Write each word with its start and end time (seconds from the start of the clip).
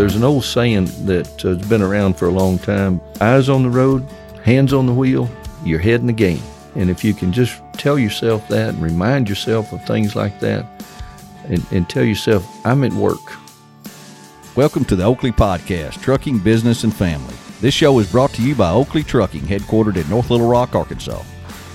There's 0.00 0.16
an 0.16 0.24
old 0.24 0.44
saying 0.44 0.86
that 1.04 1.44
uh, 1.44 1.48
has 1.48 1.68
been 1.68 1.82
around 1.82 2.14
for 2.14 2.26
a 2.26 2.30
long 2.30 2.58
time 2.58 3.02
eyes 3.20 3.50
on 3.50 3.62
the 3.62 3.68
road, 3.68 4.02
hands 4.42 4.72
on 4.72 4.86
the 4.86 4.94
wheel, 4.94 5.28
you're 5.62 5.78
head 5.78 6.00
in 6.00 6.06
the 6.06 6.14
game. 6.14 6.40
And 6.74 6.88
if 6.88 7.04
you 7.04 7.12
can 7.12 7.34
just 7.34 7.60
tell 7.74 7.98
yourself 7.98 8.48
that 8.48 8.70
and 8.70 8.82
remind 8.82 9.28
yourself 9.28 9.74
of 9.74 9.84
things 9.84 10.16
like 10.16 10.40
that 10.40 10.64
and, 11.48 11.62
and 11.70 11.86
tell 11.86 12.02
yourself, 12.02 12.48
I'm 12.64 12.82
at 12.82 12.94
work. 12.94 13.20
Welcome 14.56 14.86
to 14.86 14.96
the 14.96 15.04
Oakley 15.04 15.32
Podcast, 15.32 16.00
Trucking, 16.00 16.38
Business, 16.38 16.82
and 16.82 16.96
Family. 16.96 17.34
This 17.60 17.74
show 17.74 17.98
is 17.98 18.10
brought 18.10 18.30
to 18.30 18.42
you 18.42 18.54
by 18.54 18.70
Oakley 18.70 19.02
Trucking, 19.02 19.42
headquartered 19.42 20.02
in 20.02 20.08
North 20.08 20.30
Little 20.30 20.48
Rock, 20.48 20.74
Arkansas. 20.74 21.22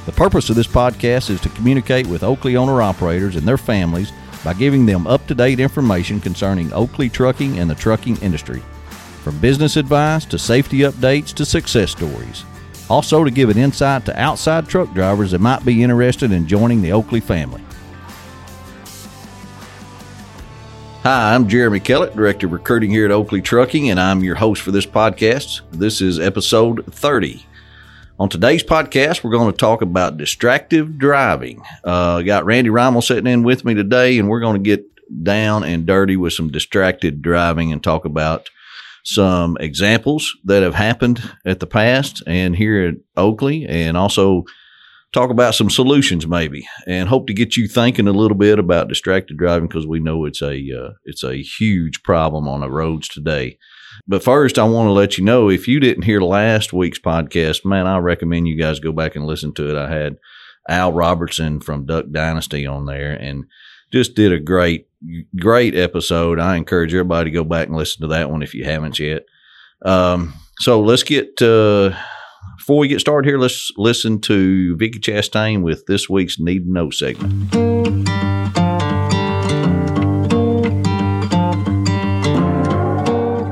The 0.07 0.11
purpose 0.11 0.49
of 0.49 0.55
this 0.55 0.65
podcast 0.65 1.29
is 1.29 1.39
to 1.41 1.49
communicate 1.49 2.07
with 2.07 2.23
Oakley 2.23 2.55
owner 2.55 2.81
operators 2.81 3.35
and 3.35 3.47
their 3.47 3.59
families 3.59 4.11
by 4.45 4.53
giving 4.53 4.85
them 4.85 5.07
up 5.07 5.25
to 5.25 5.33
date 5.33 5.59
information 5.59 6.21
concerning 6.21 6.71
Oakley 6.71 7.09
trucking 7.09 7.57
and 7.57 7.67
the 7.67 7.75
trucking 7.75 8.15
industry. 8.17 8.61
From 9.23 9.39
business 9.39 9.75
advice 9.75 10.23
to 10.25 10.37
safety 10.37 10.81
updates 10.81 11.33
to 11.33 11.45
success 11.45 11.91
stories. 11.91 12.45
Also, 12.87 13.23
to 13.23 13.31
give 13.31 13.49
an 13.49 13.57
insight 13.57 14.05
to 14.05 14.17
outside 14.17 14.69
truck 14.69 14.93
drivers 14.93 15.31
that 15.31 15.41
might 15.41 15.65
be 15.65 15.81
interested 15.81 16.31
in 16.31 16.47
joining 16.47 16.83
the 16.83 16.91
Oakley 16.91 17.19
family. 17.19 17.63
Hi, 21.01 21.33
I'm 21.33 21.47
Jeremy 21.47 21.79
Kellett, 21.79 22.15
Director 22.15 22.45
of 22.45 22.53
Recruiting 22.53 22.91
here 22.91 23.05
at 23.05 23.11
Oakley 23.11 23.41
Trucking, 23.41 23.89
and 23.89 23.99
I'm 23.99 24.23
your 24.23 24.35
host 24.35 24.61
for 24.61 24.71
this 24.71 24.85
podcast. 24.85 25.61
This 25.71 26.01
is 26.01 26.19
episode 26.19 26.85
30. 26.93 27.43
On 28.17 28.29
today's 28.29 28.63
podcast, 28.63 29.25
we're 29.25 29.31
going 29.31 29.51
to 29.51 29.57
talk 29.57 29.81
about 29.81 30.15
distractive 30.15 30.97
driving. 30.97 31.61
Uh, 31.83 32.21
got 32.21 32.45
Randy 32.45 32.69
Rymel 32.69 33.03
sitting 33.03 33.27
in 33.27 33.43
with 33.43 33.65
me 33.65 33.73
today, 33.73 34.17
and 34.17 34.29
we're 34.29 34.39
going 34.39 34.55
to 34.55 34.63
get 34.65 34.85
down 35.23 35.65
and 35.65 35.85
dirty 35.85 36.15
with 36.15 36.31
some 36.31 36.49
distracted 36.49 37.21
driving 37.21 37.73
and 37.73 37.83
talk 37.83 38.05
about 38.05 38.49
some 39.03 39.57
examples 39.59 40.33
that 40.45 40.63
have 40.63 40.75
happened 40.75 41.29
at 41.43 41.59
the 41.59 41.67
past 41.67 42.23
and 42.25 42.55
here 42.55 42.87
at 42.87 42.95
Oakley, 43.17 43.65
and 43.65 43.97
also 43.97 44.45
talk 45.15 45.31
about 45.31 45.55
some 45.55 45.69
solutions 45.69 46.27
maybe, 46.27 46.67
and 46.85 47.07
hope 47.09 47.25
to 47.27 47.33
get 47.33 47.55
you 47.55 47.67
thinking 47.67 48.07
a 48.07 48.11
little 48.11 48.37
bit 48.37 48.59
about 48.59 48.89
distracted 48.89 49.37
driving 49.37 49.67
because 49.67 49.87
we 49.87 49.99
know 49.99 50.25
it's 50.25 50.41
a 50.41 50.55
uh, 50.55 50.91
it's 51.05 51.23
a 51.23 51.41
huge 51.41 52.03
problem 52.03 52.47
on 52.47 52.59
the 52.59 52.69
roads 52.69 53.07
today. 53.07 53.57
But 54.07 54.23
first, 54.23 54.59
I 54.59 54.65
want 54.65 54.87
to 54.87 54.91
let 54.91 55.17
you 55.17 55.23
know 55.23 55.49
if 55.49 55.67
you 55.69 55.79
didn't 55.79 56.03
hear 56.03 56.19
last 56.19 56.73
week's 56.73 56.99
podcast, 56.99 57.63
man, 57.63 57.87
I 57.87 57.97
recommend 57.97 58.47
you 58.47 58.57
guys 58.57 58.79
go 58.79 58.91
back 58.91 59.15
and 59.15 59.25
listen 59.25 59.53
to 59.53 59.69
it. 59.69 59.77
I 59.77 59.89
had 59.89 60.17
Al 60.67 60.91
Robertson 60.91 61.61
from 61.61 61.85
Duck 61.85 62.05
Dynasty 62.11 62.65
on 62.67 62.85
there 62.85 63.13
and 63.13 63.45
just 63.93 64.15
did 64.15 64.33
a 64.33 64.39
great, 64.39 64.89
great 65.39 65.75
episode. 65.75 66.39
I 66.39 66.57
encourage 66.57 66.93
everybody 66.93 67.31
to 67.31 67.33
go 67.33 67.45
back 67.45 67.67
and 67.67 67.77
listen 67.77 68.01
to 68.01 68.07
that 68.07 68.29
one 68.29 68.43
if 68.43 68.53
you 68.53 68.65
haven't 68.65 68.99
yet. 68.99 69.23
Um, 69.85 70.33
so 70.59 70.81
let's 70.81 71.03
get, 71.03 71.41
uh, 71.41 71.95
before 72.57 72.79
we 72.79 72.87
get 72.87 72.99
started 72.99 73.27
here, 73.27 73.37
let's 73.37 73.71
listen 73.77 74.19
to 74.21 74.75
Vickie 74.77 74.99
Chastain 74.99 75.61
with 75.61 75.85
this 75.85 76.09
week's 76.09 76.39
Need 76.39 76.65
to 76.65 76.71
Know 76.71 76.89
segment. 76.89 77.53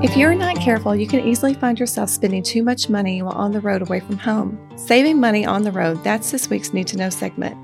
If 0.03 0.17
you're 0.17 0.35
not 0.35 0.57
careful, 0.57 0.95
you 0.95 1.07
can 1.07 1.27
easily 1.27 1.53
find 1.53 1.79
yourself 1.79 2.09
spending 2.09 2.43
too 2.43 2.61
much 2.61 2.89
money 2.89 3.21
while 3.21 3.33
on 3.33 3.51
the 3.51 3.61
road 3.61 3.81
away 3.81 3.99
from 3.99 4.17
home. 4.17 4.59
Saving 4.75 5.19
money 5.19 5.45
on 5.45 5.63
the 5.63 5.71
road, 5.71 6.03
that's 6.03 6.31
this 6.31 6.49
week's 6.49 6.73
Need 6.73 6.87
to 6.87 6.97
Know 6.97 7.09
segment. 7.09 7.57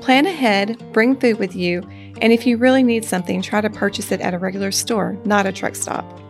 Plan 0.00 0.26
ahead, 0.26 0.92
bring 0.92 1.18
food 1.18 1.38
with 1.38 1.54
you, 1.54 1.80
and 2.20 2.32
if 2.32 2.46
you 2.46 2.56
really 2.56 2.82
need 2.82 3.04
something, 3.04 3.40
try 3.40 3.60
to 3.60 3.70
purchase 3.70 4.12
it 4.12 4.20
at 4.20 4.34
a 4.34 4.38
regular 4.38 4.70
store, 4.72 5.16
not 5.24 5.46
a 5.46 5.52
truck 5.52 5.76
stop. 5.76 6.21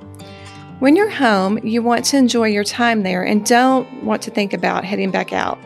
When 0.83 0.97
you're 0.97 1.09
home, 1.09 1.61
you 1.63 1.81
want 1.81 2.05
to 2.07 2.17
enjoy 2.17 2.49
your 2.49 2.65
time 2.65 3.05
there 3.05 3.23
and 3.23 3.47
don't 3.47 4.03
want 4.03 4.21
to 4.23 4.33
think 4.33 4.53
about 4.53 4.85
heading 4.85 5.13
back 5.13 5.33
out. 5.33 5.57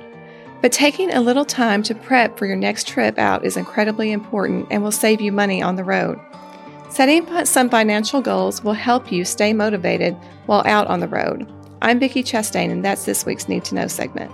But 0.60 0.72
taking 0.72 1.10
a 1.10 1.22
little 1.22 1.46
time 1.46 1.82
to 1.84 1.94
prep 1.94 2.38
for 2.38 2.44
your 2.44 2.54
next 2.54 2.86
trip 2.86 3.18
out 3.18 3.42
is 3.42 3.56
incredibly 3.56 4.12
important 4.12 4.66
and 4.70 4.82
will 4.82 4.92
save 4.92 5.22
you 5.22 5.32
money 5.32 5.62
on 5.62 5.76
the 5.76 5.84
road. 5.84 6.20
Setting 6.90 7.26
some 7.46 7.70
financial 7.70 8.20
goals 8.20 8.62
will 8.62 8.74
help 8.74 9.10
you 9.10 9.24
stay 9.24 9.54
motivated 9.54 10.12
while 10.44 10.62
out 10.66 10.86
on 10.88 11.00
the 11.00 11.08
road. 11.08 11.50
I'm 11.80 11.98
Vickie 11.98 12.22
Chastain, 12.22 12.70
and 12.70 12.84
that's 12.84 13.06
this 13.06 13.24
week's 13.24 13.48
Need 13.48 13.64
to 13.64 13.74
Know 13.74 13.86
segment. 13.86 14.30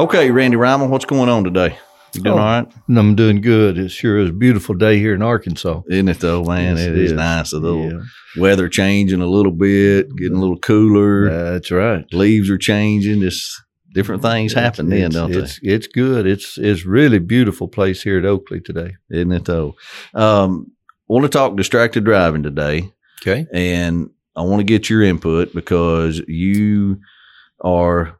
Okay, 0.00 0.32
Randy 0.32 0.56
Rymel, 0.56 0.88
what's 0.88 1.04
going 1.04 1.28
on 1.28 1.44
today? 1.44 1.78
You 2.14 2.22
doing 2.22 2.34
Oh. 2.34 2.40
all 2.40 2.62
right? 2.62 2.72
I'm 2.88 3.14
doing 3.14 3.40
good. 3.40 3.78
It 3.78 3.90
sure 3.90 4.18
is 4.18 4.30
a 4.30 4.32
beautiful 4.34 4.74
day 4.74 4.98
here 4.98 5.14
in 5.14 5.22
Arkansas. 5.22 5.82
Isn't 5.90 6.08
it 6.08 6.20
though, 6.20 6.44
man? 6.44 6.76
Yes, 6.76 6.86
it 6.86 6.92
it 6.92 6.98
is 6.98 7.10
is. 7.12 7.16
nice. 7.16 7.52
A 7.52 7.58
little 7.58 7.90
Yeah. 7.90 8.00
weather 8.36 8.68
changing 8.68 9.20
a 9.22 9.26
little 9.26 9.52
bit, 9.52 10.14
getting 10.16 10.36
a 10.36 10.40
little 10.40 10.58
cooler. 10.58 11.30
That's 11.52 11.70
right. 11.70 12.04
Leaves 12.12 12.50
are 12.50 12.58
changing. 12.58 13.20
Just 13.20 13.50
different 13.94 14.22
things 14.22 14.52
happen 14.54 14.88
then, 14.88 15.06
it's, 15.06 15.14
don't 15.14 15.32
it's, 15.34 15.58
It's 15.62 15.86
good. 15.86 16.26
It's 16.26 16.58
it's 16.58 16.84
really 16.84 17.18
beautiful 17.18 17.68
place 17.68 18.02
here 18.02 18.18
at 18.18 18.24
Oakley 18.24 18.60
today. 18.60 18.94
Isn't 19.10 19.32
it 19.32 19.44
though? 19.44 19.74
Um, 20.14 20.68
want 21.08 21.24
to 21.24 21.28
talk 21.28 21.56
distracted 21.56 22.04
driving 22.04 22.42
today, 22.42 22.90
Okay. 23.22 23.46
and 23.52 24.08
I 24.34 24.42
want 24.42 24.60
to 24.60 24.64
get 24.64 24.88
your 24.88 25.02
input 25.02 25.52
because 25.54 26.20
you 26.26 27.00
are 27.60 28.16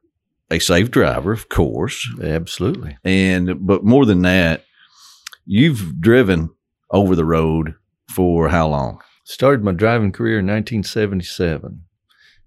a 0.53 0.59
safe 0.59 0.91
driver, 0.91 1.33
of 1.33 1.49
course, 1.49 2.09
Absolutely. 2.23 2.99
and 3.05 3.67
but 3.67 3.85
more 3.85 4.05
than 4.07 4.23
that, 4.23 4.65
you've 5.47 6.01
driven 6.01 6.51
over 6.91 7.17
the 7.17 7.25
road 7.25 7.75
for 8.15 8.49
how 8.51 8.69
long? 8.69 9.01
Started 9.25 9.65
my 9.65 9.73
driving 9.73 10.13
career 10.13 10.39
in 10.39 10.47
1977 10.47 11.83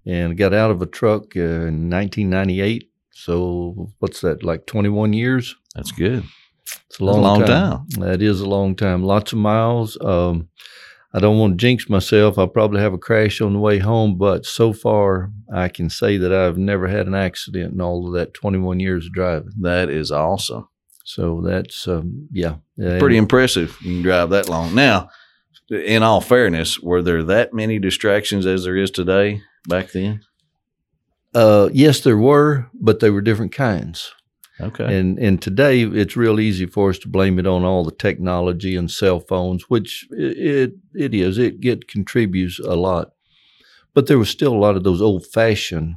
and 0.06 0.36
got 0.36 0.54
out 0.54 0.70
of 0.70 0.80
a 0.80 0.86
truck 0.86 1.36
uh, 1.36 1.40
in 1.40 1.90
1998. 1.90 2.90
So 3.10 3.90
what's 3.98 4.20
that, 4.20 4.44
like 4.44 4.66
21 4.66 5.12
years? 5.12 5.56
That's 5.74 5.90
good. 5.90 6.24
It's 6.88 7.00
a 7.00 7.04
long, 7.04 7.22
long 7.22 7.44
time. 7.44 7.86
That 7.98 8.22
is 8.22 8.40
a 8.40 8.48
long 8.48 8.76
time. 8.76 9.02
Lots 9.02 9.32
of 9.32 9.38
miles. 9.38 9.98
Um, 10.00 10.48
I 11.16 11.18
don't 11.18 11.38
want 11.38 11.54
to 11.54 11.56
jinx 11.56 11.88
myself. 11.88 12.38
I'll 12.38 12.46
probably 12.46 12.82
have 12.82 12.92
a 12.92 12.98
crash 12.98 13.40
on 13.40 13.54
the 13.54 13.58
way 13.58 13.78
home, 13.78 14.18
but 14.18 14.44
so 14.44 14.74
far 14.74 15.32
I 15.50 15.68
can 15.68 15.88
say 15.88 16.18
that 16.18 16.30
I've 16.30 16.58
never 16.58 16.88
had 16.88 17.06
an 17.06 17.14
accident 17.14 17.72
in 17.72 17.80
all 17.80 18.06
of 18.06 18.12
that 18.12 18.34
21 18.34 18.80
years 18.80 19.06
of 19.06 19.14
driving. 19.14 19.52
That 19.62 19.88
is 19.88 20.12
awesome. 20.12 20.68
So 21.04 21.40
that's, 21.40 21.88
um, 21.88 22.28
yeah. 22.30 22.56
Pretty 22.76 23.16
impressive. 23.16 23.78
You 23.80 23.94
can 23.94 24.02
drive 24.02 24.28
that 24.28 24.50
long. 24.50 24.74
Now, 24.74 25.08
in 25.70 26.02
all 26.02 26.20
fairness, 26.20 26.80
were 26.80 27.00
there 27.00 27.22
that 27.22 27.54
many 27.54 27.78
distractions 27.78 28.44
as 28.44 28.64
there 28.64 28.76
is 28.76 28.90
today 28.90 29.40
back 29.66 29.92
then? 29.92 30.20
Uh, 31.34 31.70
yes, 31.72 32.00
there 32.00 32.18
were, 32.18 32.66
but 32.74 33.00
they 33.00 33.08
were 33.08 33.22
different 33.22 33.52
kinds. 33.52 34.12
Okay. 34.60 34.96
And 34.96 35.18
and 35.18 35.40
today 35.40 35.82
it's 35.82 36.16
real 36.16 36.40
easy 36.40 36.66
for 36.66 36.88
us 36.90 36.98
to 37.00 37.08
blame 37.08 37.38
it 37.38 37.46
on 37.46 37.64
all 37.64 37.84
the 37.84 37.90
technology 37.90 38.74
and 38.74 38.90
cell 38.90 39.20
phones, 39.20 39.64
which 39.68 40.06
it 40.10 40.74
it 40.94 41.14
is. 41.14 41.36
It 41.38 41.60
get 41.60 41.88
contributes 41.88 42.58
a 42.58 42.74
lot, 42.74 43.12
but 43.92 44.06
there 44.06 44.18
was 44.18 44.30
still 44.30 44.54
a 44.54 44.58
lot 44.58 44.76
of 44.76 44.84
those 44.84 45.02
old 45.02 45.26
fashioned. 45.26 45.96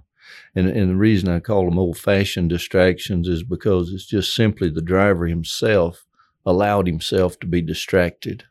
And, 0.55 0.67
and 0.67 0.89
the 0.89 0.95
reason 0.95 1.29
I 1.29 1.39
call 1.39 1.65
them 1.65 1.77
old 1.77 1.97
fashioned 1.97 2.49
distractions 2.49 3.27
is 3.27 3.43
because 3.43 3.93
it's 3.93 4.07
just 4.07 4.33
simply 4.33 4.69
the 4.69 4.81
driver 4.81 5.27
himself 5.27 6.05
allowed 6.45 6.87
himself 6.87 7.39
to 7.39 7.47
be 7.47 7.61
distracted. 7.61 8.45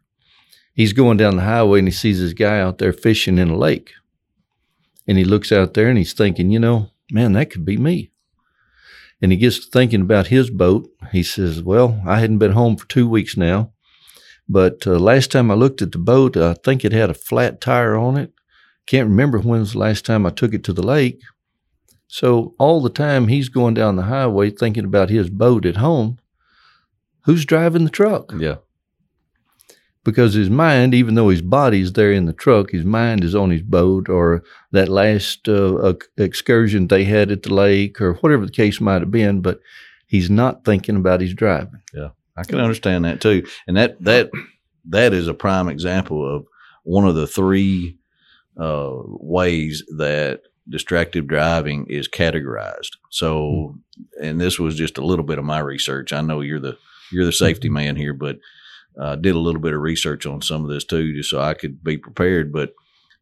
He's 0.72 0.92
going 0.92 1.16
down 1.16 1.36
the 1.36 1.42
highway 1.42 1.80
and 1.80 1.88
he 1.88 1.92
sees 1.92 2.20
this 2.20 2.34
guy 2.34 2.60
out 2.60 2.78
there 2.78 2.92
fishing 2.92 3.36
in 3.36 3.48
a 3.50 3.56
lake. 3.56 3.92
And 5.08 5.18
he 5.18 5.24
looks 5.24 5.50
out 5.50 5.74
there 5.74 5.88
and 5.88 5.98
he's 5.98 6.12
thinking, 6.12 6.50
you 6.50 6.60
know, 6.60 6.91
man, 7.10 7.32
that 7.32 7.50
could 7.50 7.65
be 7.65 7.77
me. 7.77 8.12
And 9.20 9.32
he 9.32 9.38
gets 9.38 9.59
to 9.59 9.70
thinking 9.70 10.03
about 10.03 10.28
his 10.28 10.50
boat. 10.50 10.88
He 11.12 11.22
says, 11.22 11.62
Well, 11.62 12.00
I 12.06 12.20
hadn't 12.20 12.38
been 12.38 12.53
home 12.53 12.76
for 12.76 12.86
two 12.86 13.09
weeks 13.09 13.36
now, 13.36 13.72
but 14.48 14.86
uh, 14.86 14.98
last 14.98 15.32
time 15.32 15.50
I 15.50 15.54
looked 15.54 15.82
at 15.82 15.92
the 15.92 15.98
boat, 15.98 16.36
I 16.36 16.54
think 16.54 16.84
it 16.84 16.92
had 16.92 17.10
a 17.10 17.15
flat 17.15 17.60
tire 17.60 17.97
on 17.97 18.16
it. 18.16 18.32
Can't 18.86 19.09
remember 19.09 19.38
when 19.38 19.60
was 19.60 19.72
the 19.72 19.78
last 19.78 20.06
time 20.06 20.24
I 20.24 20.30
took 20.30 20.54
it 20.54 20.65
to 20.65 20.72
the 20.72 20.82
lake. 20.82 21.20
So 22.06 22.54
all 22.59 22.80
the 22.80 22.88
time 22.88 23.28
he's 23.28 23.50
going 23.50 23.74
down 23.74 23.97
the 23.97 24.04
highway 24.04 24.50
thinking 24.50 24.84
about 24.84 25.10
his 25.10 25.28
boat 25.28 25.66
at 25.66 25.76
home. 25.76 26.18
Who's 27.24 27.44
driving 27.44 27.84
the 27.84 27.91
truck? 27.91 28.32
yeah. 28.38 28.56
Because 30.09 30.33
his 30.33 30.49
mind, 30.49 30.95
even 30.95 31.16
though 31.16 31.28
his 31.28 31.43
body's 31.43 31.93
there 31.93 32.13
in 32.13 32.25
the 32.25 32.33
truck, 32.33 32.71
his 32.71 32.83
mind 32.83 33.22
is 33.22 33.34
on 33.34 33.51
his 33.51 33.60
boat 33.60 34.09
or 34.09 34.43
that 34.72 34.89
last 34.89 35.47
uh, 35.51 35.93
excursion 36.16 36.87
they 36.87 37.05
had 37.05 37.31
at 37.31 37.43
the 37.43 37.53
lake 37.53 38.01
or 38.01 38.15
whatever 38.15 38.47
the 38.47 38.53
case 38.53 38.81
might 38.81 39.03
have 39.03 39.10
been. 39.10 39.43
But 39.43 39.60
he's 40.07 40.31
not 40.31 40.65
thinking 40.65 40.97
about 40.97 41.21
his 41.21 41.34
driving. 41.34 41.83
Yeah, 41.93 42.09
I 42.39 42.45
can 42.45 42.59
understand 42.59 43.05
that 43.05 43.21
too. 43.21 43.47
And 43.66 43.77
that 43.77 44.03
that 44.03 44.31
that 44.87 45.13
is 45.13 45.28
a 45.28 45.34
prime 45.34 45.69
example 45.69 46.37
of 46.37 46.47
one 46.84 47.07
of 47.07 47.15
the 47.15 47.27
three 47.27 47.99
uh, 48.59 48.93
ways 49.05 49.84
that 49.99 50.41
distracted 50.71 51.28
driving 51.28 51.84
is 51.91 52.09
categorized. 52.09 52.93
So, 53.10 53.77
and 54.22 54.41
this 54.41 54.59
was 54.59 54.75
just 54.75 54.97
a 54.97 55.05
little 55.05 55.27
bit 55.27 55.39
of 55.39 55.45
my 55.45 55.59
research. 55.59 56.15
I 56.15 56.22
know 56.22 56.41
you're 56.41 56.60
the 56.60 56.78
you're 57.13 57.27
the 57.27 57.33
safety 57.33 57.69
man 57.69 57.95
here, 57.97 58.15
but 58.15 58.39
uh, 58.98 59.16
did 59.16 59.34
a 59.34 59.39
little 59.39 59.60
bit 59.60 59.74
of 59.74 59.80
research 59.80 60.27
on 60.27 60.42
some 60.42 60.65
of 60.65 60.71
this 60.71 60.84
too, 60.84 61.15
just 61.15 61.30
so 61.30 61.41
I 61.41 61.54
could 61.54 61.83
be 61.84 61.97
prepared. 61.98 62.53
But 62.53 62.72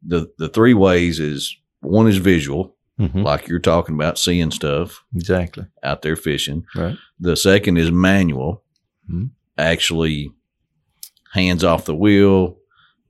the 0.07 0.31
the 0.39 0.49
three 0.49 0.75
ways 0.75 1.21
is 1.21 1.57
one 1.81 2.09
is 2.09 2.17
visual, 2.19 2.75
Mhm. 3.01 3.23
like 3.25 3.49
you're 3.49 3.59
talking 3.59 3.95
about 3.95 4.19
seeing 4.19 4.51
stuff 4.51 5.05
Exactly. 5.15 5.67
out 5.83 6.03
there 6.03 6.17
fishing. 6.17 6.65
Right. 6.75 6.97
The 7.21 7.37
second 7.37 7.77
is 7.77 7.91
manual, 7.91 8.63
Mhm. 9.11 9.31
actually 9.59 10.31
hands 11.33 11.63
off 11.65 11.85
the 11.85 11.95
wheel. 11.95 12.59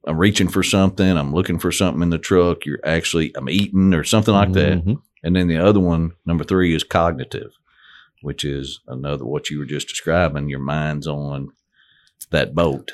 I'm 0.06 0.18
reaching 0.18 0.48
for 0.48 0.62
something. 0.62 1.16
I'm 1.16 1.32
looking 1.34 1.58
for 1.58 1.72
something 1.72 2.02
in 2.02 2.10
the 2.10 2.18
truck. 2.18 2.64
You're 2.66 2.80
actually, 2.84 3.32
I'm 3.36 3.48
eating 3.48 3.92
or 3.94 4.04
something 4.04 4.34
like 4.34 4.52
that. 4.52 4.84
Mhm. 4.84 5.00
And 5.22 5.34
then 5.36 5.48
the 5.48 5.56
other 5.58 5.80
one, 5.80 6.12
number 6.24 6.44
three, 6.44 6.74
is 6.74 6.84
cognitive, 6.84 7.52
which 8.22 8.44
is 8.44 8.80
another 8.86 9.24
what 9.24 9.50
you 9.50 9.58
were 9.58 9.64
just 9.64 9.88
describing. 9.88 10.48
Your 10.48 10.60
mind's 10.60 11.06
on 11.08 11.48
that 12.30 12.54
boat 12.54 12.92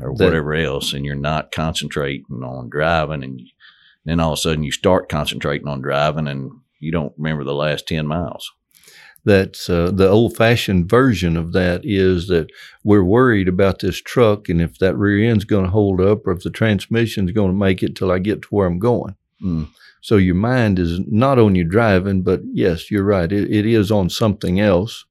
or 0.00 0.14
That- 0.16 0.24
whatever 0.24 0.54
else, 0.54 0.92
and 0.92 1.04
you're 1.04 1.14
not 1.14 1.52
concentrating 1.52 2.42
on 2.42 2.70
driving. 2.70 3.22
And 3.22 3.40
then 4.04 4.20
all 4.20 4.32
of 4.32 4.38
a 4.38 4.40
sudden, 4.40 4.64
you 4.64 4.72
start 4.72 5.08
concentrating 5.08 5.68
on 5.68 5.82
driving, 5.82 6.26
and 6.26 6.50
you 6.78 6.90
don't 6.92 7.12
remember 7.18 7.44
the 7.44 7.54
last 7.54 7.86
ten 7.86 8.06
miles. 8.06 8.50
That's 9.24 9.68
uh, 9.68 9.90
the 9.90 10.08
old 10.08 10.36
fashioned 10.36 10.88
version 10.88 11.36
of 11.36 11.52
that 11.52 11.82
is 11.84 12.28
that 12.28 12.48
we're 12.82 13.04
worried 13.04 13.48
about 13.48 13.80
this 13.80 14.00
truck 14.00 14.48
and 14.48 14.62
if 14.62 14.78
that 14.78 14.96
rear 14.96 15.30
end's 15.30 15.44
going 15.44 15.64
to 15.66 15.70
hold 15.70 16.00
up 16.00 16.26
or 16.26 16.32
if 16.32 16.42
the 16.42 16.50
transmission's 16.50 17.32
going 17.32 17.50
to 17.50 17.56
make 17.56 17.82
it 17.82 17.94
till 17.94 18.10
I 18.10 18.18
get 18.18 18.40
to 18.42 18.48
where 18.48 18.66
I'm 18.66 18.78
going. 18.78 19.16
Mm. 19.42 19.68
So 20.00 20.16
your 20.16 20.36
mind 20.36 20.78
is 20.78 21.00
not 21.06 21.38
on 21.38 21.54
your 21.54 21.66
driving, 21.66 22.22
but 22.22 22.40
yes, 22.50 22.90
you're 22.90 23.04
right. 23.04 23.30
It, 23.30 23.52
it 23.52 23.66
is 23.66 23.90
on 23.90 24.08
something 24.08 24.58
else. 24.58 25.04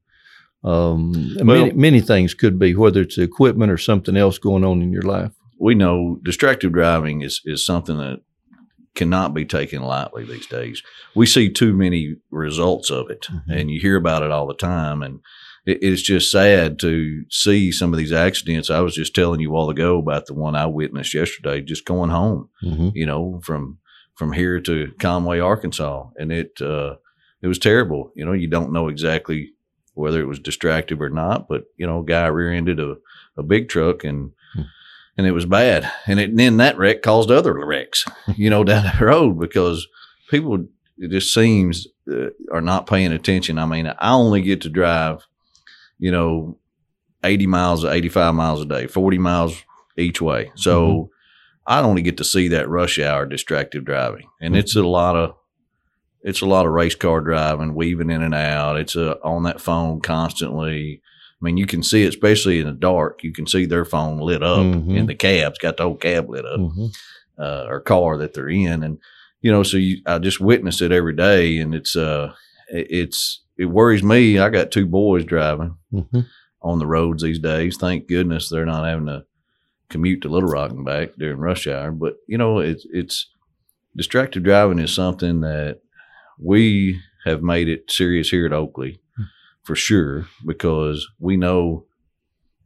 Um, 0.63 1.33
many, 1.41 1.61
Well- 1.69 1.75
many 1.75 2.01
things 2.01 2.33
could 2.33 2.59
be, 2.59 2.75
whether 2.75 3.01
it's 3.01 3.17
equipment 3.17 3.71
or 3.71 3.77
something 3.77 4.17
else 4.17 4.37
going 4.37 4.63
on 4.63 4.81
in 4.81 4.91
your 4.91 5.03
life. 5.03 5.31
we 5.61 5.75
know 5.75 6.17
distracted 6.23 6.71
driving 6.71 7.21
is, 7.21 7.41
is 7.45 7.65
something 7.65 7.97
that 7.97 8.21
cannot 8.95 9.33
be 9.33 9.43
taken 9.45 9.81
lightly 9.81 10.23
these 10.23 10.47
days. 10.47 10.81
We 11.15 11.25
see 11.25 11.49
too 11.49 11.73
many 11.73 12.15
results 12.31 12.89
of 12.89 13.09
it 13.09 13.27
Mhm. 13.29 13.43
and 13.59 13.71
you 13.71 13.79
hear 13.79 13.97
about 13.97 14.23
it 14.23 14.31
all 14.31 14.47
the 14.47 14.53
time. 14.53 15.01
And 15.03 15.19
it, 15.65 15.79
it's 15.81 16.01
just 16.01 16.31
sad 16.31 16.79
to 16.79 17.23
see 17.29 17.71
some 17.73 17.91
of 17.93 17.99
these 17.99 18.13
accidents. 18.13 18.69
I 18.69 18.79
was 18.79 18.95
just 18.95 19.13
telling 19.13 19.41
you 19.41 19.53
all 19.53 19.69
ago 19.69 19.97
about 19.99 20.27
the 20.27 20.33
one 20.33 20.55
I 20.55 20.65
witnessed 20.65 21.13
yesterday, 21.13 21.59
just 21.61 21.83
going 21.85 22.09
home, 22.09 22.47
Mm-hmm. 22.63 22.89
you 22.93 23.05
know, 23.05 23.41
from, 23.43 23.79
from 24.15 24.31
here 24.33 24.61
to 24.61 24.91
Conway, 24.97 25.39
Arkansas. 25.39 26.07
And 26.17 26.31
it, 26.31 26.61
uh, 26.61 26.95
it 27.41 27.47
was 27.47 27.59
terrible. 27.59 28.11
You 28.15 28.25
know, 28.25 28.33
you 28.33 28.47
don't 28.47 28.71
know 28.73 28.87
exactly 28.87 29.51
whether 29.99 30.19
it 30.21 30.27
was 30.27 30.39
distracted 30.39 31.01
or 31.01 31.09
not, 31.09 31.47
but 31.47 31.65
you 31.77 31.85
know, 31.85 32.01
guy 32.01 32.27
rear-ended 32.27 32.79
a, 32.79 32.95
a 33.37 33.43
big 33.43 33.69
truck 33.69 34.03
and, 34.03 34.31
Hmm. 34.55 34.61
and 35.17 35.27
it 35.27 35.31
was 35.31 35.45
bad. 35.45 35.91
And, 36.07 36.19
it, 36.19 36.29
and 36.31 36.39
then 36.39 36.57
that 36.57 36.77
wreck 36.77 37.03
caused 37.03 37.29
other 37.29 37.53
wrecks, 37.53 38.03
you 38.35 38.49
know, 38.49 38.63
down 38.63 38.85
the 38.97 39.05
road 39.05 39.39
because 39.39 39.87
people, 40.29 40.65
it 40.97 41.11
just 41.11 41.33
seems, 41.33 41.85
uh, 42.11 42.29
are 42.51 42.61
not 42.61 42.87
paying 42.87 43.11
attention. 43.11 43.59
I 43.59 43.65
mean, 43.67 43.85
I 43.87 44.11
only 44.13 44.41
get 44.41 44.61
to 44.61 44.69
drive, 44.69 45.25
you 45.99 46.11
know, 46.11 46.57
80 47.23 47.45
miles, 47.47 47.85
85 47.85 48.33
miles 48.33 48.61
a 48.61 48.65
day, 48.65 48.87
40 48.87 49.17
miles 49.19 49.61
each 49.97 50.21
way. 50.21 50.51
So 50.55 51.09
I 51.67 51.81
only 51.81 52.01
get 52.01 52.17
to 52.17 52.23
see 52.23 52.47
that 52.47 52.69
rush 52.69 52.97
hour 52.97 53.25
distracted 53.25 53.85
driving. 53.85 54.27
And 54.41 54.55
it's 54.55 54.75
a 54.75 54.81
lot 54.83 55.15
of, 55.15 55.35
it's 56.21 56.41
a 56.41 56.45
lot 56.45 56.65
of 56.65 56.71
race 56.73 56.95
car 56.95 57.21
driving, 57.21 57.73
weaving 57.75 58.09
in 58.09 58.21
and 58.21 58.35
out. 58.35 58.77
It's 58.77 58.95
uh 58.95 59.15
on 59.23 59.43
that 59.43 59.61
phone 59.61 60.01
constantly. 60.01 61.01
I 61.41 61.45
mean, 61.45 61.55
you 61.57 61.65
can 61.65 61.83
see 61.83 62.03
it, 62.03 62.09
especially 62.09 62.59
in 62.59 62.65
the 62.67 62.73
dark. 62.73 63.23
You 63.23 63.31
can 63.31 63.47
see 63.47 63.65
their 63.65 63.85
phone 63.85 64.19
lit 64.19 64.43
up 64.43 64.59
Mhm. 64.59 64.97
in 64.97 65.05
the 65.05 65.15
cabs, 65.15 65.57
got 65.57 65.77
the 65.77 65.83
whole 65.83 65.95
cab 65.95 66.29
lit 66.29 66.45
up 66.45 66.59
Mm-hmm. 66.59 66.87
uh, 67.41 67.65
or 67.69 67.79
car 67.79 68.17
that 68.17 68.33
they're 68.33 68.49
in, 68.49 68.83
and 68.83 68.97
you 69.41 69.49
know, 69.51 69.63
so 69.63 69.77
you, 69.77 70.01
I 70.05 70.19
just 70.19 70.41
witness 70.41 70.81
it 70.81 70.91
every 70.91 71.15
day, 71.15 71.59
and 71.59 71.73
it's 71.73 71.95
uh, 71.95 72.33
it- 72.69 72.87
it's 72.91 73.41
it 73.57 73.65
worries 73.65 74.03
me. 74.03 74.37
I 74.39 74.49
got 74.49 74.71
two 74.71 74.85
boys 74.85 75.23
driving 75.25 75.75
Mm-hmm. 75.93 76.19
on 76.61 76.79
the 76.79 76.87
roads 76.87 77.23
these 77.23 77.39
days. 77.39 77.77
Thank 77.77 78.07
goodness 78.09 78.49
they're 78.49 78.65
not 78.65 78.85
having 78.85 79.05
to 79.07 79.23
commute 79.89 80.21
to 80.23 80.29
Little 80.29 80.49
Rock 80.49 80.71
and 80.71 80.83
back 80.85 81.15
during 81.17 81.39
rush 81.39 81.67
hour. 81.67 81.91
But 81.93 82.17
you 82.27 82.37
know, 82.37 82.59
it's 82.59 82.85
it's 82.91 83.27
distracted 83.95 84.43
driving 84.43 84.79
is 84.79 84.93
something 84.93 85.39
that 85.41 85.79
we 86.41 86.99
have 87.25 87.41
made 87.41 87.67
it 87.67 87.91
serious 87.91 88.29
here 88.29 88.45
at 88.45 88.53
Oakley 88.53 88.99
hmm. 89.15 89.23
for 89.63 89.75
sure 89.75 90.27
because 90.45 91.07
we 91.19 91.37
know 91.37 91.85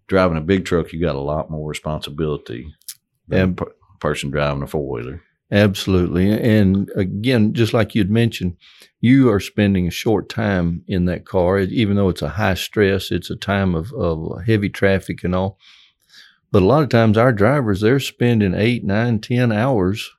driving 0.07 0.37
a 0.37 0.41
big 0.41 0.65
truck 0.65 0.93
you 0.93 1.01
got 1.01 1.15
a 1.15 1.19
lot 1.19 1.49
more 1.49 1.67
responsibility 1.67 2.73
than 3.27 3.51
a 3.51 3.53
per- 3.53 3.75
person 3.99 4.29
driving 4.29 4.63
a 4.63 4.67
four 4.67 4.87
wheeler. 4.87 5.21
Absolutely. 5.51 6.31
And 6.31 6.89
again, 6.95 7.53
just 7.53 7.73
like 7.73 7.93
you'd 7.93 8.09
mentioned, 8.09 8.57
you 9.01 9.29
are 9.29 9.39
spending 9.39 9.87
a 9.87 9.91
short 9.91 10.27
time 10.27 10.83
in 10.87 11.05
that 11.05 11.25
car, 11.25 11.59
even 11.59 11.95
though 11.95 12.09
it's 12.09 12.23
a 12.23 12.29
high 12.29 12.55
stress, 12.55 13.11
it's 13.11 13.29
a 13.29 13.35
time 13.35 13.75
of, 13.75 13.93
of 13.93 14.45
heavy 14.45 14.69
traffic 14.69 15.23
and 15.23 15.35
all. 15.35 15.59
But 16.51 16.63
a 16.63 16.65
lot 16.65 16.83
of 16.83 16.89
times 16.89 17.17
our 17.17 17.31
drivers, 17.31 17.81
they're 17.81 17.99
spending 17.99 18.55
eight, 18.55 18.83
nine, 18.83 19.19
ten 19.19 19.51
hours 19.51 20.11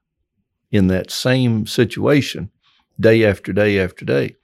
in 0.70 0.86
that 0.88 1.10
same 1.10 1.66
situation 1.66 2.50
day 2.98 3.24
after 3.24 3.52
day 3.52 3.78
after 3.78 4.04
day. 4.04 4.36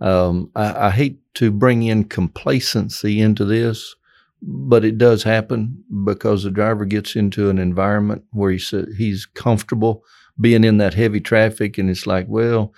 Um, 0.00 0.50
I, 0.54 0.88
I 0.88 0.90
hate 0.90 1.18
to 1.34 1.50
bring 1.50 1.82
in 1.82 2.04
complacency 2.04 3.20
into 3.20 3.44
this, 3.44 3.94
but 4.42 4.84
it 4.84 4.98
does 4.98 5.22
happen 5.22 5.84
because 6.04 6.42
the 6.42 6.50
driver 6.50 6.84
gets 6.84 7.16
into 7.16 7.48
an 7.50 7.58
environment 7.58 8.24
where 8.32 8.52
he 8.52 8.58
sa- 8.58 8.90
he's 8.96 9.26
comfortable 9.26 10.04
being 10.38 10.64
in 10.64 10.78
that 10.78 10.94
heavy 10.94 11.20
traffic, 11.20 11.78
and 11.78 11.88
it's 11.88 12.06
like, 12.06 12.26
well, 12.28 12.74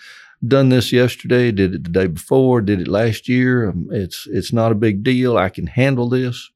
done 0.46 0.68
this 0.68 0.92
yesterday, 0.92 1.50
did 1.50 1.74
it 1.74 1.84
the 1.84 1.90
day 1.90 2.06
before, 2.06 2.60
did 2.60 2.80
it 2.80 2.88
last 2.88 3.28
year. 3.28 3.68
Um, 3.68 3.88
It's 3.90 4.28
it's 4.30 4.52
not 4.52 4.70
a 4.70 4.76
big 4.76 5.02
deal. 5.02 5.36
I 5.36 5.48
can 5.48 5.66
handle 5.66 6.08
this. 6.08 6.50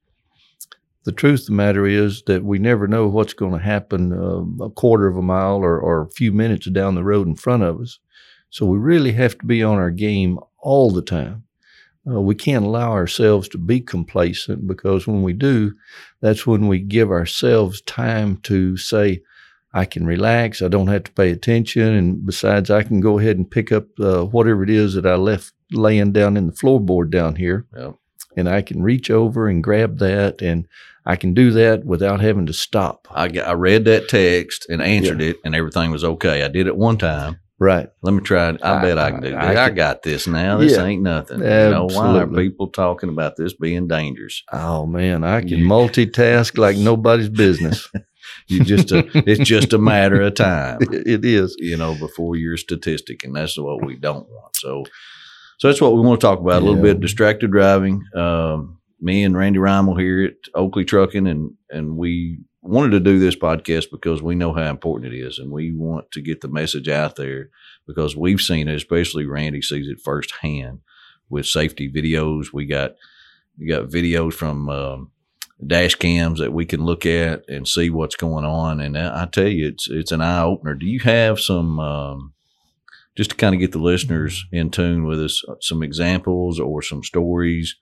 The 1.03 1.11
truth 1.11 1.41
of 1.41 1.45
the 1.47 1.51
matter 1.53 1.85
is 1.85 2.23
that 2.27 2.45
we 2.45 2.59
never 2.59 2.87
know 2.87 3.09
what's 3.09 3.33
going 3.33 3.51
to 3.51 3.59
happen 3.59 4.13
uh, 4.13 4.63
a 4.63 4.69
quarter 4.69 5.07
of 5.07 5.17
a 5.17 5.21
mile 5.21 5.57
or, 5.57 5.77
or 5.77 6.03
a 6.03 6.09
few 6.11 6.31
minutes 6.31 6.69
down 6.69 6.95
the 6.95 7.03
road 7.03 7.27
in 7.27 7.35
front 7.35 7.63
of 7.63 7.81
us. 7.81 7.99
So 8.53 8.67
we 8.67 8.77
really 8.77 9.13
have 9.13 9.35
to 9.39 9.47
be 9.47 9.63
on 9.63 9.79
our 9.79 9.89
game 9.89 10.37
all 10.59 10.91
the 10.91 11.01
time. 11.01 11.43
Uh, 12.07 12.21
we 12.21 12.35
can't 12.35 12.63
allow 12.63 12.91
ourselves 12.91 13.49
to 13.49 13.57
be 13.57 13.81
complacent 13.81 14.67
because 14.67 15.07
when 15.07 15.23
we 15.23 15.33
do, 15.33 15.73
that's 16.21 16.45
when 16.45 16.67
we 16.67 16.77
give 16.77 17.09
ourselves 17.09 17.81
time 17.81 18.37
to 18.43 18.77
say, 18.77 19.23
I 19.73 19.85
can 19.85 20.05
relax. 20.05 20.61
I 20.61 20.67
don't 20.67 20.89
have 20.89 21.05
to 21.05 21.11
pay 21.13 21.31
attention. 21.31 21.95
And 21.95 22.23
besides, 22.23 22.69
I 22.69 22.83
can 22.83 22.99
go 22.99 23.17
ahead 23.17 23.37
and 23.37 23.49
pick 23.49 23.71
up 23.71 23.87
uh, 23.99 24.23
whatever 24.23 24.61
it 24.61 24.69
is 24.69 24.93
that 24.93 25.07
I 25.07 25.15
left 25.15 25.51
laying 25.71 26.11
down 26.11 26.37
in 26.37 26.45
the 26.45 26.53
floorboard 26.53 27.09
down 27.09 27.37
here. 27.37 27.65
Yep. 27.75 27.95
And 28.37 28.47
I 28.47 28.61
can 28.61 28.83
reach 28.83 29.09
over 29.09 29.47
and 29.47 29.63
grab 29.63 29.97
that. 29.97 30.43
And 30.43 30.67
I 31.07 31.15
can 31.15 31.33
do 31.33 31.49
that 31.53 31.85
without 31.85 32.21
having 32.21 32.45
to 32.45 32.53
stop. 32.53 33.07
I, 33.09 33.29
got, 33.29 33.47
I 33.47 33.53
read 33.53 33.85
that 33.85 34.09
text 34.09 34.67
and 34.69 34.79
answered 34.79 35.23
it, 35.23 35.37
and 35.43 35.55
everything 35.55 35.89
was 35.89 36.03
okay. 36.03 36.43
I 36.43 36.49
did 36.49 36.67
it 36.67 36.77
one 36.77 36.99
time. 36.99 37.39
Right. 37.59 37.87
Let 38.01 38.13
me 38.13 38.19
try 38.21 38.49
it. 38.49 38.59
I, 38.63 38.77
I- 38.77 38.81
bet 38.81 38.97
I 38.99 39.11
can 39.11 39.21
do 39.21 39.27
I- 39.35 39.47
this. 39.49 39.57
I 39.57 39.65
I, 39.65 39.69
got 39.69 40.01
this 40.03 40.27
now. 40.27 40.57
This 40.57 40.73
Yeah. 40.73 40.85
ain't 40.85 41.01
nothing. 41.03 41.39
You 41.39 41.45
know, 41.45 41.87
why 41.91 42.17
are 42.19 42.27
people 42.27 42.67
talking 42.67 43.09
about 43.09 43.35
this 43.37 43.53
being 43.53 43.87
dangerous? 43.87 44.43
Oh, 44.51 44.85
man. 44.85 45.23
I 45.23 45.41
can 45.41 45.49
You- 45.59 45.67
multitask 45.67 46.57
like 46.57 46.77
nobody's 46.77 47.29
business. 47.29 47.89
You 48.47 48.63
just 48.63 48.91
a, 48.93 49.05
it's 49.29 49.47
just 49.47 49.73
a 49.73 49.77
matter 49.77 50.21
of 50.21 50.33
time, 50.35 50.79
it 50.91 51.25
is. 51.25 51.55
you 51.59 51.75
know, 51.77 51.93
before 51.95 52.35
you're 52.37 52.53
a 52.53 52.57
statistic, 52.57 53.23
and 53.25 53.35
that's 53.35 53.57
what 53.57 53.85
we 53.85 53.95
don't 53.97 54.27
want. 54.29 54.55
So, 54.55 54.85
so 55.59 55.67
that's 55.67 55.81
what 55.81 55.93
we 55.93 55.99
want 56.01 56.19
to 56.21 56.25
talk 56.27 56.39
about 56.39 56.61
a 56.61 56.65
little 56.65 56.77
Yeah. 56.77 56.93
bit. 56.93 57.01
Distracted 57.01 57.51
driving. 57.51 58.01
Um, 58.15 58.79
me 59.01 59.23
and 59.23 59.35
Randy 59.37 59.59
Rymel 59.59 59.99
here 59.99 60.23
at 60.25 60.33
Oakley 60.55 60.85
Trucking, 60.85 61.27
and 61.27 61.51
and 61.69 61.97
we 61.97 62.39
wanted 62.63 62.91
to 62.91 62.99
do 62.99 63.19
this 63.19 63.35
podcast 63.35 63.91
because 63.91 64.21
we 64.21 64.35
know 64.35 64.53
how 64.53 64.69
important 64.69 65.13
it 65.13 65.17
is, 65.17 65.37
and 65.37 65.51
we 65.51 65.71
want 65.71 66.11
to 66.11 66.21
get 66.21 66.41
the 66.41 66.47
message 66.47 66.87
out 66.87 67.15
there 67.15 67.49
because 67.85 68.15
we've 68.15 68.41
seen 68.41 68.67
it. 68.67 68.75
Especially 68.75 69.25
Randy 69.25 69.61
sees 69.61 69.87
it 69.87 70.01
firsthand 70.01 70.79
with 71.29 71.45
safety 71.45 71.91
videos. 71.91 72.53
We 72.53 72.65
got 72.65 72.95
we 73.57 73.67
got 73.67 73.89
videos 73.89 74.33
from 74.33 74.69
um, 74.69 75.11
dash 75.65 75.95
cams 75.95 76.39
that 76.39 76.53
we 76.53 76.65
can 76.65 76.83
look 76.83 77.05
at 77.05 77.43
and 77.47 77.67
see 77.67 77.89
what's 77.89 78.15
going 78.15 78.45
on. 78.45 78.79
And 78.79 78.97
I 78.97 79.25
tell 79.25 79.47
you, 79.47 79.67
it's 79.67 79.89
it's 79.89 80.11
an 80.11 80.21
eye 80.21 80.43
opener. 80.43 80.75
Do 80.75 80.85
you 80.85 80.99
have 81.01 81.39
some? 81.39 81.79
Um, 81.79 82.33
just 83.15 83.29
to 83.29 83.35
kind 83.35 83.53
of 83.53 83.61
get 83.61 83.71
the 83.71 83.79
listeners 83.79 84.45
in 84.51 84.71
tune 84.71 85.05
with 85.05 85.21
us, 85.21 85.43
some 85.61 85.83
examples 85.83 86.59
or 86.59 86.81
some 86.81 87.03
stories 87.03 87.75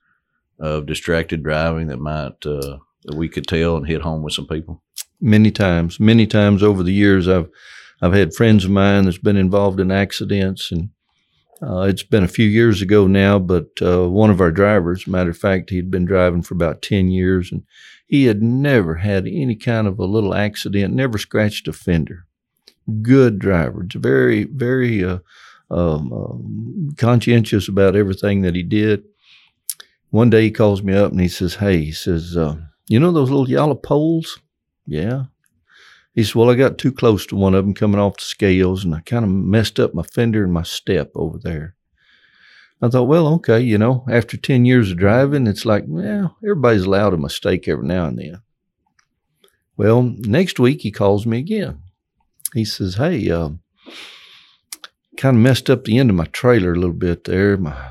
of 0.60 0.84
distracted 0.84 1.42
driving 1.42 1.86
that 1.86 1.98
might 1.98 2.44
uh, 2.44 2.76
that 3.04 3.16
we 3.16 3.28
could 3.28 3.46
tell 3.46 3.76
and 3.76 3.86
hit 3.86 4.02
home 4.02 4.22
with 4.22 4.34
some 4.34 4.46
people. 4.46 4.82
many 5.20 5.50
times 5.50 5.98
many 6.00 6.26
times 6.26 6.62
over 6.62 6.82
the 6.82 6.92
years 6.92 7.28
i've 7.28 7.48
i've 8.02 8.12
had 8.14 8.34
friends 8.34 8.64
of 8.64 8.70
mine 8.70 9.04
that's 9.04 9.18
been 9.18 9.36
involved 9.36 9.80
in 9.80 9.90
accidents 9.90 10.72
and 10.72 10.90
Uh, 11.62 11.82
it's 11.82 12.02
been 12.02 12.24
a 12.24 12.28
few 12.38 12.48
years 12.48 12.82
ago 12.82 13.06
now, 13.06 13.38
but 13.38 13.68
uh, 13.80 14.08
one 14.10 14.30
of 14.30 14.40
our 14.40 14.50
drivers, 14.50 15.06
matter 15.06 15.30
of 15.30 15.38
fact, 15.38 15.70
he'd 15.70 15.92
been 15.92 16.04
driving 16.04 16.42
for 16.42 16.54
about 16.54 16.82
10 16.82 17.08
years 17.12 17.52
and 17.52 17.62
he 18.08 18.24
had 18.26 18.42
never 18.42 18.96
had 18.96 19.28
any 19.28 19.54
kind 19.54 19.86
of 19.86 19.96
a 20.00 20.04
little 20.04 20.34
accident, 20.34 20.92
never 20.92 21.18
scratched 21.18 21.68
a 21.68 21.72
fender. 21.72 22.26
Good 23.00 23.38
driver. 23.38 23.84
It's 23.84 23.94
very, 23.94 24.42
very 24.44 25.04
uh, 25.04 25.18
um, 25.70 26.12
um, 26.12 26.94
conscientious 26.96 27.68
about 27.68 27.94
everything 27.94 28.42
that 28.42 28.56
he 28.56 28.64
did. 28.64 29.04
One 30.10 30.30
day 30.30 30.42
he 30.42 30.50
calls 30.50 30.82
me 30.82 30.94
up 30.94 31.12
and 31.12 31.20
he 31.20 31.28
says, 31.28 31.54
Hey, 31.54 31.78
he 31.84 31.92
says, 31.92 32.36
uh, 32.36 32.56
you 32.88 33.00
know 33.00 33.12
those 33.12 33.30
little 33.30 33.48
yellow 33.48 33.74
poles? 33.74 34.38
Yeah. 34.86 35.24
He 36.14 36.24
said, 36.24 36.34
Well, 36.34 36.50
I 36.50 36.54
got 36.54 36.78
too 36.78 36.92
close 36.92 37.26
to 37.26 37.36
one 37.36 37.54
of 37.54 37.64
them 37.64 37.74
coming 37.74 38.00
off 38.00 38.18
the 38.18 38.24
scales 38.24 38.84
and 38.84 38.94
I 38.94 39.00
kind 39.00 39.24
of 39.24 39.30
messed 39.30 39.80
up 39.80 39.94
my 39.94 40.02
fender 40.02 40.44
and 40.44 40.52
my 40.52 40.62
step 40.62 41.10
over 41.14 41.38
there. 41.38 41.74
I 42.84 42.88
thought, 42.88 43.04
well, 43.04 43.28
okay, 43.34 43.60
you 43.60 43.78
know, 43.78 44.04
after 44.10 44.36
10 44.36 44.64
years 44.64 44.90
of 44.90 44.96
driving, 44.96 45.46
it's 45.46 45.64
like, 45.64 45.84
well, 45.86 46.36
everybody's 46.42 46.82
allowed 46.82 47.14
a 47.14 47.16
mistake 47.16 47.68
every 47.68 47.86
now 47.86 48.06
and 48.06 48.18
then. 48.18 48.42
Well, 49.76 50.02
next 50.18 50.58
week 50.58 50.80
he 50.80 50.90
calls 50.90 51.24
me 51.24 51.38
again. 51.38 51.78
He 52.54 52.64
says, 52.64 52.96
Hey, 52.96 53.30
uh, 53.30 53.50
kind 55.16 55.36
of 55.36 55.42
messed 55.42 55.70
up 55.70 55.84
the 55.84 55.98
end 55.98 56.10
of 56.10 56.16
my 56.16 56.24
trailer 56.26 56.72
a 56.72 56.76
little 56.76 56.92
bit 56.92 57.24
there. 57.24 57.56
My, 57.56 57.90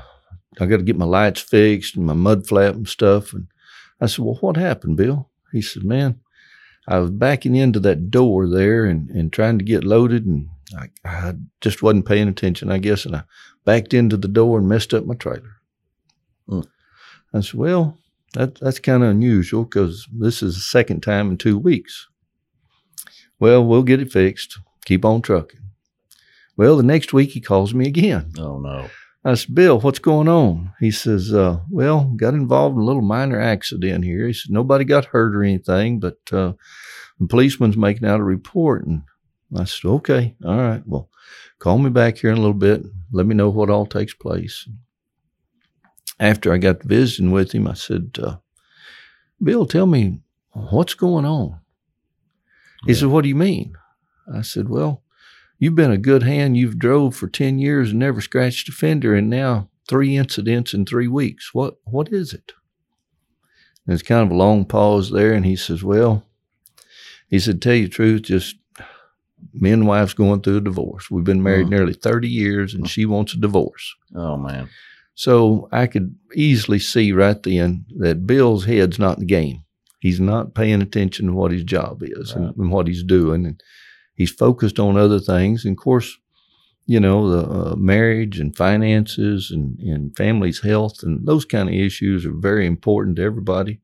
I 0.60 0.66
got 0.66 0.76
to 0.76 0.82
get 0.82 0.98
my 0.98 1.06
lights 1.06 1.40
fixed 1.40 1.96
and 1.96 2.06
my 2.06 2.12
mud 2.12 2.46
flap 2.46 2.74
and 2.74 2.88
stuff. 2.88 3.32
And 3.32 3.48
I 4.02 4.06
said, 4.06 4.24
Well, 4.24 4.38
what 4.40 4.56
happened, 4.56 4.96
Bill? 4.96 5.30
He 5.52 5.62
said, 5.62 5.84
Man, 5.84 6.20
I 6.88 6.98
was 6.98 7.10
backing 7.10 7.54
into 7.54 7.78
that 7.80 8.10
door 8.10 8.48
there 8.48 8.84
and, 8.84 9.08
and 9.10 9.32
trying 9.32 9.58
to 9.58 9.64
get 9.64 9.84
loaded, 9.84 10.26
and 10.26 10.48
I, 10.76 10.88
I 11.04 11.34
just 11.60 11.82
wasn't 11.82 12.06
paying 12.06 12.28
attention, 12.28 12.70
I 12.70 12.78
guess, 12.78 13.06
and 13.06 13.14
I 13.14 13.22
backed 13.64 13.94
into 13.94 14.16
the 14.16 14.28
door 14.28 14.58
and 14.58 14.68
messed 14.68 14.92
up 14.92 15.06
my 15.06 15.14
trailer. 15.14 15.60
Mm. 16.48 16.66
I 17.32 17.40
said, 17.40 17.54
Well, 17.54 17.96
that, 18.34 18.56
that's 18.56 18.80
kind 18.80 19.04
of 19.04 19.10
unusual 19.10 19.62
because 19.64 20.08
this 20.12 20.42
is 20.42 20.56
the 20.56 20.60
second 20.60 21.02
time 21.02 21.30
in 21.30 21.38
two 21.38 21.56
weeks. 21.56 22.08
Well, 23.38 23.64
we'll 23.64 23.84
get 23.84 24.00
it 24.00 24.12
fixed. 24.12 24.58
Keep 24.84 25.04
on 25.04 25.22
trucking. 25.22 25.60
Well, 26.56 26.76
the 26.76 26.82
next 26.82 27.12
week 27.12 27.30
he 27.30 27.40
calls 27.40 27.72
me 27.72 27.86
again. 27.86 28.32
Oh 28.38 28.58
no. 28.58 28.90
I 29.24 29.34
said, 29.34 29.54
Bill, 29.54 29.78
what's 29.80 30.00
going 30.00 30.26
on? 30.28 30.72
He 30.80 30.90
says, 30.90 31.32
uh, 31.32 31.60
well, 31.70 32.12
got 32.16 32.34
involved 32.34 32.74
in 32.74 32.82
a 32.82 32.84
little 32.84 33.02
minor 33.02 33.40
accident 33.40 34.04
here. 34.04 34.26
He 34.26 34.32
said, 34.32 34.50
nobody 34.50 34.84
got 34.84 35.04
hurt 35.06 35.36
or 35.36 35.44
anything, 35.44 36.00
but 36.00 36.18
uh, 36.32 36.54
the 37.20 37.28
policeman's 37.28 37.76
making 37.76 38.08
out 38.08 38.18
a 38.18 38.24
report. 38.24 38.84
And 38.84 39.02
I 39.56 39.62
said, 39.64 39.88
okay, 39.88 40.34
all 40.44 40.56
right. 40.56 40.82
Well, 40.84 41.08
call 41.60 41.78
me 41.78 41.90
back 41.90 42.18
here 42.18 42.30
in 42.30 42.36
a 42.36 42.40
little 42.40 42.52
bit. 42.52 42.82
Let 43.12 43.26
me 43.26 43.36
know 43.36 43.48
what 43.48 43.70
all 43.70 43.86
takes 43.86 44.14
place. 44.14 44.68
After 46.18 46.52
I 46.52 46.58
got 46.58 46.82
visiting 46.82 47.30
with 47.30 47.52
him, 47.52 47.68
I 47.68 47.74
said, 47.74 48.18
uh, 48.20 48.36
Bill, 49.40 49.66
tell 49.66 49.86
me 49.86 50.20
what's 50.52 50.94
going 50.94 51.24
on. 51.24 51.60
He 52.86 52.92
Yeah. 52.92 52.98
said, 53.00 53.08
what 53.08 53.22
do 53.22 53.28
you 53.28 53.36
mean? 53.36 53.74
I 54.32 54.42
said, 54.42 54.68
well, 54.68 55.01
you've 55.62 55.76
been 55.76 55.92
a 55.92 55.96
good 55.96 56.24
hand. 56.24 56.56
You've 56.56 56.76
drove 56.78 57.14
for 57.14 57.28
10 57.28 57.60
years 57.60 57.90
and 57.90 58.00
never 58.00 58.20
scratched 58.20 58.68
a 58.68 58.72
fender 58.72 59.14
and 59.14 59.30
now 59.30 59.68
three 59.88 60.16
incidents 60.16 60.74
in 60.74 60.84
three 60.84 61.06
weeks. 61.06 61.54
What, 61.54 61.76
what 61.84 62.12
is 62.12 62.32
it? 62.32 62.50
And 63.86 63.94
it's 63.94 64.02
kind 64.02 64.22
of 64.24 64.32
a 64.32 64.36
long 64.36 64.64
pause 64.64 65.12
there. 65.12 65.32
And 65.32 65.46
he 65.46 65.54
says, 65.54 65.84
well, 65.84 66.26
he 67.28 67.38
said, 67.38 67.62
tell 67.62 67.74
you 67.74 67.84
the 67.84 67.90
truth, 67.90 68.22
just 68.22 68.56
me 69.54 69.70
and 69.70 69.86
wife's 69.86 70.14
going 70.14 70.40
through 70.42 70.56
a 70.56 70.62
divorce. 70.62 71.10
We've 71.12 71.22
been 71.24 71.42
married 71.44 71.68
Mm. 71.68 71.70
nearly 71.70 71.92
30 71.94 72.28
years 72.28 72.74
and 72.74 72.88
she 72.88 73.06
wants 73.06 73.32
a 73.34 73.38
divorce. 73.38 73.94
Oh 74.16 74.36
man. 74.36 74.68
So 75.14 75.68
I 75.70 75.86
could 75.86 76.16
easily 76.34 76.80
see 76.80 77.12
right 77.12 77.40
then 77.40 77.84
that 77.98 78.26
Bill's 78.26 78.64
head's 78.64 78.98
not 78.98 79.18
in 79.18 79.20
the 79.20 79.26
game. 79.26 79.62
He's 80.00 80.18
not 80.18 80.54
paying 80.54 80.82
attention 80.82 81.26
to 81.26 81.32
what 81.32 81.52
his 81.52 81.62
job 81.62 82.02
is 82.02 82.32
and, 82.32 82.52
and 82.56 82.72
what 82.72 82.88
he's 82.88 83.04
doing. 83.04 83.46
And 83.46 83.60
he's 84.14 84.30
focused 84.30 84.78
on 84.78 84.96
other 84.96 85.18
things. 85.18 85.64
And 85.64 85.76
of 85.76 85.82
course, 85.82 86.18
you 86.86 87.00
know, 87.00 87.30
the 87.30 87.72
uh, 87.72 87.76
marriage 87.76 88.40
and 88.40 88.56
finances 88.56 89.50
and, 89.50 89.78
and 89.78 90.16
family's 90.16 90.62
health 90.62 91.02
and 91.02 91.26
those 91.26 91.44
kind 91.44 91.68
of 91.68 91.74
issues 91.74 92.26
are 92.26 92.34
very 92.34 92.66
important 92.66 93.16
to 93.16 93.22
everybody. 93.22 93.80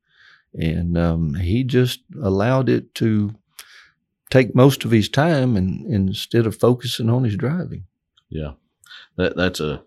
And 0.54 0.99
um, 0.99 1.35
he 1.35 1.62
just 1.62 2.00
allowed 2.23 2.68
it 2.68 2.94
to 2.97 3.35
take 4.30 4.54
most 4.54 4.85
of 4.85 4.90
his 4.90 5.08
time 5.08 5.56
and, 5.56 5.87
instead 5.87 6.47
of 6.47 6.56
focusing 6.56 7.08
on 7.08 7.25
his 7.25 7.37
driving. 7.37 7.85
Yeah. 8.28 8.52
That 9.16 9.37
that's 9.37 9.61
a 9.61 9.82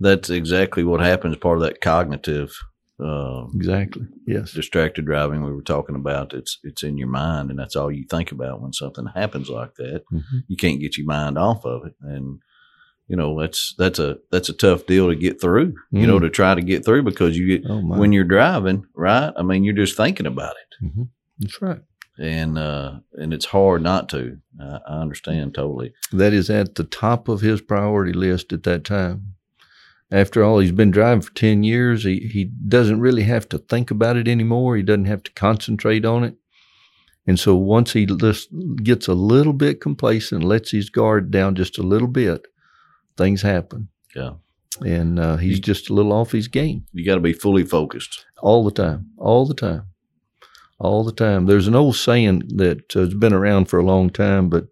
that's 0.00 0.30
exactly 0.30 0.84
what 0.84 1.00
happens. 1.00 1.36
Part 1.36 1.58
of 1.58 1.64
that 1.64 1.80
cognitive 1.80 2.56
uh, 3.00 3.46
Exactly. 3.54 4.06
Yes. 4.26 4.52
distracted 4.52 5.04
driving 5.06 5.42
we 5.44 5.52
were 5.52 5.62
talking 5.62 5.96
about. 5.96 6.32
It's 6.32 6.58
it's 6.62 6.82
in 6.82 6.96
your 6.98 7.08
mind, 7.08 7.50
and 7.50 7.58
that's 7.58 7.76
all 7.76 7.90
you 7.90 8.04
think 8.08 8.30
about 8.32 8.60
when 8.62 8.72
something 8.72 9.06
happens 9.14 9.48
like 9.48 9.74
that. 9.76 10.02
Mhm. 10.12 10.44
You 10.48 10.56
can't 10.56 10.80
get 10.80 10.96
your 10.96 11.06
mind 11.06 11.36
off 11.38 11.64
of 11.64 11.86
it, 11.86 11.94
and 12.00 12.38
you 13.08 13.16
know 13.16 13.38
that's 13.40 13.74
that's 13.78 13.98
a 13.98 14.18
that's 14.30 14.48
a 14.48 14.52
tough 14.54 14.86
deal 14.86 15.08
to 15.08 15.16
get 15.16 15.40
through. 15.40 15.74
You 15.90 16.06
know, 16.06 16.18
Mm. 16.18 16.22
to 16.22 16.30
try 16.30 16.54
to 16.54 16.62
get 16.62 16.84
through 16.84 17.02
because 17.02 17.36
you 17.36 17.46
get 17.58 17.68
Oh, 17.68 17.80
when 17.80 18.12
you're 18.12 18.24
driving, 18.24 18.84
right? 18.94 19.32
I 19.36 19.42
mean, 19.42 19.64
you're 19.64 19.74
just 19.74 19.96
thinking 19.96 20.26
about 20.26 20.54
it, 20.56 20.86
Mhm. 20.86 21.08
That's 21.40 21.60
right. 21.60 21.80
and 22.18 22.56
uh, 22.56 23.00
and 23.14 23.34
it's 23.34 23.46
hard 23.46 23.82
not 23.82 24.08
to. 24.10 24.38
I 24.60 24.78
I 24.88 25.00
understand 25.00 25.54
totally. 25.54 25.92
That 26.12 26.32
is 26.32 26.48
at 26.48 26.76
the 26.76 26.84
top 26.84 27.28
of 27.28 27.40
his 27.40 27.60
priority 27.60 28.12
list 28.12 28.52
at 28.52 28.62
that 28.62 28.84
time. 28.84 29.34
After 30.14 30.44
all, 30.44 30.60
he's 30.60 30.70
been 30.70 30.92
driving 30.92 31.22
for 31.22 31.34
10 31.34 31.64
years. 31.64 32.04
He, 32.04 32.20
he 32.20 32.44
doesn't 32.44 33.00
really 33.00 33.24
have 33.24 33.48
to 33.48 33.58
think 33.58 33.90
about 33.90 34.16
it 34.16 34.28
anymore. 34.28 34.76
He 34.76 34.84
doesn't 34.84 35.06
have 35.06 35.24
to 35.24 35.32
concentrate 35.32 36.04
on 36.04 36.22
it. 36.22 36.36
And 37.26 37.40
so 37.40 37.56
once 37.56 37.94
he 37.94 38.06
just 38.06 38.48
gets 38.76 39.08
a 39.08 39.14
little 39.14 39.52
bit 39.52 39.80
complacent, 39.80 40.44
lets 40.44 40.70
his 40.70 40.88
guard 40.88 41.32
down 41.32 41.56
just 41.56 41.78
a 41.78 41.82
little 41.82 42.06
bit, 42.06 42.46
things 43.16 43.42
happen. 43.42 43.88
Yeah, 44.14 44.34
And 44.84 45.18
uh, 45.18 45.38
he's 45.38 45.58
just 45.58 45.90
a 45.90 45.94
little 45.94 46.12
off 46.12 46.30
his 46.30 46.46
game 46.46 46.86
you 46.92 47.04
got 47.04 47.16
to 47.16 47.20
be 47.20 47.32
fully 47.32 47.64
focused. 47.64 48.24
all 48.40 48.62
the 48.62 48.70
time, 48.70 49.10
all 49.18 49.46
the 49.46 49.54
time, 49.54 49.86
all 50.78 51.02
the 51.02 51.12
time. 51.12 51.46
There's 51.46 51.66
an 51.66 51.74
old 51.74 51.96
saying 51.96 52.42
that 52.56 52.92
has 52.92 53.14
been 53.14 53.32
around 53.32 53.64
for 53.64 53.80
a 53.80 53.84
long 53.84 54.10
time, 54.10 54.48
but 54.48 54.68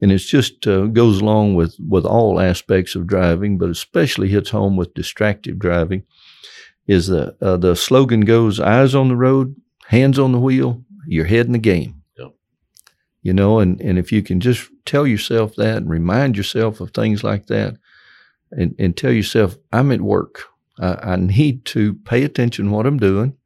and 0.00 0.12
it 0.12 0.18
just 0.18 0.66
uh, 0.66 0.86
goes 0.86 1.20
along 1.20 1.54
with 1.54 1.76
with 1.78 2.04
all 2.04 2.40
aspects 2.40 2.94
of 2.94 3.06
driving, 3.06 3.58
but 3.58 3.70
especially 3.70 4.28
hits 4.28 4.50
home 4.50 4.76
with 4.76 4.94
distracted 4.94 5.58
driving. 5.58 6.04
Is 6.86 7.06
the 7.06 7.36
uh, 7.40 7.56
the 7.56 7.74
slogan 7.74 8.20
goes 8.20 8.60
eyes 8.60 8.94
on 8.94 9.08
the 9.08 9.16
road, 9.16 9.56
hands 9.86 10.18
on 10.18 10.32
the 10.32 10.40
wheel, 10.40 10.84
your 11.06 11.24
head 11.24 11.46
in 11.46 11.52
the 11.52 11.58
game. 11.58 12.02
Yep. 12.18 12.34
You 13.22 13.32
know, 13.32 13.58
and 13.58 13.80
and 13.80 13.98
if 13.98 14.12
you 14.12 14.22
can 14.22 14.40
just 14.40 14.70
tell 14.84 15.06
yourself 15.06 15.54
that 15.56 15.78
and 15.78 15.88
remind 15.88 16.36
yourself 16.36 16.80
of 16.80 16.90
things 16.90 17.24
like 17.24 17.46
that, 17.46 17.76
and 18.50 18.74
and 18.78 18.96
tell 18.96 19.12
yourself 19.12 19.56
I'm 19.72 19.92
at 19.92 20.02
work. 20.02 20.44
I, 20.78 21.12
I 21.12 21.16
need 21.16 21.64
to 21.66 21.94
pay 21.94 22.24
attention 22.24 22.66
to 22.66 22.70
what 22.72 22.86
I'm 22.86 22.98
doing. 22.98 23.36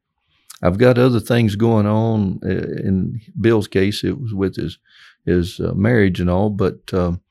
I've 0.61 0.77
got 0.77 0.97
other 0.97 1.21
things 1.21 1.55
going 1.55 1.85
on. 1.85 2.39
Uh, 2.43 2.83
In 2.83 3.21
Bill's 3.39 3.67
case, 3.67 4.03
it 4.03 4.19
was 4.19 4.33
with 4.33 4.57
his 4.57 4.77
his 5.25 5.59
uh, 5.59 5.73
marriage 5.73 6.19
and 6.19 6.29
all, 6.29 6.49
but 6.49 6.93
um, 6.93 7.21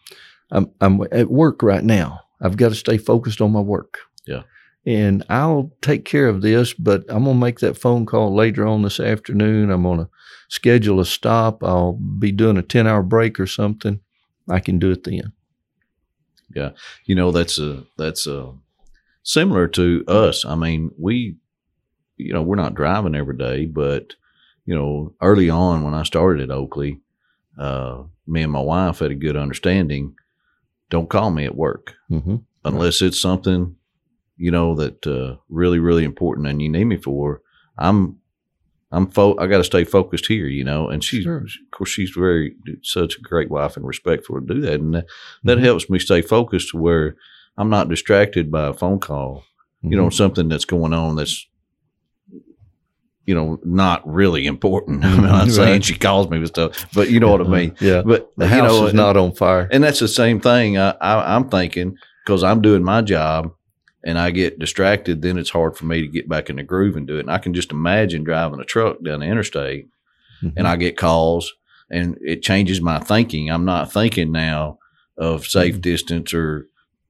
I'm 0.50 0.70
I'm 0.80 1.00
at 1.12 1.30
work 1.30 1.62
right 1.62 1.84
now. 1.84 2.20
I've 2.40 2.56
got 2.56 2.70
to 2.70 2.74
stay 2.74 2.98
focused 2.98 3.40
on 3.40 3.52
my 3.52 3.60
work. 3.60 3.98
Yeah. 4.26 4.42
And 4.86 5.24
I'll 5.28 5.72
take 5.82 6.04
care 6.04 6.28
of 6.28 6.40
this, 6.40 6.72
but 6.72 7.04
I'm 7.08 7.24
gonna 7.24 7.38
make 7.38 7.58
that 7.60 7.76
phone 7.76 8.06
call 8.06 8.34
later 8.34 8.66
on 8.66 8.82
this 8.82 9.00
afternoon. 9.00 9.70
I'm 9.70 9.82
gonna 9.82 10.08
schedule 10.48 11.00
a 11.00 11.04
stop. 11.04 11.62
I'll 11.62 11.94
be 11.94 12.32
doing 12.32 12.56
a 12.56 12.62
ten 12.62 12.86
hour 12.86 13.02
break 13.02 13.38
or 13.38 13.46
something. 13.46 14.00
I 14.48 14.60
can 14.60 14.78
do 14.78 14.90
it 14.90 15.04
then. 15.04 15.32
Yeah, 16.54 16.70
you 17.04 17.14
know 17.14 17.32
that's 17.32 17.58
a 17.58 17.84
that's 17.98 18.26
a 18.26 18.54
similar 19.28 19.68
to 19.68 20.02
us 20.08 20.46
i 20.46 20.54
mean 20.54 20.90
we 20.98 21.36
you 22.16 22.32
know 22.32 22.40
we're 22.40 22.56
not 22.56 22.74
driving 22.74 23.14
every 23.14 23.36
day 23.36 23.66
but 23.66 24.14
you 24.64 24.74
know 24.74 25.12
early 25.20 25.50
on 25.50 25.82
when 25.82 25.92
i 25.92 26.02
started 26.02 26.42
at 26.42 26.50
oakley 26.50 26.98
uh, 27.58 28.02
me 28.26 28.42
and 28.42 28.52
my 28.52 28.60
wife 28.60 28.98
had 29.00 29.10
a 29.10 29.14
good 29.14 29.36
understanding 29.36 30.14
don't 30.90 31.10
call 31.10 31.30
me 31.30 31.44
at 31.44 31.54
work 31.56 31.94
Mm-hmm. 32.10 32.36
unless 32.64 33.02
it's 33.02 33.20
something 33.20 33.76
you 34.36 34.50
know 34.50 34.74
that 34.76 35.06
uh, 35.06 35.36
really 35.48 35.78
really 35.78 36.04
important 36.04 36.46
and 36.46 36.62
you 36.62 36.68
need 36.70 36.84
me 36.84 36.96
for 36.96 37.40
i'm 37.76 38.16
i'm 38.92 39.10
fo- 39.10 39.36
i 39.38 39.46
got 39.46 39.58
to 39.58 39.64
stay 39.64 39.84
focused 39.84 40.26
here 40.26 40.46
you 40.46 40.64
know 40.64 40.88
and 40.88 41.02
she's 41.04 41.24
Sure. 41.24 41.38
of 41.38 41.50
course 41.72 41.90
she's 41.90 42.10
very 42.10 42.54
such 42.82 43.16
a 43.18 43.20
great 43.22 43.50
wife 43.50 43.76
and 43.76 43.86
respectful 43.86 44.40
to 44.40 44.46
do 44.54 44.60
that 44.62 44.80
and 44.80 44.94
that, 44.94 45.06
that 45.44 45.58
Mhm. 45.58 45.62
helps 45.62 45.90
me 45.90 45.98
stay 45.98 46.22
focused 46.22 46.72
where 46.72 47.16
i'm 47.58 47.68
not 47.70 47.88
distracted 47.88 48.50
by 48.50 48.68
a 48.68 48.72
phone 48.74 49.00
call 49.00 49.44
you 49.82 49.96
know 49.96 50.10
something 50.10 50.48
that's 50.48 50.64
going 50.64 50.92
on 50.92 51.16
that's 51.16 51.46
you 53.28 53.34
know 53.34 53.60
not 53.62 54.00
really 54.08 54.46
important 54.46 55.04
i'm 55.10 55.22
not 55.22 55.42
Right. 55.44 55.50
saying 55.52 55.80
she 55.82 55.96
calls 55.98 56.30
me 56.30 56.38
with 56.38 56.48
stuff 56.48 56.86
but 56.94 57.10
you 57.10 57.20
know 57.20 57.30
what 57.30 57.42
i 57.42 57.44
mean 57.44 57.74
Yeah. 57.78 58.00
but 58.02 58.32
The 58.38 58.46
you 58.46 58.50
house 58.50 58.72
know, 58.72 58.86
is 58.86 58.94
not 58.94 59.16
on 59.18 59.32
fire. 59.34 59.68
and 59.70 59.84
that's 59.84 60.00
the 60.00 60.08
same 60.08 60.40
thing 60.40 60.78
I, 60.78 60.90
I, 61.00 61.34
I'm 61.36 61.48
thinking 61.50 61.96
because 62.24 62.42
I'm 62.42 62.62
doing 62.62 62.82
my 62.82 63.02
job 63.02 63.52
and 64.04 64.16
I 64.18 64.30
get 64.30 64.58
distracted, 64.60 65.22
then 65.22 65.36
it's 65.38 65.50
hard 65.50 65.76
for 65.76 65.84
me 65.84 66.00
to 66.00 66.06
get 66.08 66.28
back 66.28 66.48
in 66.48 66.56
the 66.56 66.62
groove 66.62 66.96
and 66.96 67.06
do 67.06 67.16
it. 67.16 67.20
And 67.20 67.30
I 67.30 67.38
can 67.38 67.52
just 67.52 67.72
imagine 67.72 68.22
driving 68.22 68.60
a 68.60 68.64
truck 68.64 69.02
down 69.04 69.20
the 69.20 69.26
interstate 69.26 69.88
Mhm. 70.42 70.52
and 70.56 70.68
I 70.68 70.76
get 70.76 70.96
calls 70.96 71.52
and 71.90 72.16
it 72.20 72.40
changes 72.42 72.80
my 72.80 72.98
thinking. 73.00 73.50
I'm 73.50 73.64
not 73.64 73.92
thinking 73.92 74.30
now 74.30 74.78
of 75.18 75.46
safe 75.46 75.76
Mhm. 75.78 75.82
distance 75.82 76.32
or, 76.32 76.68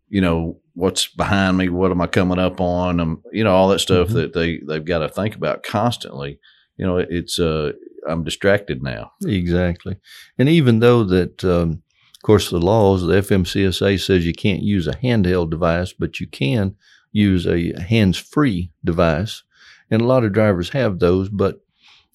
you 0.09 0.21
know, 0.23 0.61
what's 0.79 1.09
behind 1.09 1.57
me, 1.59 1.69
what 1.69 1.91
am 1.91 2.01
I 2.01 2.07
coming 2.07 2.39
up 2.39 2.61
on, 2.61 3.01
um, 3.01 3.23
you 3.33 3.43
know, 3.43 3.53
all 3.53 3.69
that 3.71 3.81
stuff 3.81 4.09
Mhm. 4.09 4.13
that 4.15 4.33
they 4.33 4.59
they've 4.67 4.85
got 4.85 5.01
to 5.01 5.09
think 5.09 5.35
about 5.35 5.65
constantly. 5.65 6.39
You 6.77 6.87
know, 6.87 6.99
it's 6.99 7.39
uh, 7.41 7.73
I'm 8.09 8.23
distracted 8.23 8.81
now. 8.83 9.11
Exactly. 9.27 9.97
And 10.39 10.49
even 10.49 10.79
though 10.79 11.03
that, 11.05 11.45
um, 11.45 11.83
of 12.15 12.23
course, 12.23 12.51
the 12.51 12.61
laws, 12.61 13.03
the 13.03 13.17
FMCSA 13.17 13.99
says 13.99 14.25
you 14.25 14.33
can't 14.33 14.63
use 14.63 14.87
a 14.87 14.93
handheld 14.93 15.51
device, 15.51 15.93
but 15.93 16.21
you 16.21 16.29
can 16.29 16.77
use 17.13 17.45
a 17.47 17.73
hands 17.83 18.17
free 18.17 18.71
device. 18.85 19.43
And 19.91 20.01
a 20.01 20.07
lot 20.07 20.23
of 20.25 20.33
drivers 20.33 20.71
have 20.71 20.99
those, 21.01 21.29
but 21.29 21.61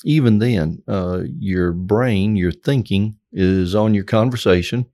even 0.05 0.39
then, 0.39 0.81
uh, 0.87 1.23
your 1.39 1.73
brain, 1.73 2.35
your 2.37 2.51
thinking 2.51 3.17
is 3.33 3.75
on 3.75 3.93
your 3.93 4.03
conversation. 4.05 4.85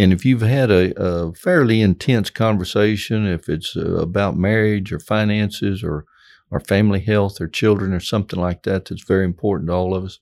And 0.00 0.12
if 0.12 0.24
you've 0.24 0.42
had 0.42 0.70
a, 0.70 0.94
a 1.00 1.34
fairly 1.34 1.82
intense 1.82 2.30
conversation, 2.30 3.26
if 3.26 3.48
it's 3.48 3.76
uh, 3.76 3.96
about 3.96 4.36
marriage 4.36 4.92
or 4.92 4.98
finances 4.98 5.84
or 5.84 6.04
or 6.52 6.58
family 6.58 6.98
health 6.98 7.40
or 7.40 7.46
children 7.46 7.92
or 7.92 8.00
something 8.00 8.40
like 8.40 8.64
that, 8.64 8.86
that's 8.86 9.04
very 9.04 9.24
important 9.24 9.68
to 9.68 9.74
all 9.74 9.94
of 9.94 10.04
us 10.04 10.18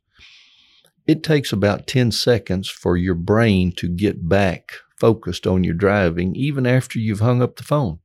it 1.09 1.23
takes 1.23 1.53
about 1.53 1.87
10 1.87 2.13
seconds 2.13 2.69
for 2.69 2.97
your 2.97 3.15
brain 3.15 3.73
to 3.73 3.89
get 3.89 4.29
back 4.29 4.73
focused 5.01 5.47
on 5.47 5.65
your 5.65 5.75
driving, 5.75 6.37
even 6.37 6.67
after 6.67 6.99
you've 6.99 7.21
hung 7.21 7.41
up 7.41 7.57
the 7.57 7.63
phone. 7.63 7.99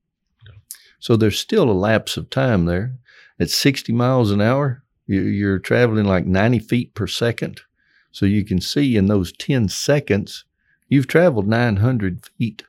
So 1.00 1.18
there's 1.18 1.38
still 1.38 1.70
a 1.70 1.74
lapse 1.74 2.15
of 2.15 2.30
time 2.30 2.65
there. 2.65 2.96
At 3.39 3.50
60 3.50 3.92
miles 3.92 4.32
an 4.32 4.39
hour, 4.39 4.84
you're 5.06 5.60
traveling 5.60 6.06
like 6.06 6.25
90 6.25 6.60
feet 6.60 6.96
per 6.96 7.08
second. 7.08 7.60
So 8.12 8.25
you 8.25 8.46
can 8.46 8.62
see 8.62 8.96
in 8.96 9.08
those 9.08 9.34
10 9.34 9.68
seconds, 9.68 10.46
you've 10.90 11.08
traveled 11.08 11.48
900 11.48 12.25
feet 12.38 12.63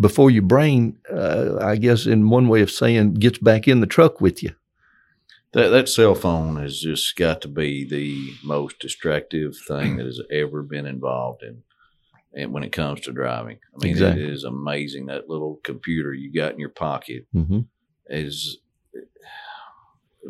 before 0.00 0.30
your 0.30 0.42
brain, 0.42 0.98
uh, 1.12 1.56
I 1.60 1.76
guess, 1.76 2.06
in 2.06 2.28
one 2.30 2.48
way 2.48 2.62
of 2.62 2.70
saying, 2.70 3.14
gets 3.14 3.38
back 3.38 3.68
in 3.68 3.80
the 3.80 3.86
truck 3.86 4.20
with 4.20 4.42
you. 4.42 4.50
That 5.52 5.68
that 5.68 5.88
cell 5.88 6.16
phone 6.16 6.56
has 6.56 6.80
just 6.80 7.14
got 7.16 7.40
to 7.42 7.48
be 7.48 7.88
the 7.88 8.32
most 8.44 8.80
distractive 8.80 9.54
thing 9.68 9.96
that 9.96 10.06
has 10.06 10.20
ever 10.32 10.62
been 10.62 10.84
involved 10.84 11.44
in. 11.44 11.62
And 12.36 12.52
when 12.52 12.64
it 12.64 12.72
comes 12.72 13.02
to 13.02 13.12
driving, 13.12 13.58
I 13.72 13.78
mean, 13.78 13.92
Exactly. 13.92 14.24
it 14.24 14.30
is 14.30 14.42
amazing 14.42 15.06
that 15.06 15.28
little 15.28 15.60
computer 15.62 16.12
you 16.12 16.32
got 16.32 16.52
in 16.52 16.58
your 16.58 16.70
pocket 16.70 17.26
hmm 17.32 17.60
is. 18.06 18.58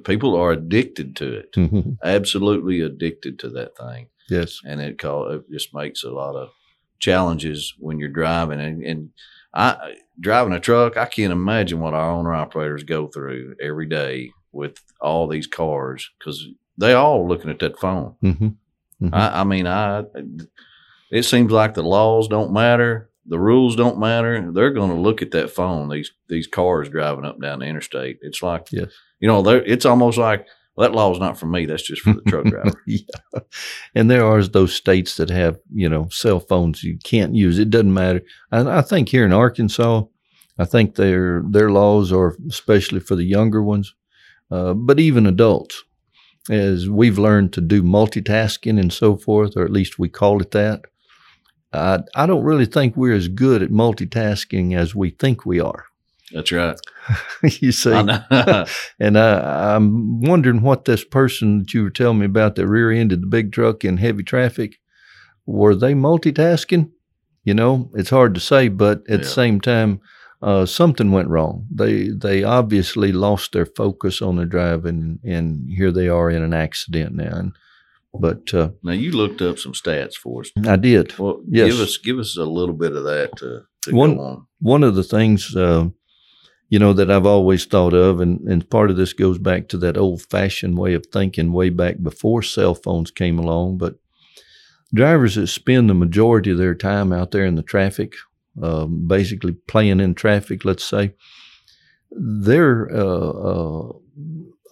People 0.04 0.34
are 0.34 0.50
addicted 0.52 1.14
to 1.16 1.32
it, 1.34 1.54
hmm 1.54 1.92
absolutely 2.02 2.80
addicted 2.80 3.38
to 3.38 3.48
that 3.50 3.76
thing, 3.78 4.08
Yes. 4.28 4.60
and 4.66 4.80
it 4.80 4.98
call 4.98 5.28
it 5.30 5.44
just 5.50 5.72
makes 5.72 6.02
a 6.04 6.10
lot 6.10 6.34
of 6.34 6.50
challenges 7.04 7.75
when 7.78 7.99
you're 7.99 8.08
driving. 8.08 8.61
And, 8.61 8.82
and 8.82 9.11
I 9.52 9.96
driving 10.18 10.52
a 10.54 10.61
truck, 10.61 10.96
I 10.96 11.06
can't 11.06 11.32
imagine 11.32 11.80
what 11.80 11.94
our 11.94 12.11
owner 12.11 12.32
operators 12.32 12.82
go 12.84 13.08
through 13.08 13.56
every 13.61 13.87
day 13.87 14.30
with 14.52 14.78
all 15.00 15.26
these 15.28 15.46
cars 15.46 16.11
because 16.18 16.49
they 16.78 16.92
all 16.92 17.28
looking 17.28 17.50
at 17.50 17.58
that 17.61 17.78
phone. 17.78 18.14
hmm 18.20 18.49
I, 19.12 19.40
I 19.40 19.44
mean, 19.44 19.66
I 19.66 20.04
it 21.11 21.25
seems 21.25 21.52
like 21.52 21.75
the 21.75 21.82
laws 21.82 22.26
don't 22.28 22.52
matter, 22.52 23.11
the 23.26 23.38
rules 23.38 23.76
don't 23.76 23.99
matter. 23.99 24.50
They're 24.52 24.73
going 24.73 24.90
to 24.90 24.96
look 25.06 25.20
at 25.23 25.32
that 25.32 25.50
phone. 25.50 25.88
These 25.90 26.11
these 26.28 26.46
cars 26.46 26.88
driving 26.88 27.25
up 27.26 27.34
and 27.34 27.42
down 27.42 27.58
the 27.58 27.66
interstate. 27.66 28.18
It's 28.23 28.42
like 28.42 28.68
Yes. 28.70 28.92
you 29.20 29.28
know, 29.28 29.46
it's 29.49 29.84
almost 29.84 30.16
like 30.18 30.46
well, 30.76 30.90
that 30.90 31.12
is 31.12 31.20
not 31.20 31.38
for 31.38 31.46
me. 31.46 31.66
That's 31.66 31.82
just 31.82 32.02
for 32.02 32.14
the 32.14 32.22
truck 32.22 32.44
driver. 32.50 32.82
yeah. 32.87 33.40
And 33.94 34.10
there 34.10 34.24
are 34.24 34.42
those 34.42 34.74
states 34.74 35.16
that 35.16 35.30
have, 35.30 35.58
you 35.72 35.88
know, 35.88 36.08
cell 36.10 36.40
phones 36.40 36.82
you 36.82 36.98
can't 37.04 37.34
use. 37.34 37.58
It 37.58 37.70
doesn't 37.70 37.94
matter. 37.94 38.22
And 38.50 38.68
I 38.68 38.82
think 38.82 39.08
here 39.08 39.24
in 39.24 39.32
Arkansas, 39.32 40.02
I 40.58 40.64
think 40.64 40.94
their 40.94 41.42
their 41.48 41.70
laws 41.70 42.12
are 42.12 42.37
especially 42.48 43.00
for 43.00 43.16
the 43.16 43.24
younger 43.24 43.62
ones, 43.62 43.94
uh, 44.50 44.74
but 44.74 45.00
even 45.00 45.26
adults, 45.26 45.82
as 46.50 46.88
we've 46.88 47.18
learned 47.18 47.52
to 47.54 47.60
do 47.60 47.82
multitasking 47.82 48.78
and 48.78 48.92
so 48.92 49.16
forth, 49.16 49.56
or 49.56 49.64
at 49.64 49.72
least 49.72 49.98
we 49.98 50.08
call 50.08 50.40
it 50.40 50.52
that. 50.52 50.82
I 51.72 52.00
I 52.14 52.26
don't 52.26 52.44
really 52.44 52.66
think 52.66 52.96
we're 52.96 53.16
as 53.16 53.28
good 53.28 53.62
at 53.62 53.70
multitasking 53.70 54.76
as 54.76 54.94
we 54.94 55.10
think 55.10 55.44
we 55.44 55.60
are. 55.60 55.87
That's 56.32 56.50
right. 56.52 56.78
you 57.60 57.70
see, 57.72 57.90
and 57.92 59.18
I, 59.18 59.74
I'm 59.76 60.20
wondering 60.22 60.62
what 60.62 60.84
this 60.87 61.04
person 61.04 61.58
that 61.60 61.74
you 61.74 61.82
were 61.84 61.90
telling 61.90 62.18
me 62.20 62.26
about 62.26 62.54
that 62.56 62.66
rear-ended 62.66 63.22
the 63.22 63.26
big 63.26 63.52
truck 63.52 63.84
in 63.84 63.98
heavy 63.98 64.22
traffic, 64.22 64.76
were 65.46 65.74
they 65.74 65.92
multitasking? 65.94 66.90
You 67.44 67.52
know, 67.54 67.90
it's 67.94 68.08
hard 68.10 68.34
to 68.34 68.40
say, 68.40 68.68
but 68.68 69.02
at 69.08 69.20
the 69.20 69.28
same 69.28 69.60
time, 69.60 70.00
uh, 70.40 70.64
something 70.64 71.12
went 71.12 71.28
wrong. 71.28 71.66
They 71.70 72.08
they 72.08 72.42
obviously 72.42 73.12
lost 73.12 73.52
their 73.52 73.66
focus 73.66 74.22
on 74.22 74.37
their 74.37 74.46
driving, 74.46 75.18
and 75.24 75.68
here 75.70 75.92
they 75.92 76.08
are 76.08 76.30
in 76.30 76.42
an 76.42 76.54
accident 76.54 77.14
now. 77.14 77.37
And, 77.37 77.52
but 78.18 78.54
uh, 78.54 78.70
now 78.82 78.92
you 78.92 79.12
looked 79.12 79.42
up 79.42 79.58
some 79.58 79.72
stats 79.74 80.14
for 80.14 80.40
us. 80.40 80.50
I 80.66 80.76
did. 80.76 81.18
Well, 81.18 81.42
Yes. 81.46 81.70
give 81.70 81.80
us 81.80 81.96
give 81.98 82.18
us 82.18 82.37
a 82.38 82.44
little 82.44 82.74
bit 82.74 82.92
of 82.96 83.04
that 83.04 83.37
to, 83.37 83.62
to 83.82 83.94
One- 83.94 84.16
go 84.16 84.22
on. 84.22 84.46
one 84.60 84.82
of 84.82 84.94
the 84.94 85.02
things 85.02 85.54
uh, 85.54 85.88
you 86.68 86.79
know 86.79 86.92
that 86.92 87.11
I've 87.11 87.27
always 87.27 87.64
thought 87.64 87.94
of, 87.94 88.20
and, 88.20 88.40
and 88.48 88.68
part 88.68 88.90
of 88.90 88.96
this 88.96 89.12
goes 89.12 89.38
back 89.38 89.68
to 89.68 89.79
that 89.79 89.96
old 89.96 90.22
fashioned 90.22 90.79
way 90.79 90.94
of 90.94 91.07
thinking 91.07 91.53
way 91.53 91.70
back 91.70 92.03
before 92.03 92.42
cell 92.42 92.74
phones 92.74 93.11
came 93.11 93.38
along. 93.38 93.79
But 93.79 93.96
drivers 94.92 95.35
that 95.35 95.48
spend 95.48 95.90
the 95.90 95.94
majority 95.94 96.50
of 96.50 96.59
their 96.59 96.74
time 96.74 97.12
out 97.12 97.31
there 97.31 97.44
in 97.44 97.57
the 97.57 97.62
traffic, 97.62 98.14
um, 98.62 99.07
basically 99.07 99.53
playing 99.53 100.00
in 100.00 100.14
traffic, 100.14 100.64
let's 100.64 100.85
say, 100.85 101.14
their 102.11 102.90
uh, 102.94 103.31
uh, 103.31 103.92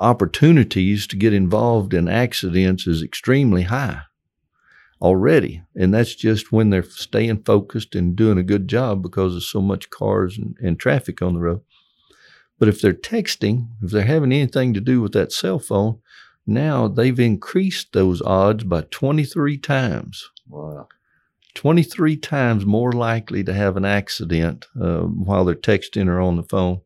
opportunities 0.01 1.07
to 1.09 1.17
get 1.17 1.33
involved 1.33 1.95
in 1.95 2.09
accidents 2.09 2.87
is 2.87 3.03
extremely 3.03 3.65
high 3.65 4.03
already. 5.01 5.63
And 5.75 5.93
that's 5.93 6.15
just 6.15 6.53
when 6.53 6.71
they're 6.71 6.85
staying 6.85 7.43
focused 7.43 7.95
and 7.95 8.15
doing 8.15 8.39
a 8.39 8.45
good 8.45 8.69
job 8.69 9.03
because 9.03 9.35
of 9.35 9.43
so 9.43 9.61
much 9.61 9.91
cars 9.91 10.39
and, 10.39 10.57
and 10.63 10.79
traffic 10.79 11.21
on 11.21 11.35
the 11.35 11.41
road. 11.41 11.61
But 12.63 12.69
if 12.69 12.81
they're 12.81 12.93
texting, 12.93 13.71
if 13.83 13.91
they're 13.91 14.05
having 14.05 14.31
anything 14.31 14.73
to 14.73 14.81
do 14.81 15.01
with 15.01 15.11
that 15.15 15.33
cell 15.33 15.59
phone, 15.59 15.99
now 16.47 16.87
they've 16.87 17.19
increased 17.19 17.93
those 17.93 18.23
odds 18.23 18.63
by 18.63 18.83
23 18.83 19.59
times. 19.59 20.31
Wow. 20.49 20.87
23 21.55 22.17
times 22.19 22.65
more 22.65 22.93
likely 22.93 23.43
to 23.43 23.53
have 23.53 23.77
an 23.77 23.85
accident 23.85 24.67
uh, 24.81 25.01
while 25.01 25.45
they're 25.45 25.57
texting 25.57 26.07
or 26.07 26.21
on 26.21 26.37
the 26.37 26.45
phone. 26.45 26.83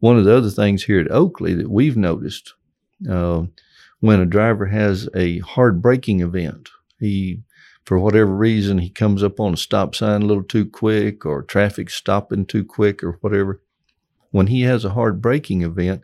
One 0.00 0.18
of 0.18 0.26
the 0.26 0.36
other 0.36 0.50
things 0.50 0.84
here 0.84 1.00
at 1.00 1.10
Oakley 1.10 1.54
that 1.54 1.70
we've 1.70 1.96
noticed 1.96 2.52
uh, 3.10 3.44
when 4.00 4.20
a 4.20 4.26
driver 4.26 4.66
has 4.66 5.08
a 5.14 5.38
hard 5.38 5.80
braking 5.80 6.20
event, 6.20 6.68
he, 7.00 7.40
for 7.86 7.98
whatever 7.98 8.36
reason, 8.36 8.76
he 8.76 8.90
comes 8.90 9.22
up 9.22 9.40
on 9.40 9.54
a 9.54 9.56
stop 9.56 9.94
sign 9.94 10.20
a 10.20 10.26
little 10.26 10.44
too 10.44 10.66
quick 10.66 11.24
or 11.24 11.42
traffic 11.42 11.88
stopping 11.88 12.44
too 12.44 12.66
quick 12.66 13.02
or 13.02 13.12
whatever. 13.22 13.62
When 14.34 14.48
he 14.48 14.62
has 14.62 14.84
a 14.84 14.90
hard 14.90 15.22
braking 15.22 15.62
event, 15.62 16.02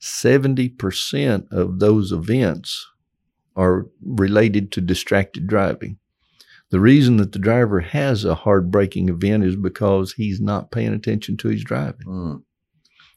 70% 0.00 1.50
of 1.50 1.80
those 1.80 2.12
events 2.12 2.86
are 3.56 3.88
related 4.00 4.70
to 4.72 4.80
distracted 4.80 5.48
driving. 5.48 5.98
The 6.70 6.78
reason 6.78 7.16
that 7.16 7.32
the 7.32 7.40
driver 7.40 7.80
has 7.80 8.24
a 8.24 8.36
hard 8.36 8.70
braking 8.70 9.08
event 9.08 9.42
is 9.42 9.56
because 9.56 10.12
he's 10.12 10.40
not 10.40 10.70
paying 10.70 10.94
attention 10.94 11.36
to 11.38 11.48
his 11.48 11.64
driving. 11.64 12.06
Mm. 12.06 12.42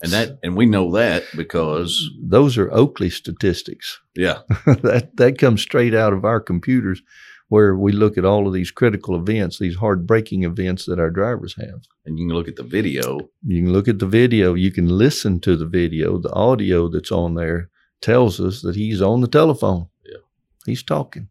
And 0.02 0.12
that 0.12 0.40
and 0.42 0.58
we 0.58 0.66
know 0.66 0.92
that 0.94 1.26
because 1.36 2.10
Those 2.20 2.58
are 2.58 2.74
Oakley 2.74 3.12
statistics. 3.12 4.00
yeah, 4.16 4.40
that 4.66 5.12
that 5.18 5.38
comes 5.38 5.62
straight 5.62 5.94
out 5.94 6.14
of 6.14 6.26
our 6.26 6.40
computers 6.40 7.04
where 7.50 7.76
we 7.76 7.92
look 7.92 8.18
at 8.18 8.26
all 8.26 8.48
of 8.48 8.54
these 8.54 8.72
critical 8.72 9.16
events, 9.16 9.58
these 9.58 9.78
hard 9.78 10.06
braking 10.06 10.44
events 10.44 10.86
that 10.86 11.00
our 11.00 11.10
drivers 11.10 11.56
have. 11.56 11.82
and 12.06 12.20
you 12.20 12.28
can 12.28 12.36
look 12.36 12.48
at 12.48 12.58
the 12.58 12.64
video. 12.64 13.20
You 13.46 13.64
can 13.64 13.74
look 13.74 13.88
at 13.88 14.00
the 14.00 14.08
video, 14.08 14.54
you 14.54 14.72
can 14.72 14.90
listen 14.90 15.40
to 15.42 15.56
the 15.56 15.66
video, 15.66 16.18
the 16.18 16.34
audio 16.34 16.90
that's 16.90 17.12
on 17.12 17.36
there 17.36 17.70
tells 18.02 18.40
us 18.40 18.62
that 18.62 18.76
he's 18.76 19.02
on 19.02 19.22
the 19.22 19.28
telephone. 19.28 19.88
Yeah. 20.06 20.20
He's 20.66 20.84
talking. 20.84 21.30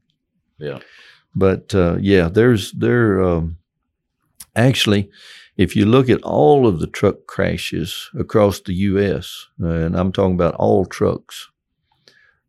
Yeah. 0.59 0.81
But 1.35 1.74
uh, 1.74 1.98
yeah, 2.00 2.29
there's 2.29 2.72
there 2.72 3.22
um, 3.22 3.59
actually, 4.55 5.11
if 5.57 5.76
you 5.76 5.85
look 5.85 6.09
at 6.09 6.22
all 6.22 6.66
of 6.66 6.81
the 6.81 6.87
truck 6.87 7.26
crashes 7.26 8.11
across 8.18 8.61
the 8.61 8.74
U.S., 8.74 9.46
uh, 9.62 9.68
and 9.68 9.96
I'm 9.96 10.12
talking 10.12 10.35
about 10.35 10.55
all 10.55 10.87
trucks, 10.87 11.50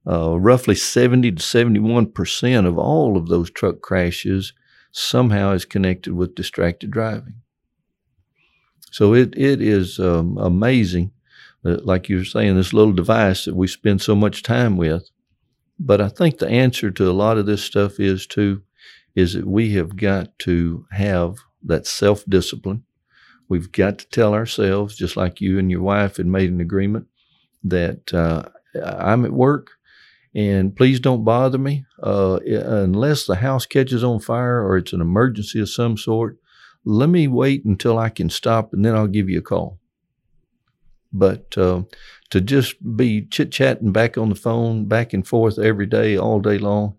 uh, 0.10 0.38
roughly 0.40 0.76
70 0.76 1.34
to 1.34 1.42
71 1.42 2.12
percent 2.12 2.66
of 2.68 2.78
all 2.78 3.18
of 3.18 3.28
those 3.28 3.50
truck 3.52 3.82
crashes 3.82 4.54
somehow 4.92 5.52
is 5.52 5.66
connected 5.66 6.14
with 6.14 6.36
distracted 6.36 6.92
driving. 6.92 7.36
So 8.92 9.14
it 9.14 9.38
it 9.38 9.62
is 9.62 10.00
um, 10.00 10.38
amazing, 10.38 11.12
that, 11.64 11.86
like 11.86 12.10
you 12.10 12.18
were 12.18 12.26
saying, 12.26 12.56
this 12.56 12.74
little 12.74 12.94
device 12.94 13.46
that 13.46 13.56
we 13.56 13.68
spend 13.68 14.02
so 14.02 14.16
much 14.16 14.44
time 14.44 14.78
with. 14.78 15.10
But 15.80 16.02
I 16.02 16.10
think 16.10 16.38
the 16.38 16.50
answer 16.50 16.90
to 16.90 17.10
a 17.10 17.14
lot 17.14 17.38
of 17.38 17.46
this 17.46 17.64
stuff 17.64 18.00
is 18.00 18.26
too, 18.26 18.64
is 19.14 19.34
that 19.34 19.46
we 19.46 19.74
have 19.74 19.96
got 19.96 20.38
to 20.40 20.86
have 20.92 21.36
that 21.64 21.86
self 21.86 22.24
discipline. 22.26 22.84
We've 23.50 23.72
got 23.72 24.00
to 24.00 24.10
tell 24.10 24.34
ourselves, 24.34 24.96
just 24.96 25.16
like 25.16 25.42
you 25.42 25.60
and 25.60 25.70
your 25.70 25.82
wife 25.82 26.18
had 26.18 26.26
made 26.26 26.50
an 26.50 26.60
agreement, 26.60 27.08
that 27.64 28.14
uh, 28.14 28.44
I'm 28.84 29.26
at 29.26 29.32
work 29.32 29.77
and 30.38 30.76
please 30.76 31.00
don't 31.00 31.26
bother 31.26 31.58
me 31.58 31.84
uh, 32.04 32.38
unless 32.46 33.26
the 33.26 33.38
house 33.38 33.66
catches 33.66 34.04
on 34.04 34.20
fire 34.20 34.64
or 34.64 34.78
it's 34.78 34.94
an 34.94 35.02
emergency 35.02 35.60
of 35.60 35.68
some 35.68 35.98
sort. 35.98 36.38
Let 36.86 37.10
me 37.10 37.28
wait 37.28 37.66
until 37.66 37.98
I 37.98 38.10
can 38.10 38.30
stop 38.30 38.72
and 38.72 38.86
then 38.86 38.96
I'll 38.96 39.08
give 39.08 39.30
you 39.30 39.40
a 39.40 39.42
call. 39.42 39.80
But 41.12 41.58
uh, 41.58 41.84
to 42.30 42.40
just 42.40 42.76
be 42.96 43.26
chit 43.26 43.52
chatting 43.52 43.92
back 43.92 44.16
on 44.16 44.30
the 44.30 44.36
phone, 44.36 44.86
back 44.86 45.12
and 45.12 45.28
forth 45.28 45.58
every 45.58 45.88
day, 45.88 46.16
all 46.16 46.40
day 46.40 46.60
long, 46.60 46.98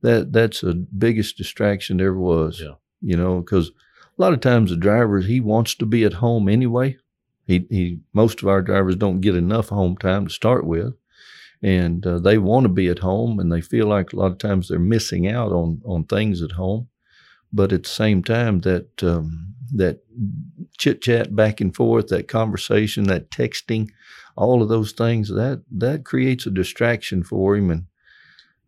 that 0.00 0.32
that's 0.32 0.62
the 0.62 0.74
biggest 0.74 1.36
distraction 1.36 1.98
there 1.98 2.08
ever 2.08 2.18
was. 2.18 2.58
Yeah. 2.58 2.76
You 3.02 3.18
know, 3.18 3.40
because 3.40 3.68
a 3.68 4.22
lot 4.22 4.32
of 4.32 4.40
times 4.40 4.70
the 4.70 4.76
driver 4.76 5.20
he 5.20 5.40
wants 5.40 5.74
to 5.74 5.84
be 5.84 6.04
at 6.04 6.14
home 6.14 6.48
anyway. 6.48 6.96
He 7.44 7.66
he 7.68 7.98
most 8.14 8.40
of 8.40 8.48
our 8.48 8.62
drivers 8.62 8.96
don't 8.96 9.20
get 9.20 9.36
enough 9.36 9.68
home 9.68 9.98
time 9.98 10.26
to 10.26 10.32
start 10.32 10.64
with, 10.64 10.94
and 11.62 12.04
uh, 12.06 12.18
they 12.18 12.38
want 12.38 12.64
to 12.64 12.68
be 12.68 12.88
at 12.88 12.98
home, 12.98 13.38
and 13.38 13.52
they 13.52 13.60
feel 13.60 13.86
like 13.86 14.12
a 14.12 14.16
lot 14.16 14.32
of 14.32 14.38
times 14.38 14.68
they're 14.68 14.78
missing 14.78 15.28
out 15.28 15.52
on 15.52 15.80
on 15.84 16.04
things 16.04 16.42
at 16.42 16.52
home. 16.52 16.88
But 17.52 17.72
at 17.72 17.82
the 17.84 17.88
same 17.88 18.22
time, 18.22 18.60
that 18.60 19.02
um, 19.02 19.54
that 19.74 20.00
chit 20.78 21.02
chat 21.02 21.34
back 21.36 21.60
and 21.60 21.74
forth, 21.74 22.08
that 22.08 22.28
conversation, 22.28 23.04
that 23.04 23.30
texting, 23.30 23.90
all 24.36 24.62
of 24.62 24.68
those 24.68 24.92
things 24.92 25.28
that 25.28 25.62
that 25.70 26.04
creates 26.04 26.46
a 26.46 26.50
distraction 26.50 27.22
for 27.22 27.56
him, 27.56 27.70
and 27.70 27.84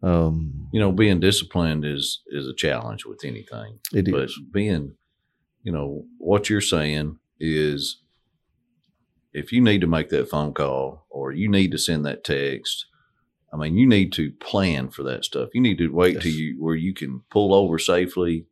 um, 0.03 0.69
You 0.73 0.81
know, 0.81 0.93
being 0.93 1.21
disciplined 1.21 1.85
is 1.85 2.21
is 2.29 2.47
a 2.47 2.55
challenge 2.55 3.05
with 3.07 3.25
anything. 3.25 3.79
it 3.93 4.11
but 4.11 4.25
is. 4.25 4.39
being, 4.53 4.95
you 5.63 5.73
know, 5.73 6.05
what 6.19 6.49
you're 6.51 6.61
saying 6.61 7.19
is 7.41 8.03
if 9.35 9.51
you 9.53 9.61
need 9.61 9.81
to 9.81 9.87
make 9.87 10.09
that 10.11 10.31
phone 10.31 10.55
call 10.55 11.07
or 11.11 11.33
you 11.33 11.49
need 11.51 11.73
to 11.73 11.79
send 11.79 12.07
that 12.07 12.25
text, 12.25 12.87
I 13.53 13.57
mean, 13.57 13.77
you 13.77 13.87
need 13.87 14.13
to 14.15 14.31
plan 14.33 14.89
for 14.91 15.03
that 15.03 15.25
stuff. 15.25 15.51
You 15.53 15.61
need 15.61 15.79
to 15.79 15.89
wait 15.89 16.21
till 16.21 16.33
you 16.33 16.57
where 16.59 16.77
you 16.77 16.95
can 16.95 17.23
pull 17.31 17.53
over 17.53 17.79
safely, 17.79 18.47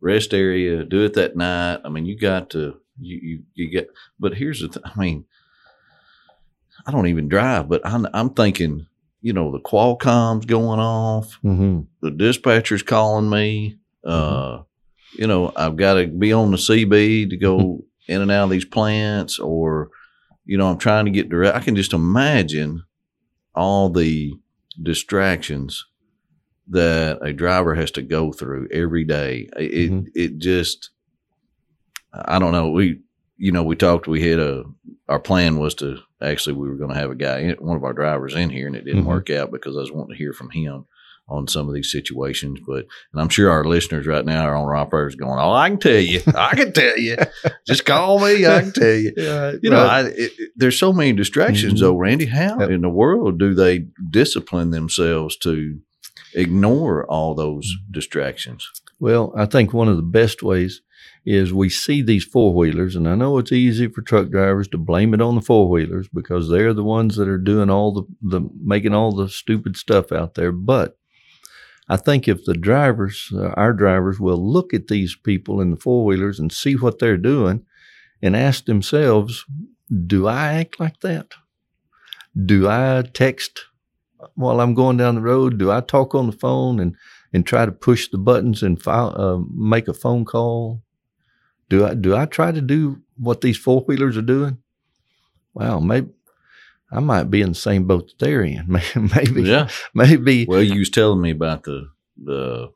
rest 0.00 0.32
area, 0.32 0.84
do 0.84 1.04
it 1.04 1.14
that 1.14 1.36
night. 1.36 1.80
I 1.84 1.88
mean, 1.88 2.06
you 2.06 2.18
got 2.18 2.50
to 2.50 2.76
you 3.00 3.18
you, 3.22 3.42
you 3.54 3.70
get. 3.70 3.88
But 4.18 4.34
here's 4.34 4.60
the 4.60 4.68
thing. 4.68 4.82
I 4.84 4.98
mean, 4.98 5.24
I 6.86 6.90
don't 6.90 7.08
even 7.08 7.28
drive, 7.28 7.68
but 7.68 7.80
I'm 7.84 8.06
I'm 8.12 8.30
thinking, 8.30 8.86
you 9.22 9.32
know, 9.32 9.50
the 9.52 9.60
Qualcomm's 9.60 10.46
going 10.46 10.80
off 10.80 11.38
hmm 11.42 11.80
the 12.00 12.10
dispatcher's 12.10 12.82
calling 12.82 13.28
me. 13.28 13.76
Uh, 14.04 14.62
you 15.12 15.26
know, 15.26 15.52
I've 15.54 15.76
got 15.76 15.94
to 15.94 16.06
be 16.06 16.32
on 16.32 16.50
the 16.50 16.56
CB 16.56 17.28
to 17.30 17.36
go 17.36 17.84
in 18.08 18.22
and 18.22 18.30
out 18.30 18.44
of 18.44 18.50
these 18.50 18.64
plants, 18.64 19.38
or 19.38 19.90
you 20.44 20.56
know, 20.58 20.68
I'm 20.70 20.78
trying 20.78 21.04
to 21.04 21.10
get 21.10 21.28
direct. 21.28 21.56
I 21.56 21.60
can 21.60 21.76
just 21.76 21.92
imagine 21.92 22.82
all 23.54 23.88
the 23.90 24.32
distractions 24.82 25.86
that 26.68 27.18
a 27.22 27.32
driver 27.32 27.74
has 27.74 27.90
to 27.92 28.02
go 28.02 28.32
through 28.32 28.68
every 28.72 29.04
day. 29.04 29.48
It 29.56 29.90
Mhm. 29.90 30.06
it 30.14 30.38
just, 30.38 30.90
I 32.12 32.38
don't 32.38 32.52
know. 32.52 32.70
We 32.70 33.00
you 33.36 33.52
know 33.52 33.62
we 33.62 33.76
talked. 33.76 34.06
We 34.06 34.22
had 34.22 34.38
a 34.38 34.64
our 35.08 35.18
plan 35.18 35.58
was 35.58 35.74
to 35.76 35.98
actually 36.22 36.54
we 36.54 36.68
were 36.68 36.76
going 36.76 36.90
to 36.92 36.98
have 36.98 37.10
a 37.10 37.14
guy, 37.16 37.50
one 37.58 37.76
of 37.76 37.84
our 37.84 37.92
drivers, 37.92 38.34
in 38.34 38.50
here, 38.50 38.66
and 38.66 38.76
it 38.76 38.84
didn't 38.84 39.02
Mhm. 39.04 39.06
work 39.06 39.30
out 39.30 39.50
because 39.50 39.76
I 39.76 39.80
was 39.80 39.90
wanting 39.90 40.14
to 40.14 40.18
hear 40.18 40.32
from 40.32 40.50
him 40.50 40.84
on 41.30 41.46
some 41.48 41.68
of 41.68 41.74
these 41.74 41.90
situations. 41.92 42.60
But 42.66 42.86
and 43.12 43.20
I'm 43.22 43.28
sure 43.28 43.50
our 43.50 43.64
listeners 43.64 44.06
right 44.06 44.24
now, 44.24 44.44
are 44.46 44.56
on 44.56 44.64
our 44.64 44.76
operators, 44.76 45.14
going, 45.14 45.38
"Oh, 45.38 45.52
I 45.52 45.68
can 45.70 45.78
tell 45.78 45.98
you, 46.00 46.20
I 46.34 46.56
can 46.56 46.72
tell 46.72 46.98
you, 46.98 47.16
just 47.66 47.84
call 47.86 48.18
me, 48.18 48.44
I 48.46 48.60
can 48.62 48.72
tell 48.72 48.94
you." 48.94 49.12
Yeah, 49.16 49.52
You 49.62 49.70
know, 49.70 49.86
I, 49.86 50.02
it, 50.06 50.32
there's 50.56 50.78
so 50.78 50.92
many 50.92 51.12
distractions, 51.12 51.74
Mhm. 51.80 51.80
though, 51.84 51.96
Randy. 51.96 52.26
How 52.26 52.58
Yep. 52.60 52.70
in 52.70 52.80
the 52.82 52.88
world 52.90 53.38
do 53.38 53.54
they 53.54 53.86
discipline 54.10 54.70
themselves 54.70 55.36
to 55.38 55.78
ignore 56.34 57.04
all 57.06 57.34
those 57.34 57.66
Mm-hmm. 57.66 57.92
distractions? 57.92 58.68
Well, 58.98 59.32
I 59.36 59.46
think 59.46 59.72
one 59.72 59.88
of 59.88 59.96
the 59.96 60.02
best 60.02 60.42
ways 60.42 60.82
is 61.24 61.52
we 61.52 61.68
see 61.68 62.02
these 62.02 62.24
four 62.24 62.54
wheelers, 62.54 62.96
and 62.96 63.06
I 63.08 63.14
know 63.14 63.38
it's 63.38 63.52
easy 63.52 63.88
for 63.88 64.00
truck 64.02 64.30
drivers 64.30 64.68
to 64.68 64.78
blame 64.78 65.12
it 65.14 65.20
on 65.20 65.34
the 65.34 65.40
four 65.42 65.68
wheelers 65.68 66.08
because 66.12 66.48
they're 66.48 66.72
the 66.74 66.84
ones 66.84 67.16
that 67.16 67.28
are 67.28 67.38
doing 67.38 67.68
all 67.70 67.92
the, 67.92 68.02
the 68.38 68.48
making 68.62 68.94
all 68.94 69.12
the 69.14 69.28
stupid 69.28 69.76
stuff 69.76 70.12
out 70.12 70.34
there. 70.34 70.52
But 70.52 70.96
I 71.90 71.96
think 71.96 72.28
if 72.28 72.44
the 72.44 72.54
drivers, 72.54 73.32
uh, 73.34 73.48
our 73.56 73.72
drivers, 73.72 74.20
will 74.20 74.38
look 74.38 74.72
at 74.72 74.86
these 74.86 75.16
people 75.16 75.60
in 75.60 75.72
the 75.72 75.76
four 75.76 76.04
wheelers 76.04 76.38
and 76.38 76.52
see 76.52 76.74
what 76.74 77.00
they're 77.00 77.16
doing 77.16 77.64
and 78.22 78.36
ask 78.36 78.66
themselves, 78.66 79.44
do 80.06 80.28
I 80.28 80.52
act 80.54 80.78
like 80.78 81.00
that? 81.00 81.32
Do 82.46 82.68
I 82.68 83.02
text 83.12 83.64
while 84.36 84.60
I'm 84.60 84.74
going 84.74 84.98
down 84.98 85.16
the 85.16 85.20
road? 85.20 85.58
Do 85.58 85.72
I 85.72 85.80
talk 85.80 86.14
on 86.14 86.26
the 86.26 86.36
phone 86.36 86.78
and 86.78 86.94
and 87.32 87.44
try 87.44 87.66
to 87.66 87.72
push 87.72 88.08
the 88.08 88.18
buttons 88.18 88.62
and 88.62 88.80
file, 88.80 89.14
uh, 89.20 89.38
make 89.52 89.88
a 89.88 89.94
phone 89.94 90.24
call? 90.24 90.82
Do 91.68 91.86
I 91.86 91.94
do 91.94 92.14
I 92.14 92.26
try 92.26 92.52
to 92.52 92.60
do 92.60 93.02
what 93.16 93.40
these 93.40 93.58
four 93.58 93.80
wheelers 93.80 94.16
are 94.16 94.22
doing? 94.22 94.58
Wow, 95.54 95.80
maybe 95.80 96.10
I 96.92 97.00
might 97.00 97.30
be 97.30 97.40
in 97.40 97.50
the 97.50 97.54
same 97.54 97.84
boat 97.86 98.08
that 98.08 98.18
they're 98.24 98.42
in. 98.42 98.66
maybe, 99.14 99.42
Yeah. 99.42 99.68
maybe. 99.94 100.44
Well, 100.46 100.62
you 100.62 100.80
was 100.80 100.90
telling 100.90 101.20
me 101.20 101.30
about 101.30 101.64
the 101.64 101.88
the 102.22 102.70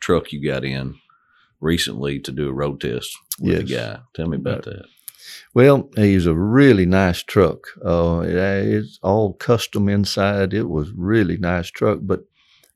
truck 0.00 0.32
you 0.32 0.42
got 0.42 0.64
in 0.64 0.94
recently 1.60 2.20
to 2.20 2.32
do 2.32 2.48
a 2.48 2.52
road 2.52 2.80
test 2.80 3.10
with 3.40 3.58
the 3.68 3.74
guy. 3.74 3.98
Tell 4.14 4.28
me 4.28 4.36
about 4.36 4.64
that. 4.64 4.84
Well, 5.54 5.90
he's 5.96 6.26
a 6.26 6.34
really 6.34 6.86
nice 6.86 7.22
truck. 7.22 7.66
Uh, 7.84 8.20
it, 8.24 8.34
it's 8.34 8.98
all 9.02 9.34
custom 9.34 9.88
inside. 9.88 10.54
It 10.54 10.68
was 10.68 10.90
really 10.92 11.36
nice 11.36 11.68
truck. 11.70 11.98
But 12.02 12.24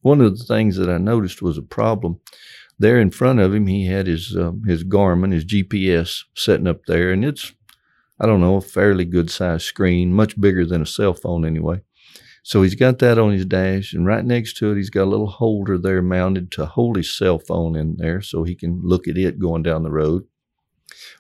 one 0.01 0.21
of 0.21 0.37
the 0.39 0.45
things 0.45 0.77
that 0.77 0.91
I 0.91 0.99
noticed 0.99 1.43
was 1.43 1.57
a 1.59 1.63
problem. 1.63 2.21
There 2.79 2.99
in 3.01 3.11
front 3.11 3.39
of 3.39 3.55
him, 3.55 3.69
he 3.69 3.87
had 3.87 4.07
his 4.09 4.37
um, 4.37 4.65
his 4.65 4.83
Garmin, 4.83 5.33
his 5.33 5.45
GPS 5.45 6.25
setting 6.35 6.67
up 6.67 6.87
there, 6.87 7.13
and 7.13 7.25
it's 7.25 7.53
I 8.23 8.27
don't 8.27 8.41
know 8.41 8.55
a 8.55 8.61
fairly 8.61 9.05
good 9.05 9.31
sized 9.31 9.65
screen, 9.65 10.13
much 10.13 10.41
bigger 10.41 10.65
than 10.65 10.81
a 10.81 10.87
cell 10.87 11.13
phone 11.13 11.45
anyway. 11.45 11.81
So 12.45 12.63
he's 12.63 12.77
got 12.77 13.01
that 13.01 13.19
on 13.19 13.33
his 13.33 13.45
dash, 13.45 13.93
and 13.93 14.07
right 14.07 14.25
next 14.25 14.57
to 14.59 14.71
it, 14.71 14.77
he's 14.77 14.91
got 14.91 15.05
a 15.05 15.11
little 15.11 15.27
holder 15.27 15.77
there 15.77 16.03
mounted 16.03 16.53
to 16.53 16.67
hold 16.67 16.97
his 16.97 17.17
cell 17.17 17.41
phone 17.41 17.75
in 17.75 17.97
there, 17.97 18.21
so 18.21 18.45
he 18.45 18.55
can 18.55 18.81
look 18.85 19.09
at 19.09 19.19
it 19.19 19.41
going 19.41 19.65
down 19.65 19.83
the 19.83 19.91
road. 19.91 20.25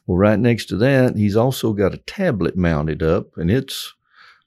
Well, 0.06 0.16
right 0.16 0.38
next 0.38 0.66
to 0.66 0.76
that, 0.76 1.16
he's 1.16 1.36
also 1.36 1.72
got 1.72 1.94
a 1.94 1.98
tablet 1.98 2.56
mounted 2.56 3.02
up, 3.02 3.36
and 3.36 3.50
it's 3.50 3.94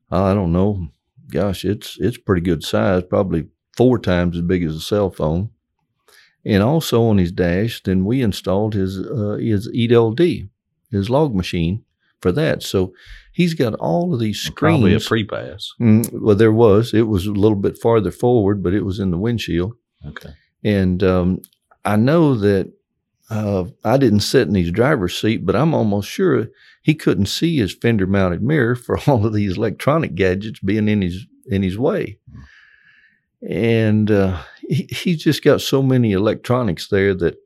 I 0.09 0.33
don't 0.33 0.53
know, 0.53 0.89
gosh, 1.29 1.65
it's 1.65 1.97
it's 1.99 2.17
pretty 2.17 2.41
good 2.41 2.63
size, 2.63 3.03
probably 3.09 3.47
four 3.75 3.99
times 3.99 4.37
as 4.37 4.43
big 4.43 4.63
as 4.63 4.75
a 4.75 4.81
cell 4.81 5.09
phone. 5.09 5.49
And 6.45 6.63
also 6.63 7.03
on 7.03 7.17
his 7.17 7.31
dash, 7.31 7.83
then 7.83 8.05
we 8.05 8.21
installed 8.21 8.75
his 8.75 8.99
uh, 8.99 9.37
his 9.41 9.69
ELD, 9.77 10.21
his 10.91 11.09
log 11.09 11.35
machine 11.35 11.84
for 12.25 12.31
that. 12.31 12.63
So 12.63 12.91
he's 13.33 13.53
got 13.53 13.75
all 13.75 14.11
of 14.11 14.19
these 14.19 14.39
screens. 14.39 14.79
Probably 14.79 14.95
a 14.95 14.97
PrePass. 14.97 15.67
Mm, 15.79 16.21
well, 16.21 16.35
there 16.35 16.51
was. 16.51 16.91
It 16.91 17.03
was 17.07 17.27
a 17.27 17.31
little 17.31 17.57
bit 17.57 17.77
farther 17.77 18.09
forward, 18.09 18.63
but 18.63 18.73
it 18.73 18.83
was 18.83 18.99
in 18.99 19.11
the 19.11 19.17
windshield. 19.19 19.73
Okay. 20.07 20.31
And 20.63 21.03
um, 21.03 21.41
I 21.83 21.97
know 21.97 22.33
that 22.33 22.73
uh, 23.29 23.65
I 23.83 23.97
didn't 23.97 24.21
sit 24.21 24.47
in 24.47 24.55
his 24.55 24.71
driver's 24.71 25.15
seat, 25.15 25.45
but 25.45 25.55
I'm 25.55 25.75
almost 25.75 26.09
sure 26.09 26.47
he 26.81 26.95
couldn't 26.95 27.27
see 27.27 27.57
his 27.57 27.75
fender 27.75 28.07
mounted 28.07 28.41
mirror 28.41 28.75
for 28.75 28.97
all 29.07 29.23
of 29.23 29.33
these 29.33 29.55
electronic 29.55 30.15
gadgets 30.15 30.59
being 30.61 30.87
in 30.87 31.03
his 31.03 31.27
in 31.45 31.61
his 31.61 31.77
way. 31.77 32.17
And 33.47 34.09
uh, 34.09 34.41
he, 34.67 34.89
he's 34.89 35.23
just 35.23 35.43
got 35.43 35.61
so 35.61 35.83
many 35.83 36.13
electronics 36.13 36.87
there 36.87 37.13
that 37.13 37.37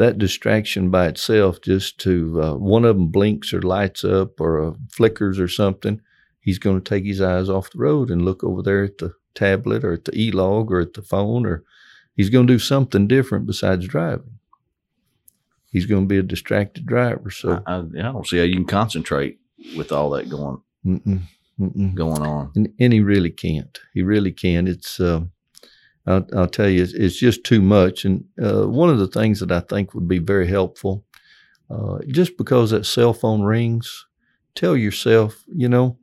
that 0.00 0.16
distraction 0.16 0.90
by 0.90 1.08
itself, 1.08 1.60
just 1.60 1.98
to 1.98 2.40
uh, 2.42 2.54
one 2.54 2.86
of 2.86 2.96
them 2.96 3.08
blinks 3.08 3.52
or 3.52 3.60
lights 3.60 4.02
up 4.02 4.40
or 4.40 4.58
uh, 4.58 4.72
flickers 4.90 5.38
or 5.38 5.46
something, 5.46 6.00
he's 6.40 6.58
going 6.58 6.80
to 6.80 6.88
take 6.88 7.04
his 7.04 7.20
eyes 7.20 7.50
off 7.50 7.70
the 7.70 7.78
road 7.78 8.10
and 8.10 8.24
look 8.24 8.42
over 8.42 8.62
there 8.62 8.82
at 8.82 8.96
the 8.96 9.12
tablet 9.34 9.84
or 9.84 9.92
at 9.92 10.06
the 10.06 10.18
e-log 10.18 10.72
or 10.72 10.80
at 10.80 10.94
the 10.94 11.02
phone 11.02 11.44
or 11.44 11.62
he's 12.14 12.30
going 12.30 12.46
to 12.46 12.52
do 12.54 12.58
something 12.58 13.06
different 13.06 13.46
besides 13.46 13.86
driving. 13.86 14.38
He's 15.70 15.84
going 15.84 16.04
to 16.04 16.08
be 16.08 16.18
a 16.18 16.22
distracted 16.22 16.86
driver. 16.86 17.30
So, 17.30 17.62
I, 17.66 17.74
I, 17.74 17.78
I 17.80 18.02
don't 18.12 18.26
see 18.26 18.38
how 18.38 18.44
you 18.44 18.56
can 18.56 18.64
concentrate 18.64 19.38
with 19.76 19.92
all 19.92 20.08
that 20.10 20.30
going 20.30 20.62
mm-mm, 20.84 21.20
mm-mm. 21.60 21.94
going 21.94 22.22
on. 22.22 22.52
And, 22.56 22.72
and 22.80 22.92
he 22.94 23.00
really 23.00 23.30
can't. 23.30 23.78
He 23.92 24.00
really 24.00 24.32
can. 24.32 24.66
It's, 24.66 24.98
uh, 24.98 25.24
I'll, 26.10 26.26
I'll 26.36 26.48
tell 26.48 26.68
you, 26.68 26.82
it's, 26.82 26.94
it's 26.94 27.16
just 27.16 27.44
too 27.44 27.62
much. 27.62 28.04
And 28.04 28.24
uh, 28.42 28.66
one 28.68 28.90
of 28.90 28.98
the 28.98 29.08
things 29.08 29.40
that 29.40 29.52
I 29.52 29.60
think 29.60 29.94
would 29.94 30.08
be 30.08 30.18
very 30.20 30.48
helpful 30.48 31.04
Uh, 31.70 31.98
just 32.08 32.36
because 32.36 32.70
that 32.70 32.86
cell 32.86 33.12
phone 33.14 33.42
rings, 33.42 34.06
tell 34.54 34.76
yourself, 34.76 35.44
you 35.54 35.68
know, 35.68 35.98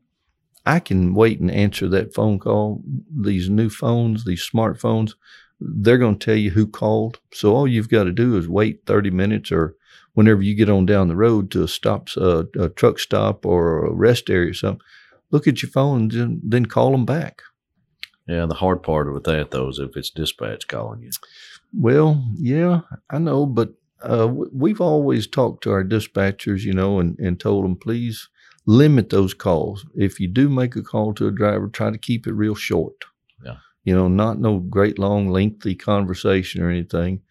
I 0.65 0.79
can 0.79 1.13
wait 1.13 1.39
and 1.39 1.51
answer 1.51 1.87
that 1.89 2.13
phone 2.13 2.39
call. 2.39 2.81
These 3.09 3.49
new 3.49 3.69
phones, 3.69 4.23
these 4.25 4.47
smartphones, 4.53 5.13
they're 5.59 5.97
going 5.97 6.17
to 6.19 6.25
tell 6.25 6.35
you 6.35 6.51
who 6.51 6.67
called. 6.67 7.19
So 7.33 7.55
all 7.55 7.67
you've 7.67 7.89
got 7.89 8.05
to 8.05 8.11
do 8.11 8.37
is 8.37 8.47
wait 8.49 8.81
30 8.85 9.11
minutes 9.11 9.51
or 9.51 9.75
whenever 10.13 10.41
you 10.41 10.55
get 10.55 10.69
on 10.69 10.85
down 10.85 11.07
the 11.07 11.15
road 11.15 11.51
to 11.51 11.63
a 11.63 11.67
stop, 11.67 12.09
uh, 12.17 12.43
a 12.59 12.69
truck 12.69 12.99
stop 12.99 13.45
or 13.45 13.85
a 13.85 13.93
rest 13.93 14.29
area 14.29 14.51
or 14.51 14.53
something, 14.53 14.81
look 15.31 15.47
at 15.47 15.61
your 15.61 15.71
phone 15.71 16.01
and 16.01 16.11
then, 16.11 16.41
then 16.43 16.65
call 16.65 16.91
them 16.91 17.05
back. 17.05 17.41
Yeah, 18.27 18.45
the 18.45 18.55
hard 18.55 18.83
part 18.83 19.11
with 19.13 19.23
that 19.23 19.51
though 19.51 19.69
is 19.69 19.79
if 19.79 19.95
it's 19.95 20.09
dispatch 20.09 20.67
calling 20.67 21.01
you. 21.01 21.11
Well, 21.73 22.23
yeah, 22.35 22.81
I 23.09 23.19
know, 23.19 23.45
but 23.45 23.73
uh, 24.01 24.27
we've 24.27 24.81
always 24.81 25.27
talked 25.27 25.63
to 25.63 25.71
our 25.71 25.83
dispatchers, 25.83 26.61
you 26.61 26.73
know, 26.73 26.99
and, 26.99 27.17
and 27.19 27.39
told 27.39 27.65
them, 27.65 27.75
please 27.75 28.29
limit 28.65 29.09
those 29.09 29.33
calls. 29.33 29.85
If 29.95 30.19
you 30.19 30.27
do 30.27 30.49
make 30.49 30.75
a 30.75 30.83
call 30.83 31.13
to 31.15 31.27
a 31.27 31.31
driver, 31.31 31.67
try 31.67 31.89
to 31.89 31.97
keep 31.97 32.27
it 32.27 32.33
real 32.33 32.55
short. 32.55 33.05
Yeah. 33.43 33.57
You 33.83 33.95
know, 33.95 34.07
not 34.07 34.39
no 34.39 34.59
great 34.59 34.99
long, 34.99 35.29
lengthy 35.29 35.75
conversation 35.75 36.61
or 36.61 36.69
anything, 36.69 37.21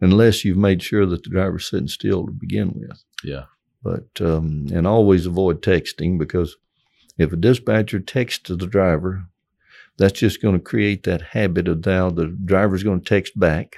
unless 0.00 0.44
you've 0.44 0.58
made 0.58 0.82
sure 0.82 1.06
that 1.06 1.24
the 1.24 1.30
driver's 1.30 1.68
sitting 1.68 1.88
still 1.88 2.26
to 2.26 2.32
begin 2.32 2.72
with. 2.74 3.02
Yeah. 3.24 3.44
But, 3.82 4.08
um, 4.20 4.68
and 4.72 4.86
always 4.86 5.26
avoid 5.26 5.60
texting 5.60 6.18
because 6.18 6.56
if 7.18 7.32
a 7.32 7.36
dispatcher 7.36 7.98
texts 7.98 8.44
to 8.44 8.56
the 8.56 8.66
driver, 8.66 9.26
that's 9.98 10.18
just 10.18 10.40
going 10.42 10.54
to 10.54 10.60
create 10.60 11.02
that 11.04 11.22
habit 11.22 11.68
of 11.68 11.84
now 11.86 12.10
the 12.10 12.26
driver's 12.44 12.82
going 12.82 13.00
to 13.00 13.08
text 13.08 13.38
back. 13.38 13.76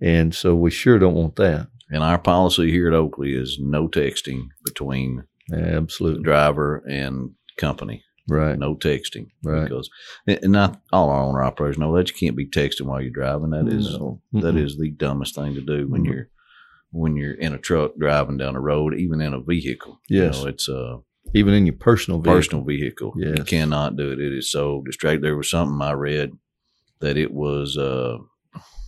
And 0.00 0.34
so 0.34 0.54
we 0.54 0.70
sure 0.70 0.98
don't 0.98 1.14
want 1.14 1.36
that. 1.36 1.68
And 1.90 2.02
our 2.02 2.18
policy 2.18 2.70
here 2.70 2.88
at 2.88 2.94
Oakley 2.94 3.34
is 3.34 3.58
no 3.60 3.88
texting 3.88 4.48
between 4.64 5.24
Absolutely. 5.52 6.22
driver 6.22 6.82
and 6.88 7.30
company. 7.56 8.04
Right. 8.28 8.58
No 8.58 8.74
texting. 8.76 9.28
Right. 9.42 9.64
Because 9.64 9.88
and 10.26 10.52
not 10.52 10.80
all 10.92 11.08
our 11.08 11.22
owner 11.24 11.42
operators 11.42 11.78
know 11.78 11.96
that 11.96 12.10
you 12.10 12.14
can't 12.14 12.36
be 12.36 12.46
texting 12.46 12.82
while 12.82 13.00
you're 13.00 13.10
driving. 13.10 13.50
That 13.50 13.68
is 13.68 13.90
No. 13.98 14.20
that 14.34 14.52
the 14.52 14.90
dumbest 14.90 15.34
thing 15.34 15.54
to 15.54 15.62
do 15.62 15.88
when 15.88 16.02
Mhm. 16.02 16.06
you're 16.12 16.28
when 16.90 17.16
you're 17.16 17.34
in 17.34 17.52
a 17.52 17.58
truck 17.58 17.92
driving 17.98 18.38
down 18.38 18.54
the 18.54 18.60
road, 18.60 18.94
even 18.94 19.20
in 19.20 19.34
a 19.34 19.40
vehicle. 19.42 20.00
Yes. 20.08 20.38
You 20.38 20.42
know, 20.44 20.48
it's 20.48 20.68
a 20.68 20.98
even 21.34 21.54
in 21.54 21.66
your 21.66 21.76
personal 21.76 22.20
vehicle. 22.20 22.34
personal 22.38 22.64
vehicle. 22.64 23.12
You 23.16 23.44
cannot 23.44 23.96
do 23.96 24.10
it. 24.12 24.20
It 24.20 24.32
is 24.32 24.50
so 24.50 24.82
distracting. 24.84 25.22
There 25.22 25.36
was 25.36 25.50
something 25.50 25.80
I 25.80 25.92
read 25.92 26.32
that 27.00 27.16
it 27.16 27.32
was 27.32 27.76
uh 27.76 28.18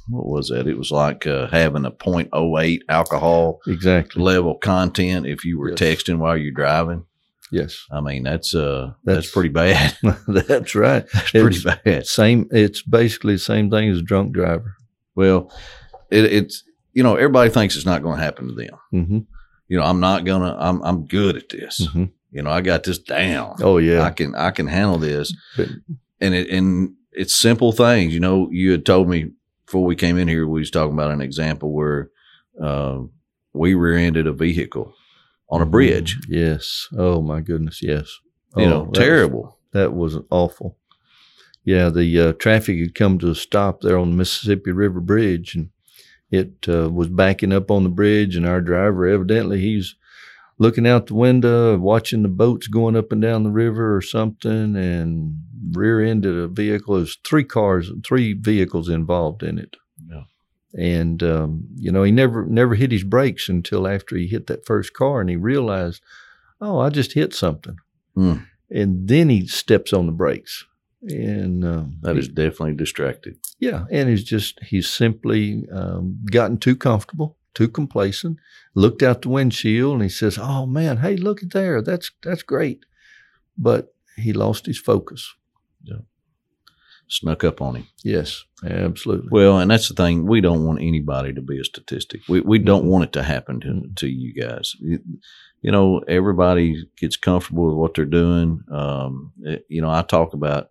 what 0.08 0.26
was 0.26 0.48
that? 0.48 0.66
It 0.66 0.76
was 0.76 0.90
like 0.90 1.24
uh, 1.26 1.46
having 1.48 1.84
a 1.84 1.92
.08 1.92 2.80
alcohol 2.88 3.60
Exactly. 3.68 4.20
level 4.20 4.56
content 4.56 5.24
if 5.26 5.44
you 5.44 5.56
were 5.58 5.70
Yes. 5.70 5.78
texting 5.78 6.18
while 6.18 6.36
you're 6.36 6.50
driving. 6.52 7.04
Yes. 7.52 7.84
I 7.92 8.00
mean, 8.00 8.24
that's 8.24 8.52
uh 8.54 8.92
that's, 9.04 9.28
That's- 9.28 9.30
pretty 9.32 9.50
bad. 9.50 9.96
That's 10.28 10.74
right. 10.74 11.06
That's 11.14 11.30
pretty 11.30 11.62
bad. 11.62 12.06
Same. 12.06 12.48
It's 12.50 12.82
basically 12.82 13.34
the 13.34 13.38
same 13.40 13.70
thing 13.70 13.88
as 13.90 13.98
a 13.98 14.02
drunk 14.02 14.32
driver. 14.32 14.74
Well, 15.14 15.52
it, 16.10 16.24
it's 16.24 16.64
you 16.92 17.02
know 17.04 17.14
everybody 17.16 17.50
thinks 17.50 17.76
it's 17.76 17.86
not 17.86 18.02
going 18.02 18.18
to 18.18 18.24
happen 18.24 18.48
to 18.48 18.54
them. 18.54 18.78
Mm-hmm. 18.92 19.18
You 19.68 19.76
know, 19.78 19.84
I'm 19.84 20.00
not 20.00 20.24
gonna. 20.24 20.56
I'm 20.58 20.82
I'm 20.82 21.06
good 21.06 21.36
at 21.36 21.48
this. 21.50 21.86
Mm-hmm. 21.86 22.04
You 22.32 22.42
know, 22.42 22.50
I 22.50 22.60
got 22.60 22.84
this 22.84 22.98
down. 22.98 23.56
Oh 23.60 23.78
yeah. 23.78 24.02
I 24.02 24.10
can 24.10 24.34
I 24.34 24.50
can 24.50 24.66
handle 24.66 24.98
this. 24.98 25.34
But- 25.56 25.68
and 26.20 26.34
it 26.34 26.48
and 26.50 26.94
it's 27.12 27.34
simple 27.34 27.72
things. 27.72 28.12
You 28.14 28.20
know, 28.20 28.48
you 28.52 28.70
had 28.72 28.84
told 28.86 29.08
me 29.08 29.30
before 29.66 29.84
we 29.84 29.96
came 29.96 30.16
in 30.18 30.28
here, 30.28 30.46
we 30.46 30.60
was 30.60 30.70
talking 30.70 30.92
about 30.94 31.10
an 31.12 31.20
example 31.22 31.72
where 31.72 32.10
uh, 32.62 32.98
we 33.52 33.74
rear-ended 33.74 34.26
a 34.26 34.32
vehicle 34.32 34.92
on 35.48 35.62
a 35.62 35.66
bridge. 35.66 36.18
Yes. 36.28 36.88
Oh 36.96 37.22
my 37.22 37.40
goodness. 37.40 37.80
Yes. 37.82 38.18
You 38.56 38.64
Oh, 38.64 38.68
know, 38.68 38.80
that 38.84 38.88
was- 38.90 38.98
terrible. 38.98 39.58
that 39.72 39.92
was 39.94 40.18
awful. 40.30 40.76
Yeah, 41.64 41.88
the 41.90 42.18
uh, 42.20 42.32
traffic 42.34 42.78
had 42.78 42.94
come 42.94 43.18
to 43.18 43.30
a 43.30 43.34
stop 43.34 43.80
there 43.80 43.98
on 43.98 44.10
the 44.10 44.16
Mississippi 44.16 44.72
River 44.72 45.00
Bridge, 45.00 45.54
and 45.54 45.70
it 46.30 46.66
uh, 46.68 46.88
was 46.90 47.08
backing 47.08 47.52
up 47.52 47.70
on 47.70 47.82
the 47.84 47.90
bridge. 47.90 48.34
And 48.34 48.46
our 48.46 48.60
driver, 48.60 49.06
evidently, 49.06 49.60
he's 49.60 49.94
looking 50.60 50.86
out 50.86 51.08
the 51.08 51.14
window, 51.14 51.76
watching 51.78 52.22
the 52.22 52.28
boats 52.28 52.68
going 52.68 52.94
up 52.94 53.10
and 53.10 53.20
down 53.20 53.42
the 53.42 53.50
river 53.50 53.96
or 53.96 54.02
something, 54.02 54.76
and 54.76 55.40
rear-ended 55.72 56.36
a 56.36 56.46
vehicle. 56.46 56.96
There's 56.96 57.18
three 57.24 57.44
cars, 57.44 57.90
three 58.06 58.34
vehicles 58.34 58.88
involved 58.88 59.42
in 59.42 59.58
it. 59.58 59.76
Yeah. 60.08 60.24
And 60.74 61.20
um, 61.22 61.64
you 61.76 61.90
know, 61.90 62.04
he 62.04 62.12
never 62.12 62.46
never 62.46 62.76
hit 62.76 62.92
his 62.92 63.02
brakes 63.04 63.48
until 63.48 63.88
after 63.88 64.16
he 64.16 64.28
hit 64.28 64.46
that 64.46 64.64
first 64.66 64.92
car, 64.94 65.20
and 65.20 65.28
he 65.30 65.36
realized, 65.36 66.00
oh, 66.60 66.78
I 66.78 66.90
just 66.90 67.14
hit 67.14 67.34
something. 67.34 67.76
Hmm. 68.14 68.34
And 68.70 69.08
then 69.08 69.30
he 69.30 69.46
steps 69.48 69.92
on 69.92 70.06
the 70.06 70.12
brakes, 70.12 70.64
and 71.02 71.64
um, 71.64 71.96
That 72.02 72.14
he- 72.14 72.20
is 72.20 72.28
definitely 72.28 72.74
distracted. 72.74 73.38
yeah, 73.58 73.86
and 73.90 74.08
he's 74.08 74.22
just 74.22 74.60
he's 74.62 74.88
simply 74.88 75.64
um, 75.72 76.20
gotten 76.30 76.56
too 76.58 76.76
comfortable, 76.76 77.36
too 77.54 77.68
complacent. 77.68 78.38
Looked 78.74 79.02
out 79.02 79.22
the 79.22 79.28
windshield 79.30 79.94
and 79.94 80.02
he 80.02 80.08
says, 80.08 80.38
"Oh 80.40 80.66
man, 80.66 80.98
hey, 80.98 81.16
look 81.16 81.42
at 81.42 81.50
there. 81.52 81.82
That's 81.82 82.10
that's 82.22 82.42
great," 82.42 82.84
but 83.58 83.94
he 84.16 84.32
lost 84.32 84.66
his 84.66 84.78
focus. 84.78 85.34
Snuck 87.08 87.42
up 87.42 87.60
on 87.60 87.74
him. 87.74 87.86
Yes, 88.04 88.44
absolutely. 88.64 89.30
Well, 89.32 89.58
and 89.58 89.68
that's 89.68 89.88
the 89.88 89.94
thing. 89.94 90.26
We 90.26 90.40
don't 90.40 90.64
want 90.64 90.80
anybody 90.80 91.32
to 91.32 91.42
be 91.42 91.58
a 91.58 91.64
statistic. 91.64 92.20
We 92.28 92.40
we 92.40 92.60
don't 92.60 92.84
want 92.84 93.02
it 93.02 93.12
to 93.14 93.24
happen 93.24 93.58
to 93.62 93.66
Mhm. 93.66 93.96
to 93.96 94.06
you 94.08 94.32
guys. 94.32 94.76
You, 94.78 95.00
you 95.60 95.72
know, 95.72 95.98
everybody 96.06 96.86
gets 96.96 97.16
comfortable 97.16 97.66
with 97.66 97.74
what 97.74 97.94
they're 97.94 98.04
doing. 98.04 98.62
Um, 98.70 99.32
it- 99.42 99.66
you 99.68 99.82
know, 99.82 99.90
I 99.90 100.02
talk 100.02 100.34
about 100.34 100.68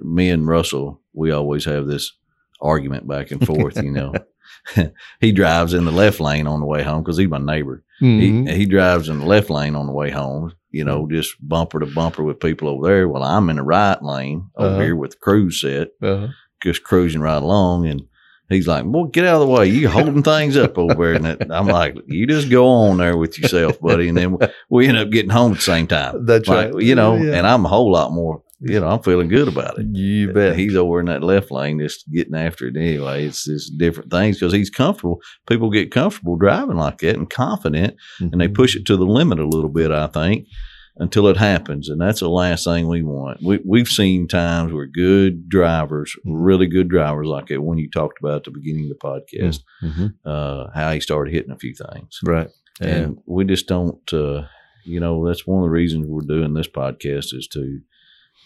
me 0.00 0.30
and 0.30 0.48
Russell. 0.48 1.00
We 1.12 1.30
always 1.30 1.64
have 1.66 1.86
this 1.86 2.12
argument 2.60 3.06
back 3.06 3.30
and 3.30 3.46
forth. 3.46 3.80
You 3.80 3.92
know, 3.92 4.12
he 5.20 5.32
drives 5.32 5.74
in 5.74 5.84
the 5.84 5.92
left 5.92 6.20
lane 6.20 6.46
on 6.46 6.60
the 6.60 6.66
way 6.66 6.82
home 6.82 7.02
because 7.02 7.16
he's 7.18 7.28
my 7.28 7.38
neighbor. 7.38 7.82
Mhm. 8.02 8.48
He 8.50 8.56
he 8.58 8.66
drives 8.66 9.08
in 9.08 9.18
the 9.20 9.26
left 9.26 9.50
lane 9.50 9.74
on 9.74 9.86
the 9.86 9.92
way 9.92 10.10
home. 10.10 10.52
You 10.70 10.84
know, 10.84 11.08
just 11.10 11.34
bumper 11.40 11.80
to 11.80 11.86
bumper 11.86 12.22
with 12.22 12.40
people 12.40 12.68
over 12.68 12.86
there. 12.86 13.08
Well, 13.08 13.22
I'm 13.22 13.48
in 13.50 13.56
the 13.56 13.62
right 13.62 14.00
lane 14.02 14.50
over 14.56 14.68
Uh-huh. 14.74 14.80
here 14.80 14.96
with 14.96 15.12
the 15.12 15.16
cruise 15.16 15.60
set 15.60 15.88
Uh-huh. 16.02 16.28
just 16.62 16.82
cruising 16.84 17.22
right 17.22 17.42
along 17.42 17.86
and 17.86 18.02
he's 18.50 18.68
like, 18.68 18.84
Boy, 18.84 19.04
get 19.06 19.24
out 19.24 19.40
of 19.40 19.48
the 19.48 19.54
way. 19.54 19.66
You 19.68 19.88
holding 19.88 20.22
things 20.22 20.56
up 20.58 20.76
over 20.78 20.94
there. 20.94 21.14
And 21.14 21.24
that, 21.24 21.50
I'm 21.50 21.66
like, 21.68 21.96
You 22.06 22.26
just 22.26 22.50
go 22.50 22.66
on 22.68 22.98
there 22.98 23.16
with 23.16 23.38
yourself, 23.38 23.80
buddy. 23.80 24.08
And 24.08 24.18
then 24.18 24.36
we 24.68 24.86
end 24.86 24.98
up 24.98 25.10
getting 25.10 25.30
home 25.30 25.52
at 25.52 25.56
the 25.58 25.62
same 25.62 25.86
time. 25.86 26.26
That's 26.26 26.48
Like, 26.48 26.74
right. 26.74 26.82
you 26.82 26.94
know, 26.94 27.16
Yeah. 27.16 27.34
and 27.38 27.46
I'm 27.46 27.64
a 27.64 27.68
whole 27.68 27.90
lot 27.90 28.12
more, 28.12 28.42
you 28.60 28.80
know, 28.80 28.88
I'm 28.88 29.02
feeling 29.02 29.28
good 29.28 29.48
about 29.48 29.78
it. 29.78 29.86
You 29.92 30.32
bet. 30.32 30.56
He's 30.58 30.74
over 30.76 31.00
in 31.00 31.06
that 31.06 31.22
left 31.22 31.50
lane 31.50 31.78
just 31.80 32.10
getting 32.10 32.34
after 32.34 32.66
it 32.68 32.76
anyway. 32.76 33.24
It's 33.26 33.44
just 33.44 33.78
different 33.78 34.10
things 34.10 34.38
because 34.38 34.52
he's 34.52 34.70
comfortable. 34.70 35.20
People 35.48 35.70
get 35.70 35.90
comfortable 35.92 36.36
driving 36.36 36.76
like 36.76 36.98
that 36.98 37.16
and 37.16 37.30
confident 37.30 37.94
and 38.20 38.40
they 38.40 38.48
Mhm. 38.48 38.54
push 38.54 38.74
it 38.76 38.84
to 38.86 38.96
the 38.96 39.04
limit 39.06 39.38
a 39.38 39.46
little 39.46 39.70
bit, 39.70 39.90
I 39.92 40.08
think, 40.08 40.48
until 40.96 41.28
it 41.28 41.36
happens. 41.36 41.88
And 41.88 42.00
that's 42.00 42.18
the 42.18 42.28
last 42.28 42.64
thing 42.64 42.88
we 42.88 43.04
want. 43.04 43.40
We, 43.40 43.60
we've 43.64 43.86
seen 43.86 44.26
times 44.26 44.72
where 44.72 44.86
good 44.86 45.48
drivers, 45.48 46.12
really 46.24 46.66
good 46.66 46.88
drivers, 46.88 47.28
like 47.28 47.46
that 47.46 47.62
one 47.62 47.78
you 47.78 47.88
talked 47.88 48.18
about 48.20 48.38
at 48.38 48.44
the 48.44 48.50
beginning 48.50 48.90
of 48.90 48.98
the 48.98 49.36
podcast, 49.36 49.60
Mhm. 49.84 50.14
uh, 50.24 50.66
how 50.74 50.90
he 50.92 50.98
started 50.98 51.32
hitting 51.32 51.52
a 51.52 51.58
few 51.58 51.74
things. 51.74 52.18
Right. 52.24 52.48
And 52.80 52.90
And 52.90 53.18
we 53.26 53.44
just 53.44 53.68
don't, 53.68 54.12
uh, 54.12 54.46
you 54.84 54.98
know, 55.00 55.24
that's 55.26 55.46
one 55.46 55.58
of 55.58 55.64
the 55.66 55.70
reasons 55.70 56.06
we're 56.08 56.22
doing 56.26 56.54
this 56.54 56.68
podcast 56.68 57.32
is 57.34 57.46
to 57.52 57.80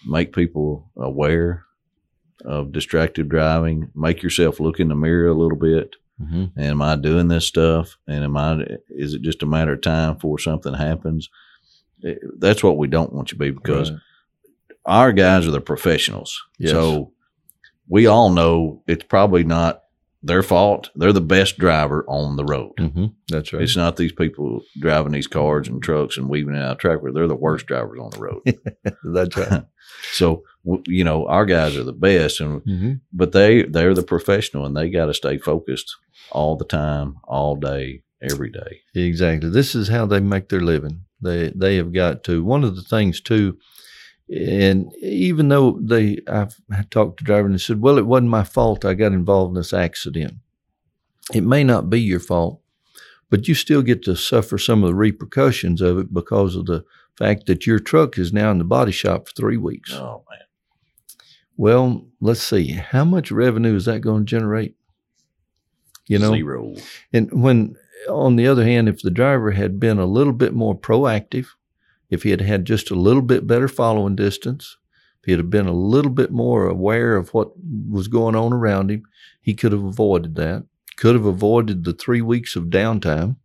make 0.07 0.33
people 0.35 0.91
aware 0.97 1.65
of 2.45 2.73
distracted 2.73 3.29
driving, 3.29 3.91
make 3.95 4.23
yourself 4.23 4.59
look 4.61 4.81
in 4.81 4.89
the 4.89 4.95
mirror 4.95 5.29
a 5.29 5.35
little 5.35 5.57
bit 5.59 5.95
Mhm. 6.21 6.53
and 6.57 6.67
am 6.67 6.83
I 6.83 6.97
doing 6.97 7.29
this 7.29 7.47
stuff? 7.47 7.97
And 8.07 8.23
am 8.25 8.37
I? 8.37 8.67
Is 8.91 9.15
it 9.15 9.23
just 9.23 9.43
a 9.43 9.47
matter 9.47 9.73
of 9.75 9.81
time 9.81 10.15
before 10.15 10.39
something 10.39 10.75
happens? 10.75 11.29
Eh, 12.05 12.17
That's 12.39 12.63
what 12.65 12.79
we 12.79 12.89
don't 12.89 13.13
want 13.13 13.31
you 13.33 13.39
to 13.39 13.45
be 13.45 13.51
because 13.51 13.91
Right. 13.91 14.01
our 14.87 15.13
guys 15.13 15.47
are 15.47 15.53
the 15.53 15.61
professionals. 15.61 16.43
Yes. 16.59 16.73
So 16.73 17.13
we 17.89 18.07
all 18.07 18.31
know 18.31 18.83
it's 18.87 19.05
probably 19.05 19.45
not 19.45 19.82
their 20.23 20.43
fault. 20.43 20.91
They're 20.95 21.13
the 21.13 21.21
best 21.21 21.59
driver 21.59 22.05
on 22.09 22.37
the 22.37 22.45
road. 22.45 22.73
Mhm. 22.79 23.15
That's 23.29 23.53
right. 23.53 23.63
It's 23.63 23.77
not 23.77 23.97
these 23.97 24.13
people 24.13 24.63
driving 24.79 25.13
these 25.13 25.27
cars 25.27 25.69
and 25.69 25.83
trucks 25.83 26.17
and 26.17 26.29
weaving 26.29 26.55
it 26.55 26.63
out 26.63 26.73
of 26.73 26.79
traffic. 26.79 27.13
They're 27.15 27.27
the 27.29 27.35
worst 27.35 27.67
drivers 27.67 27.99
on 28.01 28.11
the 28.11 28.21
road. 28.21 28.43
That's 29.05 29.37
right. 29.37 29.65
so 30.13 30.45
you 30.87 31.03
know 31.05 31.27
our 31.27 31.45
guys 31.45 31.77
are 31.77 31.83
the 31.85 31.93
best, 31.93 32.41
and 32.41 32.63
Mhm. 32.63 33.01
but 33.13 33.33
they 33.33 33.63
they're 33.65 33.95
the 33.95 34.03
professional 34.03 34.65
and 34.65 34.77
they 34.77 34.89
got 34.91 35.07
to 35.07 35.15
stay 35.15 35.39
focused 35.39 35.97
all 36.31 36.57
the 36.57 36.65
time, 36.65 37.17
all 37.25 37.57
day, 37.57 38.03
every 38.23 38.51
day. 38.51 38.81
Exactly. 38.95 39.51
This 39.51 39.75
is 39.75 39.89
how 39.89 40.07
they 40.07 40.21
make 40.21 40.49
their 40.49 40.61
living. 40.61 41.01
They 41.21 41.53
they 41.55 41.77
have 41.77 41.93
got 41.93 42.23
to. 42.25 42.45
One 42.45 42.63
of 42.65 42.77
the 42.77 42.83
things 42.83 43.21
too, 43.21 43.59
and 44.29 44.93
even 45.03 45.49
though 45.49 45.79
they, 45.83 46.19
I've 46.27 46.57
talked 46.91 47.19
to 47.19 47.25
drivers 47.25 47.51
and 47.51 47.61
said, 47.61 47.81
"Well, 47.81 47.99
it 47.99 48.07
wasn't 48.07 48.31
my 48.31 48.45
fault. 48.45 48.85
I 48.85 48.95
got 48.95 49.13
involved 49.13 49.51
in 49.51 49.55
this 49.57 49.73
accident." 49.73 50.35
It 51.33 51.43
may 51.43 51.65
not 51.65 51.89
be 51.89 52.01
your 52.01 52.21
fault, 52.21 52.61
but 53.31 53.47
you 53.49 53.55
still 53.55 53.83
get 53.83 54.03
to 54.05 54.17
suffer 54.17 54.59
some 54.59 54.83
of 54.83 54.89
the 54.89 54.95
repercussions 54.95 55.81
of 55.81 55.99
it 55.99 56.13
because 56.13 56.57
of 56.57 56.67
the 56.67 56.85
fact 57.17 57.47
that 57.47 57.67
your 57.67 57.79
truck 57.79 58.19
is 58.19 58.33
now 58.33 58.51
in 58.51 58.59
the 58.59 58.65
body 58.65 58.93
shop 58.93 59.29
for 59.29 59.35
three 59.35 59.57
weeks. 59.57 59.93
Oh 59.93 60.25
man. 60.31 60.41
Well, 61.57 62.09
let's 62.21 62.43
see. 62.43 62.73
How 62.73 63.05
much 63.05 63.31
revenue 63.31 63.77
is 63.77 63.85
that 63.85 64.01
going 64.01 64.25
to 64.27 64.31
generate? 64.31 64.75
You 66.09 66.19
know, 66.19 66.33
Zero. 66.35 66.75
and 67.13 67.31
when, 67.43 67.77
on 68.09 68.37
the 68.37 68.49
other 68.49 68.65
hand, 68.65 68.89
if 68.89 69.01
the 69.03 69.11
driver 69.11 69.53
had 69.53 69.79
been 69.79 69.99
a 69.99 70.07
little 70.07 70.33
bit 70.33 70.53
more 70.53 70.77
proactive, 70.77 71.47
if 72.13 72.23
he 72.23 72.31
had 72.31 72.41
had 72.41 72.65
just 72.65 72.91
a 72.91 72.95
little 72.95 73.23
bit 73.23 73.47
better 73.47 73.69
following 73.69 74.15
distance, 74.17 74.77
if 75.21 75.27
he 75.27 75.33
had 75.33 75.51
been 75.51 75.67
a 75.67 75.73
little 75.73 76.11
bit 76.11 76.31
more 76.31 76.67
aware 76.67 77.17
of 77.17 77.33
what 77.35 77.53
was 77.89 78.09
going 78.09 78.35
on 78.37 78.53
around 78.53 78.91
him, 78.91 79.03
he 79.41 79.55
could 79.55 79.73
have 79.73 79.85
avoided 79.85 80.35
that. 80.37 80.65
Could 80.97 81.15
have 81.15 81.25
avoided 81.27 81.85
the 81.85 81.93
three 81.93 82.21
weeks 82.21 82.55
of 82.57 82.65
downtime. 82.65 83.37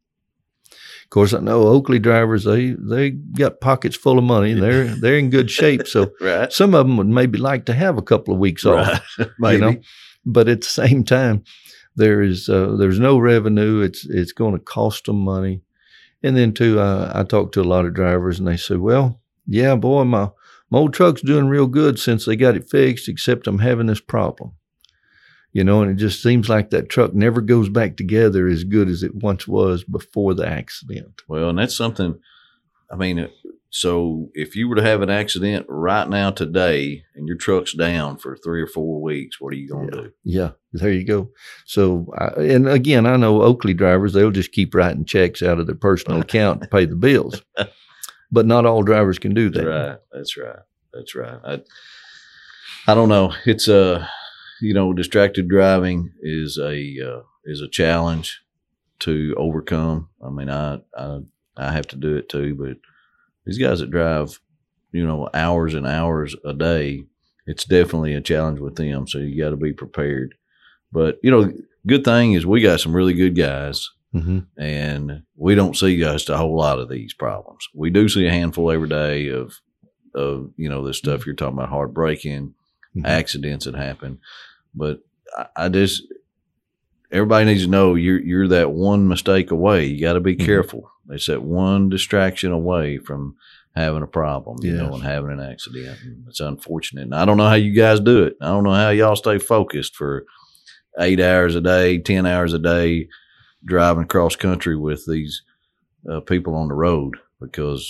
Of 1.04 1.10
course, 1.12 1.34
I 1.34 1.40
know 1.40 1.62
Oakley 1.64 2.00
drivers 2.00 2.44
they 2.44 2.72
they 2.78 3.12
got 3.12 3.62
pockets 3.62 3.96
full 3.96 4.18
of 4.18 4.26
money. 4.26 4.54
They're 4.54 4.86
they're 4.88 5.18
in 5.18 5.30
good 5.30 5.50
shape, 5.50 5.88
so 5.88 6.12
Right. 6.22 6.52
some 6.52 6.76
of 6.76 6.86
them 6.86 6.98
would 6.98 7.08
maybe 7.08 7.38
like 7.38 7.66
to 7.66 7.74
have 7.74 7.98
a 7.98 8.02
couple 8.02 8.34
of 8.34 8.40
weeks 8.42 8.66
off 8.66 9.02
Right. 9.18 9.30
Maybe. 9.40 9.54
you 9.56 9.62
know 9.62 9.82
but 10.30 10.50
at 10.50 10.60
the 10.60 10.68
same 10.68 11.06
time 11.06 11.44
there 11.96 12.22
is 12.22 12.50
uh, 12.50 12.76
there's 12.78 13.00
no 13.00 13.18
revenue 13.18 13.80
it's 13.80 14.06
it's 14.06 14.34
going 14.34 14.54
to 14.54 14.60
cost 14.60 15.06
them 15.06 15.22
money 15.22 15.62
and 16.24 16.36
then 16.36 16.54
too 16.54 16.80
uh, 16.80 17.12
i 17.14 17.24
talk 17.24 17.52
to 17.52 17.62
a 17.62 17.64
lot 17.64 17.86
of 17.86 17.94
drivers 17.94 18.40
and 18.40 18.48
they 18.48 18.58
say 18.58 18.76
well 18.76 19.22
yeah 19.46 19.76
boy 19.76 20.04
my 20.04 20.30
my 20.70 20.80
old 20.80 20.94
truck's 20.94 21.22
doing 21.22 21.48
real 21.48 21.68
good 21.68 22.00
since 22.00 22.26
they 22.26 22.36
got 22.36 22.56
it 22.56 22.70
fixed 22.70 23.08
except 23.08 23.48
i'm 23.48 23.60
having 23.60 23.88
this 23.88 24.02
problem 24.02 24.52
you 25.54 25.64
know 25.64 25.82
and 25.82 25.92
it 25.92 25.96
just 25.96 26.22
seems 26.22 26.50
like 26.50 26.70
that 26.70 26.90
truck 26.90 27.14
never 27.14 27.42
goes 27.42 27.70
back 27.70 27.96
together 27.98 28.48
as 28.48 28.64
good 28.64 28.90
as 28.90 29.04
it 29.04 29.16
once 29.16 29.48
was 29.48 29.84
before 29.84 30.34
the 30.34 30.48
accident 30.48 31.22
Well, 31.28 31.50
and 31.50 31.60
that's 31.60 31.76
something. 31.76 32.20
I 32.92 32.96
mean, 32.96 33.30
so 33.70 34.30
if 34.34 34.56
you 34.56 34.70
were 34.70 34.76
to 34.76 34.82
have 34.84 35.02
an 35.02 35.10
accident 35.10 35.66
right 35.70 36.08
now 36.08 36.32
today, 36.32 37.04
and 37.16 37.28
your 37.28 37.38
truck's 37.38 37.74
down 37.74 38.18
for 38.18 38.38
three 38.38 38.62
or 38.62 38.68
four 38.68 39.02
weeks, 39.02 39.42
what 39.42 39.54
are 39.54 39.58
you 39.58 39.68
going 39.68 39.90
to 39.92 40.02
do? 40.04 40.12
Yeah, 40.24 40.52
there 40.74 40.92
you 40.92 41.04
go. 41.04 41.32
So, 41.66 42.08
I 42.18 42.42
and 42.42 42.68
again, 42.68 43.06
I 43.06 43.18
know 43.18 43.42
Oakley 43.42 43.74
drivers, 43.74 44.14
they'll 44.14 44.32
just 44.32 44.54
keep 44.54 44.74
writing 44.74 45.06
checks 45.06 45.44
out 45.44 45.60
of 45.60 45.68
their 45.68 45.76
personal 45.76 46.22
account 46.22 46.62
to 46.62 46.68
pay 46.68 46.86
the 46.86 46.96
bills. 46.96 47.42
But 48.30 48.46
not 48.46 48.66
all 48.66 48.84
drivers 48.84 49.20
can 49.20 49.34
do 49.34 49.50
that. 49.52 50.02
That's 50.12 50.36
right. 50.36 50.60
That's 50.94 51.16
right. 51.16 51.40
That's 51.42 51.46
right. 51.46 51.64
I, 52.88 52.92
I 52.92 52.94
don't 52.94 53.08
know. 53.08 53.34
It's 53.46 53.70
a, 53.70 54.10
you 54.62 54.74
know, 54.74 54.92
distracted 54.92 55.48
driving 55.48 56.12
is 56.22 56.58
a 56.58 56.74
uh, 57.02 57.22
is 57.46 57.62
a 57.62 57.70
challenge 57.70 58.42
to 59.00 59.34
overcome. 59.38 60.10
I 60.22 60.30
mean, 60.30 60.50
I 60.50 60.80
I 60.98 61.20
I 61.56 61.72
have 61.72 61.88
to 61.88 61.96
do 61.96 62.18
it 62.18 62.28
too, 62.28 62.56
but 62.56 62.78
these 63.48 63.58
guys 63.58 63.80
that 63.80 63.90
drive, 63.92 64.40
you 64.92 65.06
know, 65.06 65.30
hours 65.34 65.74
and 65.74 65.88
hours 65.88 66.36
a 66.46 66.54
day, 66.54 67.06
it's 67.48 67.66
definitely 67.66 68.14
a 68.14 68.22
challenge 68.22 68.60
with 68.60 68.76
them. 68.76 69.08
So 69.08 69.18
you 69.20 69.42
got 69.42 69.50
to 69.52 69.56
be 69.58 69.74
prepared. 69.74 70.36
But 70.92 71.18
you 71.24 71.32
know, 71.32 71.52
good 71.88 72.04
thing 72.04 72.34
is 72.34 72.46
we 72.46 72.62
got 72.62 72.80
some 72.82 72.96
really 72.96 73.14
good 73.14 73.36
guys 73.36 73.90
hmm 74.14 74.40
and 74.58 75.24
we 75.36 75.54
don't 75.54 75.76
see 75.76 75.98
just 76.00 76.30
a 76.30 76.38
whole 76.38 76.56
lot 76.56 76.80
of 76.80 76.88
these 76.90 77.14
problems. 77.14 77.68
We 77.74 77.90
do 77.90 78.08
see 78.08 78.26
a 78.26 78.32
handful 78.32 78.72
every 78.72 78.88
day 78.90 79.28
of 79.30 79.60
of 80.16 80.52
you 80.58 80.70
know 80.70 80.86
this 80.86 80.98
stuff 80.98 81.26
you're 81.26 81.36
talking 81.36 81.58
about, 81.58 81.70
hard 81.70 81.94
braking, 81.94 82.54
Mhm. 82.96 83.06
accidents 83.06 83.66
that 83.66 83.76
happen. 83.76 84.20
But 84.74 85.00
I, 85.38 85.48
I 85.66 85.70
just 85.70 86.04
everybody 87.12 87.46
needs 87.46 87.64
to 87.66 87.70
know 87.70 87.96
you're 87.96 88.20
you're 88.20 88.48
that 88.50 88.72
one 88.72 89.08
mistake 89.08 89.52
away. 89.52 89.86
You 89.86 90.02
got 90.02 90.14
to 90.14 90.20
be 90.22 90.36
Mhm. 90.36 90.46
careful. 90.46 90.90
It's 91.10 91.28
that 91.28 91.44
one 91.44 91.90
distraction 91.90 92.52
away 92.52 92.98
from 92.98 93.36
having 93.76 94.04
a 94.04 94.08
problem, 94.08 94.58
you 94.62 94.74
know, 94.74 94.94
and 94.94 95.04
having 95.04 95.32
an 95.32 95.40
accident. 95.40 96.00
And 96.04 96.26
it's 96.28 96.40
unfortunate. 96.40 97.04
And 97.04 97.16
I 97.16 97.26
don't 97.26 97.38
know 97.38 97.48
how 97.48 97.56
you 97.56 97.74
guys 97.74 98.00
do 98.00 98.24
it. 98.24 98.36
I 98.42 98.48
don't 98.48 98.64
know 98.64 98.74
how 98.74 98.90
y'all 98.90 99.16
stay 99.16 99.38
focused 99.38 99.96
for 99.96 100.26
eight 101.00 101.20
hours 101.20 101.56
a 101.56 101.62
day, 101.62 102.00
ten 102.00 102.26
hours 102.26 102.54
a 102.54 102.60
day, 102.60 103.08
driving 103.64 104.04
across 104.04 104.36
country 104.36 104.76
with 104.76 105.06
these 105.08 105.44
uh, 106.12 106.22
people 106.22 106.56
on 106.56 106.70
the 106.70 106.74
road 106.74 107.16
because 107.40 107.90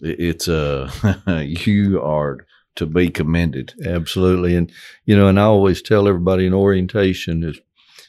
it, 0.00 0.20
it's 0.20 0.48
uh 0.48 0.90
you 1.44 2.00
are 2.00 2.46
to 2.76 2.86
be 2.86 3.10
commended. 3.10 3.74
Absolutely. 3.84 4.54
And, 4.54 4.70
you 5.04 5.16
know, 5.16 5.28
and 5.28 5.40
I 5.40 5.44
always 5.44 5.82
tell 5.82 6.06
everybody 6.06 6.46
in 6.46 6.54
orientation 6.54 7.42
is 7.42 7.58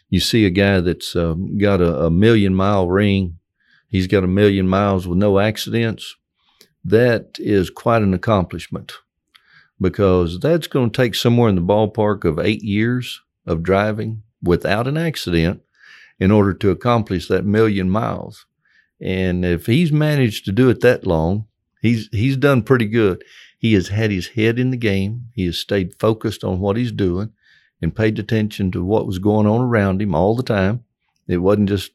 you 0.10 0.20
see 0.20 0.46
a 0.46 0.50
guy 0.50 0.80
that's 0.82 1.16
um, 1.16 1.58
got 1.58 1.82
a, 1.82 2.06
a 2.06 2.12
million 2.12 2.54
mile 2.54 2.88
ring, 2.88 3.37
he's 3.88 4.08
got 4.08 4.24
a 4.24 4.28
million 4.28 4.68
miles 4.68 5.08
with 5.08 5.18
no 5.18 5.40
accidents. 5.40 6.16
That 6.84 7.36
is 7.40 7.70
quite 7.70 8.02
an 8.02 8.14
accomplishment 8.14 8.94
because 9.80 10.40
that's 10.40 10.68
going 10.68 10.92
to 10.92 10.98
take 10.98 11.16
somewhere 11.16 11.50
in 11.50 11.56
the 11.56 11.62
ballpark 11.62 12.24
of 12.24 12.40
eight 12.40 12.64
years 12.64 13.22
of 13.46 13.64
driving 13.64 14.24
without 14.42 14.88
an 14.88 14.98
accident 14.98 15.62
in 16.20 16.32
order 16.32 16.54
to 16.54 16.72
accomplish 16.72 17.28
that 17.28 17.46
million 17.46 17.90
miles. 17.90 18.46
And 19.00 19.46
if 19.46 19.68
he's 19.68 19.92
managed 19.92 20.46
to 20.46 20.52
do 20.52 20.70
it 20.70 20.82
that 20.82 21.06
long, 21.06 21.46
he's 21.82 22.10
he's 22.12 22.38
done 22.38 22.64
pretty 22.64 22.88
good. 22.88 23.24
He 23.60 23.74
has 23.74 23.90
had 23.90 24.12
his 24.12 24.30
head 24.30 24.60
in 24.60 24.72
the 24.72 24.78
game. 24.78 25.28
He 25.34 25.46
has 25.46 25.58
stayed 25.58 26.00
focused 26.00 26.44
on 26.44 26.60
what 26.60 26.78
he's 26.78 26.92
doing 26.92 27.32
and 27.82 27.96
paid 27.96 28.18
attention 28.18 28.72
to 28.72 28.84
what 28.84 29.06
was 29.06 29.20
going 29.20 29.46
on 29.46 29.62
around 29.62 30.02
him 30.02 30.16
all 30.16 30.36
the 30.36 30.44
time. 30.44 30.84
It 31.28 31.38
wasn't 31.38 31.70
just 31.70 31.92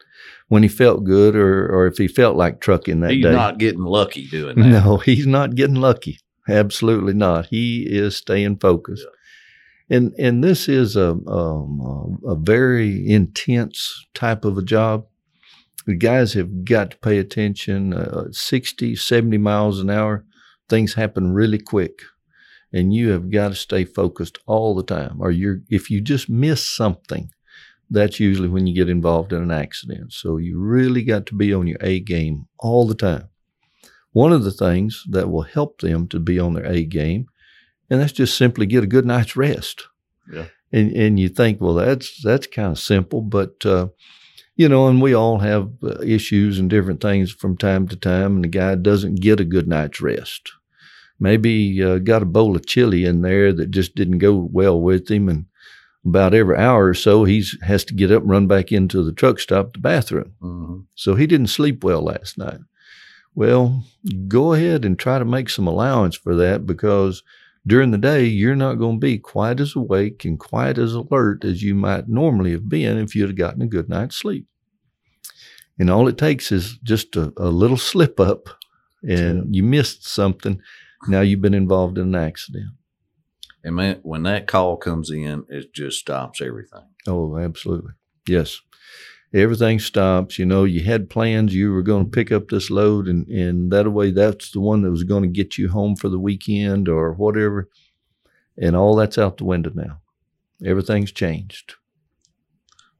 when 0.49 0.63
he 0.63 0.69
felt 0.69 1.05
good 1.05 1.35
or, 1.35 1.67
or 1.67 1.87
if 1.87 1.97
he 1.97 2.07
felt 2.09 2.37
like 2.37 2.61
trucking 2.61 3.01
that 3.01 3.13
He's 3.13 3.25
day. 3.25 3.33
not 3.33 3.59
getting 3.59 3.85
lucky 3.85 4.29
doing 4.29 4.57
that. 4.57 4.67
No, 4.85 4.97
he's 5.05 5.27
not 5.27 5.55
getting 5.55 5.77
lucky. 5.77 6.19
Absolutely 6.49 7.15
not. 7.15 7.47
He 7.47 7.87
is 7.89 8.17
staying 8.17 8.59
focused. 8.59 9.07
And 9.89 10.13
and 10.19 10.43
this 10.43 10.69
is 10.69 10.97
a, 10.97 11.11
um, 11.27 12.21
a 12.27 12.33
a 12.33 12.37
very 12.37 13.09
intense 13.09 14.07
type 14.15 14.45
of 14.45 14.57
a 14.59 14.63
job. 14.63 15.07
The 15.87 15.97
guys 15.97 16.35
have 16.35 16.65
got 16.65 16.93
to 16.93 16.97
pay 16.99 17.19
attention. 17.19 17.93
Uh, 17.93 18.29
60, 18.31 18.95
70 18.97 19.39
miles 19.39 19.81
an 19.81 19.91
hour, 19.91 20.25
things 20.69 20.95
happen 20.95 21.33
really 21.33 21.59
quick. 21.59 22.03
And 22.73 22.95
you 22.95 23.11
have 23.11 23.31
got 23.31 23.49
to 23.49 23.55
stay 23.55 23.85
focused 23.85 24.39
all 24.47 24.75
the 24.75 24.85
time. 24.85 25.17
Or 25.21 25.31
you're 25.31 25.61
if 25.69 25.91
you 25.91 26.01
just 26.01 26.29
miss 26.31 26.67
something, 26.67 27.31
that's 27.93 28.19
usually 28.19 28.49
when 28.49 28.67
you 28.67 28.75
get 28.75 28.89
involved 28.89 29.33
in 29.33 29.43
an 29.43 29.51
accident. 29.51 30.13
So 30.13 30.39
you 30.39 30.59
really 30.59 31.05
got 31.05 31.27
to 31.27 31.35
be 31.35 31.55
on 31.55 31.67
your 31.67 31.79
A 31.81 32.01
game 32.01 32.47
all 32.59 32.87
the 32.87 32.95
time 32.95 33.29
one 34.13 34.33
of 34.33 34.45
the 34.45 34.53
things 34.53 35.05
that 35.09 35.31
will 35.31 35.43
help 35.43 35.81
them 35.81 36.07
to 36.09 36.21
be 36.21 36.39
on 36.39 36.55
their 36.55 36.67
A 36.67 36.85
game, 36.85 37.27
and 37.91 38.01
that's 38.01 38.13
just 38.13 38.37
simply 38.37 38.67
get 38.67 38.85
a 38.85 38.89
good 38.89 39.07
night's 39.07 39.37
rest. 39.37 39.87
Yeah. 40.33 40.47
And 40.71 40.93
and 40.93 41.21
you 41.21 41.29
think, 41.29 41.61
well, 41.61 41.75
that's 41.75 42.23
that's 42.23 42.47
kind 42.47 42.73
of 42.73 42.79
simple, 42.79 43.23
but 43.23 43.65
uh, 43.65 43.89
you 44.57 44.69
know, 44.69 44.87
and 44.89 45.03
we 45.03 45.15
all 45.15 45.39
have 45.39 45.71
uh, 45.83 46.01
issues 46.03 46.59
and 46.59 46.71
different 46.71 47.01
things 47.01 47.33
from 47.33 47.57
time 47.57 47.89
to 47.89 47.97
time, 47.97 48.37
and 48.37 48.45
the 48.45 48.49
guy 48.49 48.75
doesn't 48.75 49.21
get 49.21 49.41
a 49.41 49.45
good 49.45 49.67
night's 49.67 50.01
rest. 50.01 50.53
Maybe 51.19 51.83
uh, 51.83 51.99
got 51.99 52.23
a 52.23 52.27
bowl 52.27 52.57
of 52.57 52.67
chili 52.67 53.05
in 53.05 53.23
there 53.23 53.53
that 53.53 53.71
just 53.71 53.95
didn't 53.95 54.19
go 54.19 54.49
well 54.51 54.81
with 54.81 55.11
him, 55.11 55.29
and 55.29 55.47
about 56.05 56.35
every 56.35 56.57
hour 56.57 56.89
or 56.89 56.95
so, 56.95 57.25
he 57.25 57.45
has 57.63 57.85
to 57.85 57.95
get 57.95 58.11
up 58.11 58.23
and 58.23 58.31
run 58.31 58.47
back 58.47 58.73
into 58.73 59.05
the 59.05 59.13
truck 59.13 59.39
stop, 59.39 59.73
the 59.73 59.79
bathroom. 59.79 60.33
Mhm. 60.43 60.85
So 60.97 61.15
he 61.15 61.27
didn't 61.27 61.47
sleep 61.49 61.85
well 61.85 62.03
last 62.03 62.39
night. 62.39 62.61
Well, 63.35 63.85
go 64.29 64.53
ahead 64.53 64.85
and 64.85 64.99
try 64.99 65.19
to 65.19 65.25
make 65.25 65.49
some 65.49 65.67
allowance 65.67 66.17
for 66.17 66.35
that 66.37 66.67
because 66.67 67.23
during 67.67 67.93
the 67.93 67.99
day, 67.99 68.25
you're 68.27 68.57
not 68.57 68.75
going 68.75 68.97
to 68.97 69.01
be 69.01 69.19
quite 69.19 69.61
as 69.61 69.77
awake 69.77 70.25
and 70.25 70.39
quite 70.39 70.79
as 70.79 70.95
alert 70.95 71.45
as 71.45 71.63
you 71.63 71.75
might 71.75 72.09
normally 72.09 72.51
have 72.51 72.69
been 72.69 72.99
if 72.99 73.15
you'd 73.15 73.29
have 73.29 73.37
gotten 73.37 73.63
a 73.63 73.67
good 73.67 73.89
night's 73.89 74.17
sleep. 74.17 74.47
And 75.79 75.89
all 75.89 76.09
it 76.09 76.19
takes 76.19 76.51
is 76.53 76.77
just 76.83 77.17
a, 77.17 77.33
a 77.37 77.49
little 77.49 77.77
slip 77.77 78.19
up 78.21 78.49
and 79.03 79.55
you 79.55 79.63
missed 79.63 80.07
something. 80.07 80.61
Now 81.09 81.21
you've 81.21 81.41
been 81.41 81.55
involved 81.55 81.99
in 81.99 82.09
an 82.09 82.15
accident. 82.15 82.67
And 83.65 83.77
man, 83.77 84.01
when 84.03 84.25
that 84.25 84.47
call 84.47 84.77
comes 84.77 85.11
in, 85.11 85.45
it 85.49 85.73
just 85.73 85.99
stops 85.99 86.41
everything. 86.41 86.87
Oh, 87.07 87.37
absolutely. 87.39 87.93
Yes. 88.27 88.61
Everything 89.35 89.79
stops. 89.79 90.39
You 90.39 90.47
know, 90.47 90.65
you 90.65 90.83
had 90.85 91.09
plans. 91.09 91.55
You 91.55 91.73
were 91.73 91.83
going 91.83 92.05
to 92.05 92.11
pick 92.11 92.31
up 92.31 92.49
this 92.49 92.71
load, 92.71 93.09
and, 93.09 93.27
and 93.29 93.73
that 93.73 93.91
way, 93.91 94.11
that's 94.11 94.51
the 94.51 94.61
one 94.61 94.83
that 94.83 94.91
was 94.91 95.05
going 95.05 95.23
to 95.23 95.29
get 95.29 95.57
you 95.57 95.69
home 95.69 95.97
for 95.97 96.09
the 96.09 96.19
weekend 96.19 96.89
or 96.89 97.13
whatever. 97.13 97.71
And 98.59 98.77
all 98.77 98.95
that's 98.95 99.17
out 99.17 99.39
the 99.39 99.45
window 99.45 99.71
now. 99.75 100.01
Everything's 100.65 101.13
changed. 101.13 101.75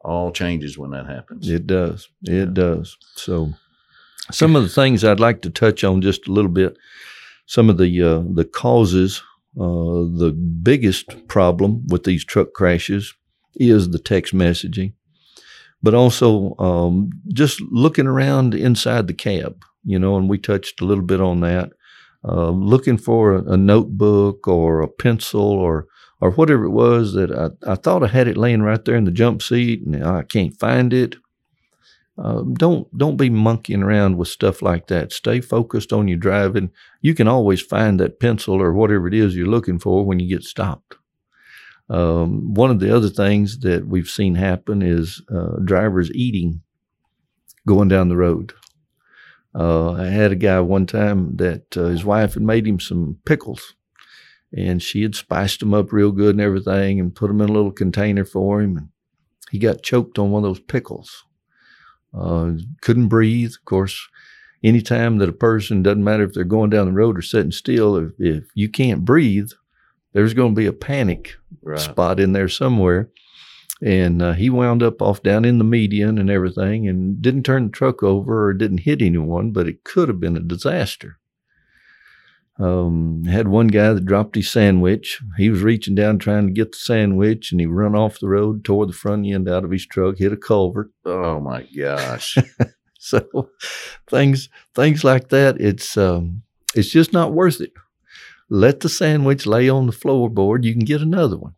All 0.01 0.33
changes 0.33 0.79
when 0.79 0.91
that 0.93 1.07
happens. 1.07 1.49
It 1.49 1.67
does. 1.67 2.09
It 2.25 2.55
does. 2.55 2.97
So, 3.15 3.53
some 4.31 4.57
of 4.57 4.63
the 4.63 4.69
things 4.69 5.05
I'd 5.05 5.21
like 5.21 5.43
to 5.43 5.51
touch 5.51 5.85
on 5.85 6.01
just 6.01 6.27
a 6.27 6.33
little 6.33 6.51
bit. 6.51 6.77
Some 7.47 7.69
of 7.69 7.77
the 7.77 8.03
uh, 8.03 8.23
the 8.35 8.45
causes. 8.45 9.23
Uh, 9.59 10.09
the 10.19 10.33
biggest 10.63 11.29
problem 11.29 11.87
with 11.89 12.05
these 12.05 12.25
truck 12.25 12.55
crashes 12.55 13.15
is 13.55 13.91
the 13.91 13.99
text 13.99 14.35
messaging. 14.35 14.95
but 15.83 15.95
also 15.95 16.55
um, 16.59 17.11
just 17.33 17.61
looking 17.61 18.07
around 18.07 18.55
inside 18.55 19.09
the 19.09 19.15
cab, 19.15 19.65
you 19.85 19.99
know, 19.99 20.17
and 20.17 20.29
we 20.31 20.39
touched 20.39 20.81
a 20.81 20.85
little 20.85 21.05
bit 21.05 21.21
on 21.21 21.41
that. 21.41 21.73
Uh, 22.25 22.51
looking 22.51 22.97
for 22.97 23.35
a, 23.35 23.43
a, 23.55 23.57
notebook 23.57 24.47
or 24.47 24.81
a 24.81 24.87
pencil 24.87 25.43
or 25.43 25.89
or 26.21 26.31
whatever 26.31 26.65
it 26.65 26.71
was 26.71 27.15
that 27.15 27.33
I, 27.33 27.73
I 27.73 27.75
thought 27.75 28.05
I 28.05 28.07
had 28.07 28.29
it 28.29 28.37
laying 28.37 28.63
right 28.63 28.83
there 28.85 28.95
in 28.95 29.05
the 29.05 29.11
jump 29.11 29.43
seat 29.43 29.85
and 29.85 30.07
I 30.07 30.23
can't 30.23 30.57
find 30.61 30.93
it. 30.93 31.17
Uh, 32.19 32.43
don't 32.43 32.97
don't 32.97 33.17
be 33.17 33.31
monkeying 33.31 33.83
around 33.83 34.19
with 34.19 34.29
stuff 34.29 34.61
like 34.61 34.87
that. 34.89 35.13
Stay 35.13 35.41
focused 35.41 35.93
on 35.93 36.09
your 36.09 36.19
driving. 36.19 36.71
You 37.01 37.15
can 37.15 37.27
always 37.27 37.63
find 37.63 37.99
that 38.01 38.21
pencil 38.21 38.61
or 38.61 38.73
whatever 38.73 39.09
it 39.09 39.15
is 39.15 39.35
you're 39.35 39.47
looking 39.47 39.79
for 39.79 40.05
when 40.05 40.21
you 40.21 40.29
get 40.29 40.45
stopped. 40.45 40.97
Um, 41.89 42.55
one 42.55 42.71
of 42.71 42.81
the 42.81 42.95
other 42.95 43.09
things 43.09 43.61
that 43.61 43.87
we've 43.87 44.09
seen 44.09 44.35
happen 44.35 44.83
is 44.83 45.23
uh, 45.35 45.57
drivers 45.65 46.11
eating 46.15 46.63
going 47.67 47.89
down 47.89 48.09
the 48.09 48.17
road. 48.17 48.53
Uh, 49.55 49.93
I 49.93 50.07
had 50.07 50.33
a 50.33 50.37
guy 50.37 50.61
one 50.61 50.87
time 50.87 51.37
that 51.37 51.77
uh, 51.77 51.85
his 51.85 52.05
wife 52.05 52.35
had 52.35 52.43
made 52.43 52.67
him 52.67 52.81
some 52.81 53.19
pickles, 53.25 53.75
and 54.57 54.83
she 54.83 55.03
had 55.03 55.15
spiced 55.15 55.61
them 55.61 55.75
up 55.75 55.93
real 55.93 56.13
good 56.13 56.35
and 56.35 56.41
everything, 56.41 57.01
and 57.01 57.15
put 57.15 57.29
them 57.29 57.41
in 57.41 57.49
a 57.49 57.53
little 57.53 57.73
container 57.73 58.25
for 58.25 58.63
him. 58.63 58.77
And 58.77 58.89
he 59.51 59.59
got 59.59 59.83
choked 59.83 60.19
on 60.19 60.31
one 60.31 60.45
of 60.45 60.49
those 60.49 60.61
pickles. 60.61 61.25
Uh, 62.15 62.53
couldn't 62.81 63.09
breathe. 63.09 63.53
Of 63.59 63.65
course, 63.65 64.09
anytime 64.63 65.19
that 65.19 65.29
a 65.29 65.33
person 65.33 65.83
doesn't 65.83 66.05
matter 66.05 66.25
if 66.25 66.35
they're 66.35 66.45
going 66.45 66.71
down 66.71 66.87
the 66.87 66.93
road 66.93 67.19
or 67.19 67.23
sitting 67.23 67.53
still, 67.53 67.97
if, 67.97 68.13
if 68.19 68.45
you 68.55 68.69
can't 68.69 69.05
breathe, 69.05 69.51
there's 70.13 70.35
going 70.35 70.55
to 70.55 70.59
be 70.59 70.67
a 70.67 70.73
panic 70.73 71.37
right. 71.63 71.81
spot 71.81 72.21
in 72.21 72.33
there 72.33 72.49
somewhere. 72.49 73.11
And 73.81 74.23
uh, 74.23 74.35
he 74.35 74.49
wound 74.49 74.83
up 74.83 75.03
off 75.03 75.23
down 75.23 75.45
in 75.45 75.59
the 75.59 75.65
median 75.65 76.17
and 76.19 76.31
everything 76.31 76.87
and 76.87 77.21
didn't 77.21 77.43
turn 77.43 77.65
the 77.65 77.73
truck 77.73 78.03
over 78.03 78.47
or 78.47 78.53
didn't 78.53 78.79
hit 78.79 79.03
anyone, 79.03 79.51
but 79.51 79.67
it 79.67 79.83
could 79.83 80.09
have 80.09 80.21
been 80.21 80.37
a 80.37 80.41
disaster. 80.41 81.19
Um, 82.59 83.25
had 83.25 83.49
one 83.49 83.69
guy 83.69 83.93
that 83.93 84.05
dropped 84.05 84.37
his 84.37 84.51
sandwich. 84.51 85.21
He 85.39 85.49
was 85.49 85.63
reaching 85.63 85.95
down 85.95 86.19
trying 86.19 86.47
to 86.47 86.53
get 86.53 86.73
the 86.73 86.79
sandwich 86.79 87.51
and 87.51 87.61
he 87.61 87.67
run 87.67 87.97
off 87.97 88.21
the 88.21 88.29
road, 88.29 88.65
tore 88.65 88.87
the 88.87 88.93
front 88.93 89.27
end 89.27 89.49
out 89.49 89.65
of 89.65 89.71
his 89.71 89.87
truck, 89.87 90.19
hit 90.19 90.33
a 90.33 90.37
culvert. 90.37 90.91
Oh 91.05 91.41
my 91.41 91.67
gosh. 91.77 92.37
so 92.99 93.51
things 94.09 94.49
things 94.75 95.03
like 95.03 95.31
that, 95.31 95.61
it's 95.61 95.97
um, 95.97 96.43
it's 96.75 96.91
just 96.91 97.13
not 97.13 97.33
worth 97.33 97.61
it 97.61 97.73
let 98.53 98.81
the 98.81 98.89
sandwich 98.89 99.47
lay 99.47 99.67
on 99.71 99.87
the 99.87 99.93
floorboard. 99.93 100.63
You 100.63 100.73
can 100.75 100.85
get 100.85 101.01
another 101.01 101.39
one. 101.39 101.55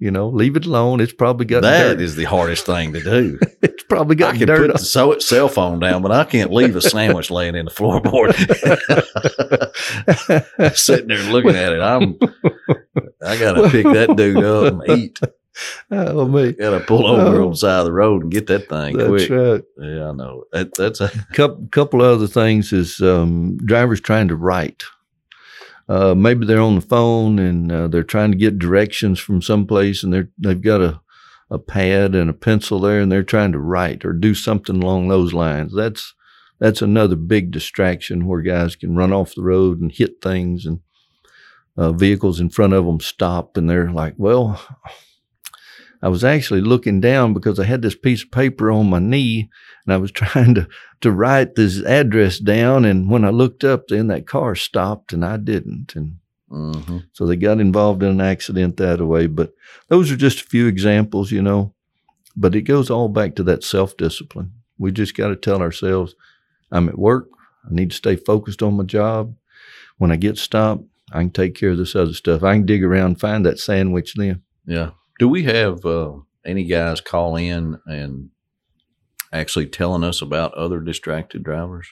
You 0.00 0.12
know, 0.12 0.28
leave 0.28 0.54
it 0.56 0.64
alone. 0.64 1.00
It's 1.00 1.12
probably 1.12 1.44
got 1.44 1.62
that 1.62 1.94
dirt. 1.94 2.00
is 2.00 2.14
the 2.14 2.24
hardest 2.24 2.66
thing 2.66 2.92
to 2.92 3.02
do. 3.02 3.38
it's 3.62 3.82
probably 3.82 4.14
got 4.14 4.36
I 4.36 4.38
can 4.38 4.46
dirt. 4.46 4.70
put 4.70 4.78
the 4.78 4.84
so 4.84 5.18
cell 5.18 5.48
phone 5.48 5.80
down, 5.80 6.02
but 6.02 6.12
I 6.12 6.24
can't 6.24 6.52
leave 6.52 6.76
a 6.76 6.80
sandwich 6.80 7.32
laying 7.32 7.56
in 7.56 7.64
the 7.64 7.70
floorboard. 7.72 8.34
Sitting 10.76 11.08
there 11.08 11.18
looking 11.32 11.56
at 11.56 11.72
it, 11.72 11.80
I'm. 11.80 12.16
I 13.26 13.36
gotta 13.38 13.68
pick 13.70 13.86
that 13.86 14.14
dude 14.16 14.44
up 14.44 14.72
and 14.74 14.98
eat. 14.98 15.20
Oh 15.90 16.24
me, 16.28 16.52
gotta 16.52 16.78
pull 16.78 17.04
over 17.04 17.38
oh, 17.38 17.44
on 17.46 17.50
the 17.50 17.56
side 17.56 17.80
of 17.80 17.86
the 17.86 17.92
road 17.92 18.22
and 18.22 18.30
get 18.30 18.46
that 18.46 18.68
thing 18.68 18.96
that's 18.96 19.26
quick. 19.26 19.30
Right. 19.30 19.64
Yeah, 19.76 20.10
I 20.10 20.12
know. 20.12 20.44
That, 20.52 20.74
that's 20.74 21.00
a 21.00 21.08
couple. 21.32 21.66
Couple 21.72 22.00
other 22.00 22.28
things 22.28 22.72
is 22.72 23.00
um, 23.00 23.56
drivers 23.56 24.00
trying 24.00 24.28
to 24.28 24.36
write 24.36 24.84
uh, 25.88 26.14
maybe 26.14 26.44
they're 26.44 26.60
on 26.60 26.74
the 26.74 26.80
phone 26.80 27.38
and 27.38 27.72
uh, 27.72 27.88
they're 27.88 28.02
trying 28.02 28.30
to 28.30 28.36
get 28.36 28.58
directions 28.58 29.18
from 29.18 29.40
someplace 29.40 30.02
and 30.02 30.12
they're 30.12 30.28
they've 30.38 30.62
got 30.62 30.80
a 30.80 31.00
a 31.50 31.58
pad 31.58 32.14
and 32.14 32.28
a 32.28 32.34
pencil 32.34 32.80
there 32.80 33.00
and 33.00 33.10
they're 33.10 33.22
trying 33.22 33.52
to 33.52 33.58
write 33.58 34.04
or 34.04 34.12
do 34.12 34.34
something 34.34 34.82
along 34.82 35.08
those 35.08 35.32
lines. 35.32 35.74
That's 35.74 36.14
that's 36.58 36.82
another 36.82 37.16
big 37.16 37.50
distraction 37.50 38.26
where 38.26 38.42
guys 38.42 38.76
can 38.76 38.96
run 38.96 39.12
off 39.12 39.34
the 39.34 39.42
road 39.42 39.80
and 39.80 39.92
hit 39.92 40.20
things 40.20 40.66
and 40.66 40.80
uh, 41.76 41.92
vehicles 41.92 42.40
in 42.40 42.50
front 42.50 42.72
of 42.72 42.84
them 42.84 43.00
stop 43.00 43.56
and 43.56 43.70
they're 43.70 43.90
like, 43.92 44.14
well, 44.16 44.60
I 46.02 46.08
was 46.08 46.22
actually 46.22 46.60
looking 46.60 47.00
down 47.00 47.34
because 47.34 47.58
I 47.58 47.64
had 47.64 47.82
this 47.82 47.96
piece 47.96 48.22
of 48.22 48.30
paper 48.30 48.70
on 48.70 48.90
my 48.90 48.98
knee 48.98 49.50
and 49.84 49.92
I 49.92 49.96
was 49.96 50.12
trying 50.12 50.54
to, 50.54 50.68
to 51.00 51.10
write 51.10 51.54
this 51.54 51.82
address 51.82 52.38
down. 52.38 52.84
And 52.84 53.10
when 53.10 53.24
I 53.24 53.30
looked 53.30 53.64
up, 53.64 53.88
then 53.88 54.06
that 54.08 54.26
car 54.26 54.54
stopped 54.54 55.12
and 55.12 55.24
I 55.24 55.36
didn't. 55.36 55.94
And 55.96 56.18
mm-hmm. 56.50 56.98
so 57.12 57.26
they 57.26 57.36
got 57.36 57.60
involved 57.60 58.02
in 58.02 58.10
an 58.10 58.20
accident 58.20 58.76
that 58.76 59.04
way. 59.04 59.26
But 59.26 59.52
those 59.88 60.12
are 60.12 60.16
just 60.16 60.40
a 60.40 60.46
few 60.46 60.66
examples, 60.66 61.32
you 61.32 61.42
know. 61.42 61.74
But 62.36 62.54
it 62.54 62.62
goes 62.62 62.90
all 62.90 63.08
back 63.08 63.34
to 63.36 63.42
that 63.44 63.64
self 63.64 63.96
discipline. 63.96 64.52
We 64.78 64.92
just 64.92 65.16
got 65.16 65.28
to 65.28 65.36
tell 65.36 65.60
ourselves, 65.60 66.14
I'm 66.70 66.88
at 66.88 66.98
work. 66.98 67.28
I 67.68 67.74
need 67.74 67.90
to 67.90 67.96
stay 67.96 68.14
focused 68.14 68.62
on 68.62 68.76
my 68.76 68.84
job. 68.84 69.34
When 69.96 70.12
I 70.12 70.16
get 70.16 70.38
stopped, 70.38 70.84
I 71.12 71.20
can 71.20 71.30
take 71.30 71.56
care 71.56 71.70
of 71.70 71.78
this 71.78 71.96
other 71.96 72.12
stuff. 72.12 72.44
I 72.44 72.54
can 72.54 72.66
dig 72.66 72.84
around, 72.84 73.18
find 73.18 73.44
that 73.44 73.58
sandwich 73.58 74.14
then. 74.14 74.42
Yeah. 74.64 74.90
Do 75.18 75.28
we 75.28 75.42
have 75.44 75.84
uh, 75.84 76.12
any 76.44 76.64
guys 76.64 77.00
call 77.00 77.36
in 77.36 77.80
and 77.86 78.30
actually 79.32 79.66
telling 79.66 80.04
us 80.04 80.22
about 80.22 80.54
other 80.54 80.80
distracted 80.80 81.42
drivers? 81.42 81.88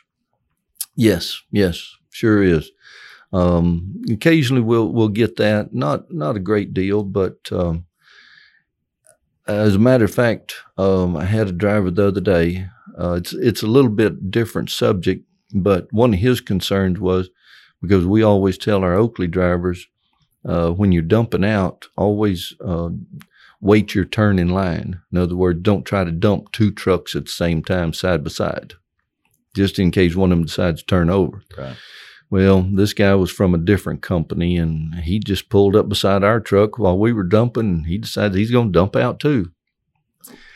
Yes, 0.95 1.43
yes, 1.51 1.97
sure 2.11 2.43
is. 2.43 2.71
Um, 3.33 4.03
occasionally 4.11 4.63
we'll 4.63 4.91
we'll 4.93 5.09
get 5.09 5.37
that. 5.37 5.75
Not 5.75 6.13
not 6.13 6.37
a 6.37 6.41
great 6.41 6.73
deal, 6.73 7.03
but 7.03 7.37
um, 7.51 7.87
as 9.47 9.75
a 9.75 9.81
matter 9.81 10.05
of 10.05 10.15
fact, 10.15 10.55
um, 10.79 11.17
I 11.17 11.25
had 11.25 11.49
a 11.49 11.53
driver 11.53 11.91
the 11.91 12.09
other 12.09 12.21
day. 12.21 12.69
Uh, 12.99 13.15
it's 13.15 13.33
it's 13.33 13.63
a 13.63 13.67
little 13.67 13.91
bit 13.91 14.31
different 14.31 14.71
subject, 14.71 15.25
but 15.53 15.89
one 15.93 16.15
of 16.15 16.21
his 16.21 16.41
concerns 16.41 17.01
was 17.01 17.29
because 17.83 18.07
we 18.07 18.23
always 18.23 18.57
tell 18.57 18.83
our 18.83 18.95
Oakley 18.95 19.27
drivers 19.27 19.87
uh, 20.47 20.71
when 20.71 20.93
you're 20.93 21.03
dumping 21.03 21.45
out, 21.45 21.87
always 21.97 22.55
uh, 22.65 22.91
wait 23.61 23.95
your 23.95 24.05
turn 24.05 24.39
in 24.39 24.49
line. 24.49 25.01
In 25.13 25.19
other 25.19 25.37
words, 25.37 25.61
don't 25.63 25.85
try 25.85 26.05
to 26.05 26.13
dump 26.13 26.53
two 26.53 26.71
trucks 26.71 27.17
at 27.17 27.25
the 27.25 27.31
same 27.31 27.63
time 27.63 27.93
side 27.93 28.23
by 28.23 28.31
side, 28.31 28.75
just 29.55 29.79
in 29.79 29.91
case 29.91 30.15
one 30.15 30.33
of 30.33 30.39
them 30.39 30.47
decides 30.47 30.83
to 30.83 30.87
turn 30.87 31.11
over. 31.11 31.43
Right. 31.57 31.77
Well, 32.29 32.63
this 32.63 32.93
guy 32.93 33.15
was 33.15 33.31
from 33.31 33.55
a 33.55 33.59
different 33.59 34.03
company 34.03 34.57
and 34.57 34.95
he 34.97 35.21
just 35.21 35.49
pulled 35.49 35.77
up 35.77 35.89
beside 35.89 36.25
our 36.25 36.41
truck 36.41 36.79
while 36.79 36.99
we 36.99 37.13
were 37.13 37.23
dumping. 37.23 37.69
And 37.69 37.87
He 37.87 37.99
decided 37.99 38.37
he's 38.37 38.51
going 38.51 38.69
to 38.69 38.79
dump 38.79 38.97
out 38.97 39.21
too. 39.21 39.53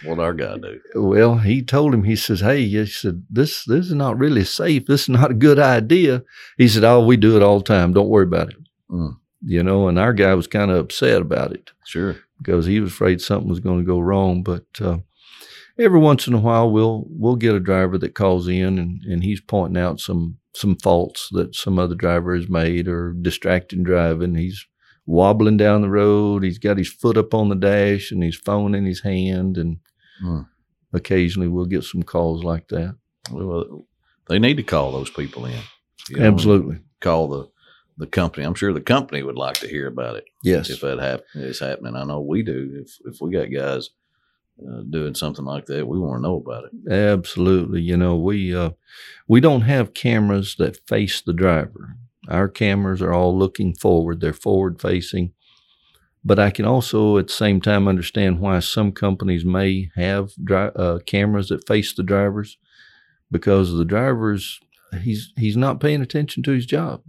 What 0.05 0.19
our 0.19 0.33
guy 0.33 0.57
do? 0.57 0.81
Well, 0.97 1.39
he 1.39 1.63
told 1.63 1.95
him, 1.95 2.05
he 2.05 2.17
says, 2.17 2.41
Hey, 2.41 2.67
he 2.67 2.87
said, 2.87 3.25
this, 3.31 3.65
this 3.65 3.87
is 3.87 3.93
not 3.93 4.19
really 4.19 4.43
safe. 4.45 4.87
This 4.87 5.03
is 5.03 5.11
not 5.11 5.31
a 5.31 5.35
good 5.35 5.61
idea. 5.61 6.25
He 6.59 6.67
said, 6.67 6.83
Oh, 6.83 7.05
we 7.05 7.17
do 7.17 7.37
it 7.37 7.43
all 7.43 7.59
the 7.59 7.65
time. 7.65 7.93
Don't 7.93 8.09
worry 8.09 8.25
about 8.25 8.51
it. 8.51 8.57
Mm 8.91 9.21
you 9.43 9.63
know, 9.63 9.89
and 9.89 9.99
our 9.99 10.13
guy 10.13 10.35
was 10.35 10.47
kind 10.47 10.71
of 10.71 10.79
upset 10.79 11.21
about 11.21 11.53
it. 11.53 11.71
Sure. 11.87 12.17
Because 12.39 12.67
he 12.67 12.81
was 12.81 12.93
afraid 12.93 13.21
something 13.21 13.49
was 13.49 13.61
going 13.61 13.79
to 13.79 13.87
go 13.87 13.99
wrong. 13.99 14.43
But 14.43 14.67
uh, 14.81 14.99
every 15.79 15.99
once 15.99 16.27
in 16.27 16.35
a 16.35 16.39
while, 16.39 16.71
we'll 16.71 17.05
we'll 17.09 17.37
get 17.37 17.55
a 17.55 17.61
driver 17.61 17.99
that 17.99 18.15
calls 18.15 18.49
in 18.49 18.79
and, 18.79 19.03
and 19.03 19.23
he's 19.23 19.41
pointing 19.41 19.81
out 19.81 20.01
some 20.01 20.39
some 20.55 20.77
faults 20.77 21.29
that 21.33 21.55
some 21.55 21.79
other 21.79 21.95
driver 21.95 22.35
has 22.35 22.49
made 22.49 22.89
or 22.89 23.13
distracting 23.13 23.83
driving. 23.83 24.35
He's 24.35 24.67
wobbling 25.07 25.57
down 25.57 25.83
the 25.83 25.89
road. 25.89 26.45
He's 26.45 26.59
got 26.59 26.79
his 26.79 26.93
foot 26.93 27.17
up 27.17 27.35
on 27.35 27.49
the 27.49 27.55
dash 27.55 28.11
and 28.11 28.23
his 28.23 28.37
phone 28.37 28.75
in 28.75 28.85
his 28.85 29.03
hand. 29.03 29.57
And 29.57 29.79
hmm. 30.21 30.41
occasionally 30.93 31.49
we'll 31.49 31.67
get 31.67 31.85
some 31.85 32.03
calls 32.03 32.43
like 32.43 32.69
that. 32.69 32.97
Well, 33.31 33.87
they 34.29 34.39
need 34.39 34.57
to 34.57 34.63
call 34.63 34.93
those 34.93 35.11
people 35.11 35.47
in. 35.47 35.61
You 36.09 36.17
know, 36.17 36.27
Absolutely. 36.27 36.79
Call 37.01 37.29
the 37.29 37.49
the 38.01 38.07
company. 38.07 38.45
I'm 38.45 38.55
sure 38.55 38.73
the 38.73 38.81
company 38.81 39.23
would 39.23 39.37
like 39.37 39.59
to 39.61 39.69
hear 39.69 39.87
about 39.87 40.17
it. 40.17 40.25
Yes, 40.43 40.71
if 40.71 40.81
that 40.81 40.99
happen, 40.99 41.25
is 41.35 41.61
happening, 41.61 41.95
I 41.95 42.05
know 42.05 42.21
we 42.21 42.43
do. 42.43 42.83
If 42.85 42.99
if 43.05 43.21
we 43.21 43.31
got 43.31 43.53
guys 43.53 43.91
uh, 44.61 44.83
doing 44.89 45.15
something 45.15 45.45
like 45.45 45.67
that, 45.67 45.87
we 45.87 45.99
want 45.99 46.19
to 46.19 46.23
know 46.23 46.37
about 46.37 46.65
it. 46.65 46.93
Absolutely. 46.93 47.83
You 47.83 47.97
know, 47.97 48.17
we 48.17 48.55
uh, 48.55 48.71
we 49.29 49.41
don't 49.41 49.63
have 49.63 49.95
cameras 49.95 50.57
that 50.59 50.89
face 50.89 51.21
the 51.21 51.33
driver. 51.33 51.97
Our 52.29 52.49
cameras 52.49 53.03
are 53.03 53.13
all 53.13 53.37
looking 53.37 53.75
forward. 53.75 54.21
They're 54.21 54.33
forward 54.33 54.81
facing. 54.81 55.33
But 56.23 56.39
I 56.39 56.51
can 56.51 56.67
also, 56.67 57.17
at 57.17 57.29
the 57.29 57.33
same 57.33 57.63
time, 57.63 57.89
understand 57.89 58.41
why 58.41 58.59
some 58.61 58.93
companies 58.93 59.45
may 59.45 59.91
have 59.95 60.33
dri- 60.43 60.71
uh, 60.77 60.99
cameras 61.07 61.49
that 61.49 61.67
face 61.67 61.95
the 61.95 62.03
drivers, 62.03 62.59
because 63.31 63.73
the 63.73 63.87
drivers 63.87 64.61
he's 65.03 65.33
he's 65.37 65.57
not 65.57 65.81
paying 65.81 66.03
attention 66.03 66.43
to 66.43 66.53
his 66.53 66.67
job. 66.67 67.03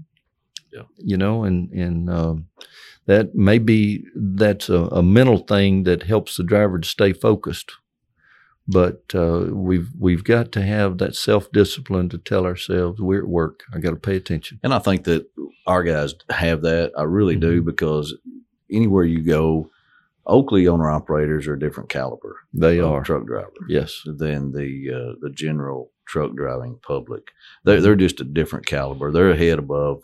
Yeah. 0.72 0.84
You 0.98 1.18
know, 1.18 1.44
and 1.44 1.72
and 1.72 2.10
um, 2.10 2.48
that 3.06 3.36
maybe 3.36 4.06
that's 4.16 4.70
a, 4.70 4.84
a, 4.86 5.04
mental 5.04 5.40
thing 5.40 5.84
that 5.84 6.04
helps 6.04 6.38
the 6.38 6.44
driver 6.44 6.80
to 6.80 6.88
stay 6.88 7.14
focused. 7.14 7.72
But 8.68 9.04
uh, 9.14 9.48
we've 9.52 9.90
we've 10.00 10.24
got 10.24 10.52
to 10.54 10.62
have 10.62 10.98
that 11.00 11.16
self 11.16 11.52
discipline 11.52 12.10
to 12.10 12.18
tell 12.18 12.46
ourselves 12.46 13.02
we're 13.02 13.24
at 13.24 13.28
work. 13.28 13.64
I 13.74 13.80
got 13.80 13.90
to 13.90 13.96
pay 13.98 14.16
attention. 14.16 14.60
And 14.64 14.74
I 14.74 14.80
think 14.80 15.04
that 15.06 15.30
our 15.68 15.84
guys 15.84 16.14
have 16.30 16.62
that. 16.62 16.92
I 16.98 17.04
really 17.04 17.36
mm-hmm. 17.36 17.50
do 17.50 17.62
because 17.62 18.16
anywhere 18.72 19.04
you 19.04 19.24
go, 19.24 19.70
Oakley 20.26 20.68
owner 20.68 20.90
operators 20.90 21.48
are 21.48 21.56
a 21.56 21.60
different 21.60 21.90
caliber. 21.90 22.38
They 22.54 22.80
of 22.80 22.92
are. 22.92 23.04
truck 23.04 23.26
driver 23.26 23.52
Yes. 23.68 24.02
than 24.06 24.52
the 24.52 24.92
uh, 24.94 25.16
the 25.20 25.32
general 25.32 25.92
truck 26.06 26.36
driving 26.36 26.80
public. 26.82 27.24
They're 27.64 27.82
they're 27.82 27.96
just 27.96 28.22
a 28.22 28.26
different 28.26 28.66
caliber. 28.66 29.12
They're 29.12 29.32
a 29.32 29.38
head 29.38 29.60
above, 29.60 30.04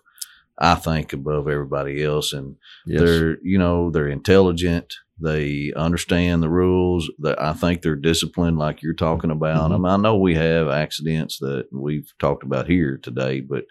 I 0.59 0.75
think, 0.75 1.13
above 1.13 1.47
everybody 1.47 2.03
else, 2.03 2.33
and 2.33 2.55
Yes. 2.85 3.01
they're 3.01 3.37
you 3.43 3.57
know 3.57 3.89
they're 3.91 4.07
intelligent. 4.07 4.95
They 5.19 5.73
understand 5.75 6.41
the 6.43 6.49
rules. 6.49 7.09
That 7.19 7.41
I 7.41 7.53
think 7.53 7.81
they're 7.81 7.95
disciplined, 7.95 8.57
like 8.59 8.81
you're 8.83 8.93
talking 8.93 9.31
about. 9.31 9.71
I, 9.71 9.75
Mhm. 9.75 9.81
mean, 9.81 9.91
I 9.91 9.97
know 9.97 10.17
we 10.17 10.35
have 10.35 10.67
accidents 10.67 11.39
that 11.39 11.67
we've 11.71 12.11
talked 12.19 12.43
about 12.43 12.67
here 12.67 12.97
today, 12.97 13.41
but 13.41 13.65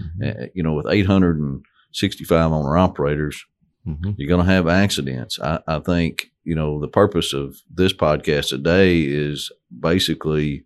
Mhm. 0.00 0.44
uh, 0.44 0.46
you 0.54 0.62
know, 0.62 0.74
with 0.74 0.86
865 0.88 2.52
owner 2.52 2.76
operators, 2.76 3.44
Mhm. 3.86 4.14
you're 4.16 4.28
going 4.28 4.44
to 4.46 4.52
have 4.52 4.66
accidents. 4.68 5.38
I, 5.40 5.60
I 5.66 5.78
think, 5.80 6.30
you 6.44 6.54
know, 6.54 6.80
the 6.80 6.88
purpose 6.88 7.32
of 7.32 7.56
this 7.72 7.92
podcast 7.92 8.48
today 8.50 9.02
is 9.02 9.50
basically 9.80 10.64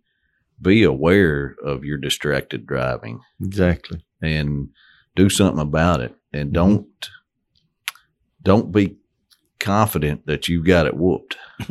be 0.61 0.83
aware 0.83 1.55
of 1.63 1.83
your 1.83 1.97
distracted 1.97 2.65
driving 2.65 3.19
Exactly. 3.41 4.03
and 4.21 4.69
do 5.17 5.29
something 5.29 5.59
about 5.61 5.99
it. 5.99 6.15
And 6.33 6.49
Mhm. 6.51 6.53
don't, 6.53 7.09
don't 8.41 8.71
be 8.71 8.95
confident 9.59 10.25
that 10.27 10.47
you've 10.47 10.65
got 10.65 10.85
it 10.85 10.95
whooped 10.95 11.35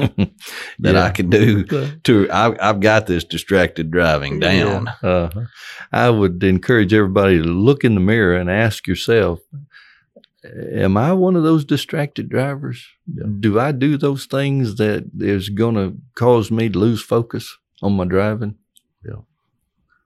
that 0.80 0.97
I 0.97 1.11
can 1.11 1.30
do 1.30 1.64
to, 2.05 2.28
I, 2.30 2.68
I've 2.68 2.80
got 2.80 3.07
this 3.07 3.22
distracted 3.24 3.90
driving 3.90 4.40
down. 4.40 4.90
Yeah. 5.03 5.09
Uh-huh. 5.09 5.44
I 5.92 6.11
would 6.11 6.42
encourage 6.42 6.92
everybody 6.92 7.38
to 7.38 7.44
look 7.44 7.84
in 7.84 7.94
the 7.94 8.01
mirror 8.01 8.36
and 8.36 8.51
ask 8.51 8.86
yourself, 8.88 9.38
am 10.44 10.97
I 10.97 11.12
one 11.12 11.36
of 11.36 11.44
those 11.44 11.64
distracted 11.64 12.28
drivers? 12.28 12.84
Do 13.40 13.61
I 13.61 13.70
do 13.72 13.97
those 13.97 14.26
things 14.26 14.76
that 14.76 15.05
is 15.20 15.49
going 15.49 15.76
to 15.76 15.97
cause 16.16 16.51
me 16.51 16.68
to 16.68 16.78
lose 16.78 17.03
focus 17.03 17.57
on 17.82 17.92
my 17.97 18.05
driving? 18.05 18.57
Yeah. 19.05 19.20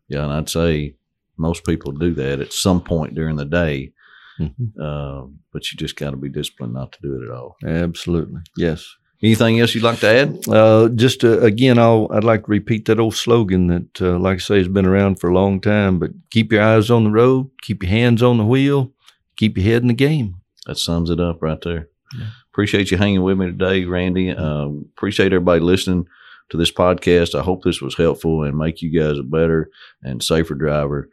Yeah. 0.09 0.25
And 0.25 0.33
I'd 0.35 0.49
say 0.51 0.97
most 1.41 1.65
people 1.65 1.93
do 1.93 2.15
that 2.15 2.41
at 2.41 2.53
some 2.53 2.81
point 2.81 3.15
during 3.15 3.37
the 3.37 3.45
day. 3.45 3.93
Mhm. 4.39 4.53
Uh, 4.81 5.27
but 5.53 5.71
you 5.71 5.77
just 5.77 5.97
got 5.97 6.11
to 6.11 6.17
be 6.17 6.29
disciplined 6.29 6.73
not 6.75 6.93
to 6.93 6.99
do 7.03 7.17
it 7.21 7.25
at 7.27 7.31
all. 7.31 7.57
Absolutely. 7.65 8.41
Yes. 8.57 8.87
Anything 9.23 9.61
else 9.61 9.75
you'd 9.75 9.85
like 9.85 10.01
to 10.01 10.09
add? 10.09 10.49
Uh, 10.49 10.89
just 10.89 11.25
uh, 11.25 11.41
again, 11.41 11.79
I'll, 11.79 12.09
I'd 12.11 12.25
like 12.25 12.45
to 12.47 12.51
repeat 12.51 12.87
that 12.87 12.99
old 12.99 13.15
slogan 13.15 13.67
that, 13.67 14.01
uh, 14.01 14.19
like 14.19 14.37
I 14.37 14.39
say, 14.39 14.59
has 14.59 14.69
been 14.69 14.87
around 14.87 15.21
for 15.21 15.29
a 15.29 15.35
long 15.35 15.61
time. 15.61 15.99
But 15.99 16.13
keep 16.31 16.53
your 16.53 16.63
eyes 16.63 16.91
on 16.91 17.05
the 17.05 17.11
road, 17.11 17.51
keep 17.61 17.83
your 17.83 17.91
hands 17.91 18.23
on 18.23 18.39
the 18.39 18.47
wheel, 18.47 18.93
keep 19.37 19.59
your 19.59 19.67
head 19.67 19.83
in 19.83 19.89
the 19.89 19.95
game. 19.95 20.37
That 20.67 20.79
sums 20.79 21.11
it 21.11 21.21
up 21.21 21.43
right 21.43 21.61
there. 21.63 21.89
Yeah. 22.19 22.29
Appreciate 22.51 22.91
you 22.91 22.97
hanging 22.97 23.23
with 23.23 23.37
me 23.39 23.47
today, 23.47 23.85
Randy. 23.85 24.31
Um, 24.31 24.87
appreciate 24.97 25.33
everybody 25.35 25.61
listening 25.61 26.07
to 26.49 26.57
this 26.57 26.73
podcast. 26.73 27.39
I 27.39 27.43
hope 27.43 27.63
this 27.63 27.81
was 27.83 27.97
helpful 27.97 28.43
and 28.43 28.57
make 28.57 28.81
you 28.81 28.91
guys 28.91 29.19
a 29.19 29.23
better 29.23 29.71
and 30.03 30.23
safer 30.23 30.55
driver. 30.55 31.09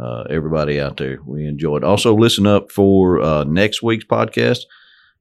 Uh, 0.00 0.22
everybody 0.30 0.80
out 0.80 0.96
there, 0.96 1.18
we 1.26 1.46
enjoyed. 1.46 1.84
Also, 1.84 2.14
listen 2.14 2.46
up 2.46 2.70
for 2.72 3.20
uh, 3.20 3.44
next 3.44 3.82
week's 3.82 4.04
podcast. 4.04 4.60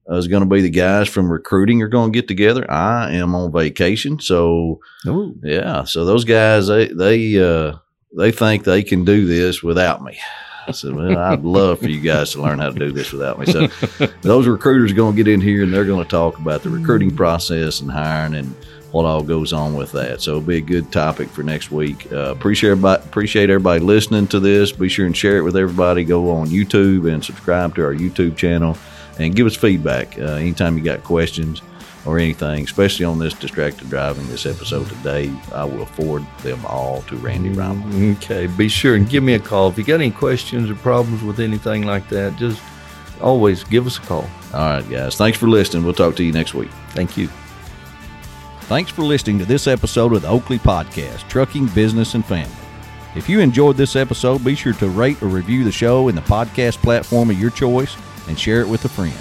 Uh, 0.10 0.16
is 0.16 0.28
going 0.28 0.42
to 0.42 0.50
be 0.50 0.62
the 0.62 0.70
guys 0.70 1.08
from 1.08 1.32
recruiting 1.32 1.82
are 1.84 1.88
going 1.88 2.12
to 2.12 2.18
get 2.18 2.28
together. 2.28 2.70
I 2.72 3.12
am 3.14 3.36
on 3.36 3.52
vacation, 3.52 4.20
so 4.20 4.80
Oh, 5.06 5.36
yeah. 5.44 5.84
So 5.84 6.06
those 6.06 6.24
guys, 6.26 6.68
they 6.68 6.88
they 6.88 7.40
uh, 7.42 7.78
they 8.18 8.32
think 8.32 8.64
they 8.64 8.82
can 8.82 9.06
do 9.06 9.26
this 9.26 9.62
without 9.62 10.02
me. 10.04 10.18
I 10.68 10.72
said, 10.72 10.94
well, 10.96 11.18
I'd 11.18 11.44
love 11.44 11.80
for 11.80 11.90
you 11.90 12.00
guys 12.00 12.32
to 12.32 12.42
learn 12.42 12.60
how 12.60 12.70
to 12.70 12.80
do 12.80 12.92
this 12.92 13.12
without 13.12 13.40
me. 13.40 13.46
So 13.48 13.68
those 14.22 14.48
recruiters 14.48 14.92
are 14.92 14.96
going 14.96 15.16
to 15.16 15.24
get 15.24 15.32
in 15.32 15.42
here 15.42 15.64
and 15.64 15.74
they're 15.74 15.86
going 15.86 16.04
to 16.04 16.10
talk 16.10 16.38
about 16.38 16.62
the 16.64 16.70
recruiting 16.70 17.16
process 17.16 17.80
and 17.82 17.92
hiring 17.92 18.36
and 18.36 18.56
what 18.92 19.06
all 19.06 19.24
goes 19.24 19.54
on 19.54 19.76
with 19.76 19.92
that. 19.94 20.22
So 20.22 20.32
it'll 20.32 20.42
be 20.42 20.58
a 20.58 20.62
good 20.62 20.92
topic 20.92 21.30
for 21.30 21.44
next 21.44 21.72
week. 21.72 22.12
Uh, 22.12 22.32
appreciate 22.32 22.72
everybody, 22.72 23.04
appreciate 23.04 23.50
everybody 23.50 23.80
listening 23.80 24.28
to 24.28 24.40
this. 24.40 24.72
Be 24.72 24.90
sure 24.90 25.06
and 25.06 25.16
share 25.16 25.38
it 25.38 25.44
with 25.44 25.56
everybody. 25.56 26.04
Go 26.04 26.32
on 26.32 26.48
YouTube 26.48 27.12
and 27.12 27.24
subscribe 27.24 27.76
to 27.76 27.84
our 27.86 27.94
YouTube 27.94 28.36
channel 28.36 28.78
and 29.20 29.36
give 29.36 29.48
us 29.48 29.56
feedback 29.56 30.18
uh, 30.20 30.34
anytime 30.34 30.78
you 30.78 30.84
got 30.84 31.04
questions 31.04 31.62
or 32.06 32.18
anything, 32.18 32.64
especially 32.64 33.06
on 33.06 33.20
this 33.20 33.34
distracted 33.34 33.90
driving. 33.90 34.28
This 34.28 34.46
episode 34.46 34.88
today, 34.90 35.32
I 35.54 35.64
will 35.64 35.86
forward 35.86 36.26
them 36.42 36.66
all 36.66 37.04
to 37.04 37.16
Randy 37.18 37.52
Rymel. 37.52 38.18
Okay, 38.18 38.48
be 38.48 38.68
sure 38.68 38.96
and 38.96 39.08
give 39.08 39.24
me 39.24 39.36
a 39.36 39.40
call 39.40 39.70
if 39.70 39.78
you 39.78 39.84
got 39.84 39.96
any 39.96 40.12
questions 40.12 40.70
or 40.70 40.76
problems 40.76 41.24
with 41.24 41.40
anything 41.40 41.86
like 41.86 42.10
that. 42.10 42.36
Just 42.38 42.62
always 43.22 43.64
give 43.64 43.86
us 43.86 43.98
a 43.98 44.02
call. 44.02 44.28
All 44.54 44.60
right, 44.60 44.90
guys. 44.90 45.16
Thanks 45.16 45.38
for 45.38 45.48
listening. 45.48 45.84
We'll 45.84 45.94
talk 45.94 46.16
to 46.16 46.24
you 46.24 46.32
next 46.32 46.54
week. 46.54 46.72
Thank 46.90 47.18
you. 47.18 47.30
Thanks 48.72 48.90
for 48.90 49.02
listening 49.02 49.38
to 49.40 49.44
this 49.44 49.68
episode 49.68 50.14
of 50.14 50.22
the 50.22 50.30
Oakley 50.30 50.58
Podcast, 50.58 51.28
Trucking 51.28 51.68
Business 51.76 52.16
and 52.16 52.26
Family. 52.26 52.56
If 53.16 53.28
you 53.28 53.42
enjoyed 53.42 53.76
this 53.76 53.98
episode, 53.98 54.46
be 54.46 54.56
sure 54.56 54.72
to 54.76 54.90
rate 54.90 55.22
or 55.22 55.28
review 55.28 55.66
the 55.66 55.72
show 55.74 56.08
in 56.08 56.16
the 56.16 56.22
podcast 56.22 56.78
platform 56.78 57.30
of 57.30 57.38
your 57.38 57.50
choice 57.50 57.98
and 58.30 58.40
share 58.40 58.62
it 58.62 58.70
with 58.70 58.86
a 58.86 58.88
friend. 58.88 59.14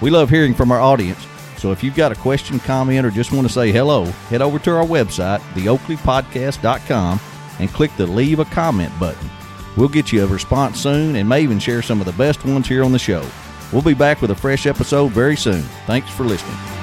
We 0.00 0.10
love 0.10 0.30
hearing 0.30 0.54
from 0.54 0.70
our 0.70 0.80
audience, 0.80 1.26
so 1.56 1.72
if 1.72 1.82
you've 1.82 1.96
got 1.96 2.12
a 2.12 2.14
question, 2.14 2.60
comment, 2.60 3.04
or 3.04 3.10
just 3.10 3.32
want 3.32 3.44
to 3.48 3.52
say 3.52 3.72
hello, 3.72 4.04
head 4.30 4.40
over 4.40 4.60
to 4.60 4.76
our 4.76 4.86
website, 4.86 5.40
theoakleypodcast.com, 5.54 7.20
and 7.58 7.72
click 7.72 7.90
the 7.96 8.06
Leave 8.06 8.38
a 8.38 8.44
Comment 8.44 8.92
button. 9.00 9.28
We'll 9.76 9.88
get 9.88 10.12
you 10.12 10.22
a 10.22 10.28
response 10.28 10.80
soon 10.80 11.16
and 11.16 11.28
may 11.28 11.42
even 11.42 11.58
share 11.58 11.82
some 11.82 11.98
of 11.98 12.06
the 12.06 12.12
best 12.12 12.44
ones 12.44 12.68
here 12.68 12.84
on 12.84 12.92
the 12.92 13.00
show. 13.00 13.28
We'll 13.72 13.82
be 13.82 13.94
back 13.94 14.22
with 14.22 14.30
a 14.30 14.36
fresh 14.36 14.64
episode 14.64 15.10
very 15.10 15.36
soon. 15.36 15.62
Thanks 15.86 16.08
for 16.08 16.22
listening. 16.22 16.75